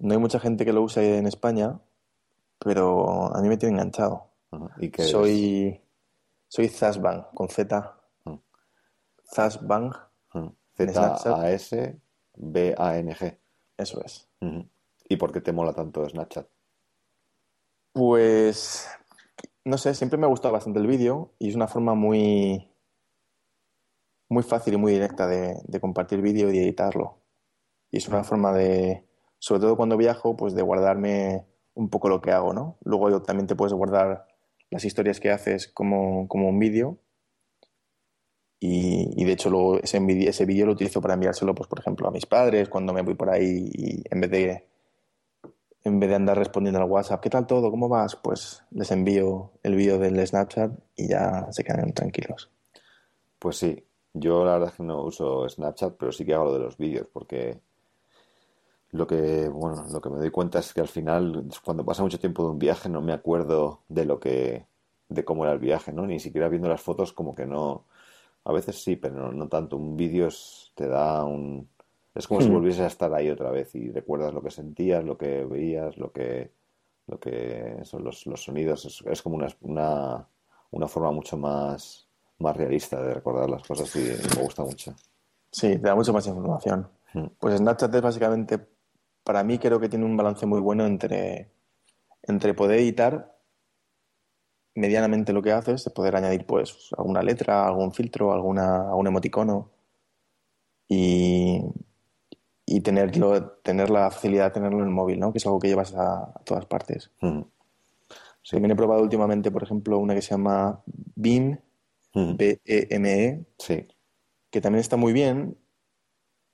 hay 0.00 0.18
mucha 0.18 0.40
gente 0.40 0.64
que 0.64 0.72
lo 0.72 0.82
use 0.82 1.18
en 1.18 1.26
España, 1.26 1.78
pero 2.58 3.34
a 3.34 3.40
mí 3.42 3.48
me 3.48 3.56
tiene 3.56 3.74
enganchado. 3.74 4.28
¿Y 4.78 4.90
qué 4.90 5.02
es? 5.02 5.10
Soy, 5.10 5.80
soy 6.48 6.68
Zazbang, 6.68 7.26
con 7.34 7.48
Z. 7.48 7.76
Ajá. 8.24 8.38
en 10.78 10.94
Snapchat. 10.94 11.22
Z-A-S-B-A-N-G. 12.36 13.38
eso 13.76 14.04
es. 14.04 14.28
¿Y 15.10 15.16
por 15.16 15.32
qué 15.32 15.40
te 15.40 15.52
mola 15.52 15.72
tanto 15.72 16.08
Snapchat? 16.08 16.46
Pues, 17.92 18.88
no 19.64 19.76
sé, 19.76 19.92
siempre 19.94 20.16
me 20.16 20.26
ha 20.26 20.28
gustado 20.28 20.54
bastante 20.54 20.78
el 20.78 20.86
vídeo 20.86 21.34
y 21.40 21.48
es 21.48 21.56
una 21.56 21.66
forma 21.66 21.94
muy, 21.94 22.70
muy 24.28 24.44
fácil 24.44 24.74
y 24.74 24.76
muy 24.76 24.92
directa 24.92 25.26
de, 25.26 25.80
compartir 25.80 26.22
vídeo 26.22 26.52
y 26.52 26.58
editarlo. 26.58 27.18
Y 27.90 27.96
es 27.96 28.06
una 28.06 28.22
forma 28.22 28.52
de, 28.52 29.04
sobre 29.40 29.62
todo 29.62 29.76
cuando 29.76 29.96
viajo, 29.96 30.36
pues 30.36 30.54
de 30.54 30.62
guardarme 30.62 31.44
un 31.74 31.90
poco 31.90 32.08
lo 32.08 32.20
que 32.20 32.30
hago, 32.30 32.52
¿no? 32.52 32.78
Luego 32.84 33.20
también 33.20 33.48
te 33.48 33.56
puedes 33.56 33.74
guardar 33.74 34.28
las 34.70 34.84
historias 34.84 35.18
que 35.18 35.32
haces 35.32 35.66
como, 35.66 36.28
un 36.30 36.58
vídeo 36.60 37.00
y, 38.60 39.24
de 39.24 39.32
hecho 39.32 39.50
luego 39.50 39.80
ese 39.80 39.98
ese 40.28 40.44
vídeo 40.44 40.66
lo 40.66 40.72
utilizo 40.72 41.00
para 41.00 41.14
enviárselo, 41.14 41.52
pues 41.52 41.68
por 41.68 41.80
ejemplo, 41.80 42.06
a 42.06 42.12
mis 42.12 42.26
padres 42.26 42.68
cuando 42.68 42.92
me 42.92 43.02
voy 43.02 43.14
por 43.14 43.30
ahí 43.30 43.72
y 43.74 44.04
en 44.08 44.20
vez 44.20 44.30
de 44.30 44.69
en 45.84 45.98
vez 45.98 46.10
de 46.10 46.16
andar 46.16 46.36
respondiendo 46.38 46.80
al 46.80 46.90
WhatsApp, 46.90 47.20
¿qué 47.20 47.30
tal 47.30 47.46
todo? 47.46 47.70
¿Cómo 47.70 47.88
vas? 47.88 48.16
Pues 48.16 48.62
les 48.70 48.90
envío 48.90 49.52
el 49.62 49.76
vídeo 49.76 49.98
del 49.98 50.26
Snapchat 50.26 50.72
y 50.96 51.08
ya 51.08 51.46
se 51.50 51.64
quedan 51.64 51.92
tranquilos. 51.92 52.50
Pues 53.38 53.56
sí, 53.56 53.82
yo 54.12 54.44
la 54.44 54.52
verdad 54.52 54.68
es 54.68 54.74
que 54.74 54.82
no 54.82 55.02
uso 55.02 55.48
Snapchat, 55.48 55.96
pero 55.96 56.12
sí 56.12 56.24
que 56.24 56.34
hago 56.34 56.46
lo 56.46 56.54
de 56.54 56.58
los 56.60 56.76
vídeos, 56.76 57.08
porque 57.10 57.58
lo 58.92 59.06
que, 59.06 59.48
bueno, 59.48 59.86
lo 59.90 60.00
que 60.00 60.10
me 60.10 60.18
doy 60.18 60.30
cuenta 60.30 60.58
es 60.58 60.74
que 60.74 60.80
al 60.80 60.88
final, 60.88 61.48
cuando 61.64 61.84
pasa 61.84 62.02
mucho 62.02 62.18
tiempo 62.18 62.42
de 62.44 62.50
un 62.50 62.58
viaje, 62.58 62.88
no 62.88 63.00
me 63.00 63.12
acuerdo 63.12 63.80
de 63.88 64.04
lo 64.04 64.20
que, 64.20 64.66
de 65.08 65.24
cómo 65.24 65.44
era 65.44 65.54
el 65.54 65.60
viaje, 65.60 65.92
¿no? 65.92 66.06
Ni 66.06 66.20
siquiera 66.20 66.48
viendo 66.48 66.68
las 66.68 66.82
fotos, 66.82 67.12
como 67.12 67.34
que 67.34 67.46
no, 67.46 67.86
a 68.44 68.52
veces 68.52 68.82
sí, 68.82 68.96
pero 68.96 69.14
no, 69.14 69.32
no 69.32 69.48
tanto. 69.48 69.76
Un 69.76 69.96
vídeo 69.96 70.28
te 70.74 70.88
da 70.88 71.24
un, 71.24 71.68
es 72.14 72.26
como 72.26 72.40
si 72.40 72.48
Mm. 72.48 72.52
volvieses 72.52 72.80
a 72.82 72.86
estar 72.86 73.12
ahí 73.14 73.30
otra 73.30 73.50
vez 73.50 73.74
y 73.74 73.90
recuerdas 73.90 74.34
lo 74.34 74.42
que 74.42 74.50
sentías, 74.50 75.04
lo 75.04 75.16
que 75.16 75.44
veías, 75.44 75.96
lo 75.96 76.12
que, 76.12 76.52
lo 77.06 77.18
que 77.20 77.80
son 77.84 78.04
los, 78.04 78.26
los 78.26 78.42
sonidos. 78.42 78.84
Es, 78.84 79.02
es 79.06 79.22
como 79.22 79.36
una, 79.36 79.48
una, 79.60 80.26
una 80.72 80.88
forma 80.88 81.12
mucho 81.12 81.36
más, 81.36 82.08
más 82.38 82.56
realista 82.56 83.00
de 83.02 83.14
recordar 83.14 83.48
las 83.48 83.62
cosas 83.66 83.94
y 83.96 84.00
me 84.36 84.42
gusta 84.42 84.62
mucho. 84.64 84.94
Sí, 85.52 85.68
te 85.68 85.78
da 85.78 85.94
mucho 85.94 86.12
más 86.12 86.26
información. 86.26 86.88
Mm. 87.14 87.26
Pues 87.38 87.58
Snapchat 87.58 87.94
es 87.94 88.02
básicamente, 88.02 88.58
para 89.24 89.42
mí 89.44 89.58
creo 89.58 89.78
que 89.80 89.88
tiene 89.88 90.04
un 90.04 90.16
balance 90.16 90.46
muy 90.46 90.60
bueno 90.60 90.86
entre, 90.86 91.50
entre 92.22 92.54
poder 92.54 92.80
editar 92.80 93.36
medianamente 94.74 95.32
lo 95.32 95.42
que 95.42 95.52
haces, 95.52 95.84
de 95.84 95.90
poder 95.90 96.16
añadir 96.16 96.46
pues 96.46 96.90
alguna 96.96 97.22
letra, 97.22 97.66
algún 97.66 97.92
filtro, 97.92 98.32
alguna, 98.32 98.88
algún 98.88 99.08
emoticono 99.08 99.70
y, 100.88 101.60
y 102.72 102.80
tenerlo, 102.82 103.50
tener 103.62 103.90
la 103.90 104.10
facilidad 104.12 104.44
de 104.44 104.50
tenerlo 104.52 104.78
en 104.78 104.84
el 104.84 104.90
móvil, 104.90 105.18
¿no? 105.18 105.32
Que 105.32 105.38
es 105.38 105.46
algo 105.46 105.58
que 105.58 105.66
llevas 105.66 105.92
a, 105.94 106.22
a 106.22 106.40
todas 106.44 106.66
partes. 106.66 107.10
Mm. 107.20 107.40
Sí. 108.42 108.52
También 108.52 108.70
he 108.70 108.76
probado 108.76 109.02
últimamente, 109.02 109.50
por 109.50 109.64
ejemplo, 109.64 109.98
una 109.98 110.14
que 110.14 110.22
se 110.22 110.30
llama 110.30 110.82
Mm. 112.12 112.36
B-E-M-E, 112.36 113.44
Sí. 113.58 113.86
que 114.50 114.60
también 114.60 114.80
está 114.80 114.96
muy 114.96 115.12
bien, 115.12 115.56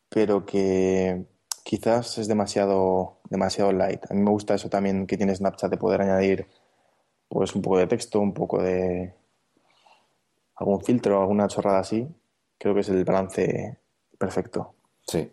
pero 0.08 0.44
que 0.44 1.26
quizás 1.64 2.18
es 2.18 2.28
demasiado, 2.28 3.18
demasiado 3.30 3.72
light. 3.72 4.04
A 4.10 4.14
mí 4.14 4.20
me 4.22 4.30
gusta 4.30 4.54
eso 4.54 4.68
también 4.68 5.06
que 5.06 5.16
tiene 5.16 5.34
Snapchat 5.34 5.70
de 5.70 5.76
poder 5.78 6.02
añadir 6.02 6.46
pues 7.28 7.54
un 7.54 7.62
poco 7.62 7.78
de 7.78 7.86
texto, 7.86 8.20
un 8.20 8.32
poco 8.34 8.62
de 8.62 9.14
algún 10.56 10.80
filtro, 10.82 11.20
alguna 11.20 11.48
chorrada 11.48 11.80
así. 11.80 12.06
Creo 12.58 12.74
que 12.74 12.80
es 12.80 12.88
el 12.88 13.04
balance 13.04 13.78
perfecto. 14.18 14.74
Sí, 15.06 15.30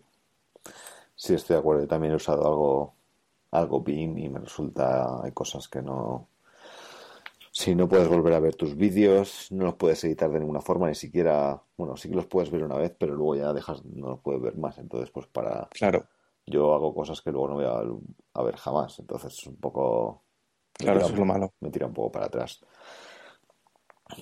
sí, 1.24 1.34
estoy 1.34 1.54
de 1.54 1.60
acuerdo. 1.60 1.82
Yo 1.82 1.88
también 1.88 2.12
he 2.12 2.16
usado 2.16 2.46
algo, 2.46 2.94
algo 3.50 3.80
BIM 3.80 4.18
y 4.18 4.28
me 4.28 4.40
resulta, 4.40 5.22
hay 5.22 5.32
cosas 5.32 5.68
que 5.68 5.80
no, 5.80 6.28
si 7.50 7.74
no 7.74 7.88
puedes 7.88 8.08
volver 8.08 8.34
a 8.34 8.40
ver 8.40 8.56
tus 8.56 8.76
vídeos, 8.76 9.50
no 9.50 9.64
los 9.64 9.74
puedes 9.76 10.04
editar 10.04 10.30
de 10.30 10.40
ninguna 10.40 10.60
forma, 10.60 10.88
ni 10.88 10.94
siquiera, 10.94 11.62
bueno, 11.78 11.96
sí 11.96 12.10
que 12.10 12.16
los 12.16 12.26
puedes 12.26 12.50
ver 12.50 12.62
una 12.62 12.76
vez, 12.76 12.94
pero 12.98 13.14
luego 13.14 13.36
ya 13.36 13.52
dejas, 13.54 13.82
no 13.86 14.10
los 14.10 14.20
puedes 14.20 14.42
ver 14.42 14.58
más. 14.58 14.76
Entonces, 14.78 15.10
pues 15.10 15.26
para, 15.28 15.68
Claro, 15.70 16.06
yo 16.46 16.74
hago 16.74 16.94
cosas 16.94 17.22
que 17.22 17.30
luego 17.30 17.48
no 17.48 17.54
voy 17.54 17.64
a, 17.64 18.40
a 18.40 18.42
ver 18.42 18.56
jamás. 18.56 18.98
Entonces, 18.98 19.32
es 19.32 19.46
un 19.46 19.56
poco, 19.56 20.24
claro, 20.74 21.00
eso 21.00 21.12
es 21.12 21.18
lo 21.18 21.24
malo. 21.24 21.54
me 21.60 21.70
tira 21.70 21.86
un 21.86 21.94
poco 21.94 22.12
para 22.12 22.26
atrás. 22.26 22.60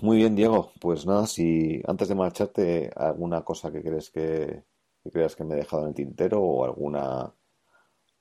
Muy 0.03 0.19
bien, 0.19 0.37
Diego. 0.37 0.71
Pues 0.81 1.05
nada, 1.05 1.27
si 1.27 1.83
antes 1.89 2.09
de 2.09 2.15
marcharte, 2.15 2.91
alguna 2.95 3.43
cosa 3.43 3.73
que 3.73 3.83
crees 3.83 4.11
que, 4.11 4.63
que 5.03 5.11
creas 5.11 5.37
que 5.37 5.45
me 5.45 5.55
he 5.55 5.59
dejado 5.59 5.83
en 5.83 5.89
el 5.89 5.95
tintero 5.95 6.41
o 6.41 6.65
alguna, 6.65 7.35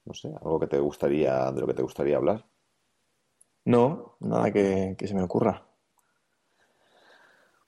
no 0.05 0.13
sé, 0.13 0.29
algo 0.29 0.59
que 0.59 0.67
te 0.67 0.79
gustaría, 0.79 1.51
de 1.51 1.61
lo 1.61 1.67
que 1.67 1.73
te 1.73 1.83
gustaría 1.83 2.17
hablar. 2.17 2.45
No, 3.65 4.17
nada 4.19 4.51
que, 4.51 4.95
que 4.97 5.07
se 5.07 5.13
me 5.13 5.23
ocurra. 5.23 5.67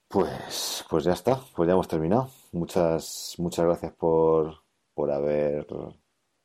Pues, 0.08 0.86
pues 0.90 1.04
ya 1.04 1.14
está, 1.14 1.40
pues 1.56 1.68
ya 1.68 1.74
hemos 1.74 1.88
terminado. 1.88 2.30
Muchas, 2.52 3.36
muchas 3.38 3.66
gracias 3.66 3.94
por, 3.94 4.64
por 4.94 5.12
haber 5.12 5.68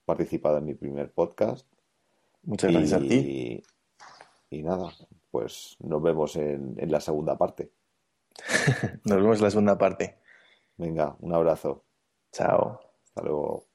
participado 0.04 0.58
en 0.58 0.64
mi 0.64 0.74
primer 0.74 1.12
podcast. 1.12 1.66
Muchas 2.42 2.72
gracias 2.72 2.92
a 2.94 2.98
ti. 3.00 3.62
Y, 4.50 4.58
y 4.58 4.62
nada, 4.62 4.90
pues 5.30 5.76
nos 5.80 6.02
vemos 6.02 6.36
en, 6.36 6.74
en 6.78 6.90
la 6.90 7.00
segunda 7.00 7.36
parte. 7.36 7.72
Nos 9.04 9.16
vemos 9.16 9.38
en 9.38 9.44
la 9.44 9.50
segunda 9.50 9.76
parte. 9.76 10.18
Venga, 10.76 11.16
un 11.20 11.34
abrazo. 11.34 11.87
Chao. 12.32 12.80
Hasta 13.04 13.22
luego. 13.22 13.66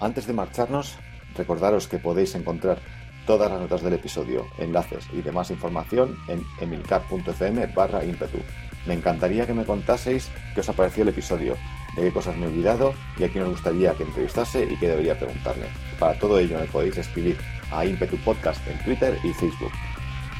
Antes 0.00 0.26
de 0.26 0.32
marcharnos, 0.32 0.96
recordaros 1.34 1.88
que 1.88 1.98
podéis 1.98 2.34
encontrar 2.34 2.78
todas 3.26 3.50
las 3.50 3.60
notas 3.60 3.82
del 3.82 3.94
episodio, 3.94 4.46
enlaces 4.58 5.06
y 5.12 5.22
demás 5.22 5.50
información 5.50 6.16
en 6.28 6.42
emilcar.fm 6.60 7.66
barra 7.74 8.04
ímpetu. 8.04 8.38
Me 8.86 8.94
encantaría 8.94 9.46
que 9.46 9.54
me 9.54 9.66
contaseis 9.66 10.30
qué 10.54 10.60
os 10.60 10.68
ha 10.68 10.72
parecido 10.72 11.02
el 11.02 11.10
episodio, 11.10 11.56
de 11.96 12.02
qué 12.02 12.12
cosas 12.12 12.36
me 12.36 12.46
he 12.46 12.48
olvidado 12.48 12.94
y 13.18 13.24
a 13.24 13.28
quién 13.28 13.44
os 13.44 13.50
gustaría 13.50 13.92
que 13.94 14.04
entrevistase 14.04 14.64
y 14.64 14.76
qué 14.76 14.88
debería 14.88 15.18
preguntarle. 15.18 15.66
Para 15.98 16.18
todo 16.18 16.38
ello 16.38 16.58
me 16.58 16.66
podéis 16.66 16.96
escribir 16.96 17.36
a 17.70 17.84
Impetu 17.84 18.16
Podcast 18.24 18.66
en 18.66 18.78
Twitter 18.84 19.18
y 19.24 19.32
Facebook. 19.34 19.72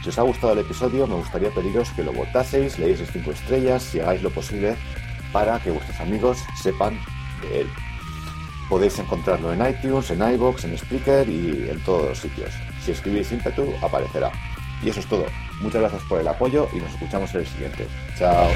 Si 0.02 0.10
os 0.10 0.18
ha 0.18 0.22
gustado 0.22 0.52
el 0.52 0.60
episodio, 0.60 1.06
me 1.06 1.16
gustaría 1.16 1.50
pediros 1.50 1.90
que 1.90 2.04
lo 2.04 2.12
votaseis, 2.12 2.78
le 2.78 2.86
deis 2.86 3.10
5 3.12 3.30
estrellas 3.32 3.94
y 3.94 4.00
hagáis 4.00 4.22
lo 4.22 4.30
posible 4.30 4.76
para 5.32 5.58
que 5.60 5.70
vuestros 5.70 5.98
amigos 6.00 6.38
sepan 6.60 6.98
de 7.42 7.62
él. 7.62 7.70
Podéis 8.68 8.98
encontrarlo 8.98 9.52
en 9.52 9.66
iTunes, 9.66 10.10
en 10.10 10.22
iBox, 10.34 10.64
en 10.64 10.76
Spreaker 10.76 11.28
y 11.28 11.70
en 11.70 11.82
todos 11.84 12.08
los 12.10 12.18
sitios. 12.18 12.52
Si 12.84 12.90
escribís 12.90 13.32
ímpetu, 13.32 13.72
aparecerá. 13.82 14.30
Y 14.82 14.90
eso 14.90 15.00
es 15.00 15.06
todo. 15.06 15.26
Muchas 15.60 15.80
gracias 15.80 16.02
por 16.04 16.20
el 16.20 16.28
apoyo 16.28 16.68
y 16.72 16.76
nos 16.76 16.90
escuchamos 16.92 17.34
en 17.34 17.40
el 17.40 17.46
siguiente. 17.46 17.88
Chao. 18.18 18.48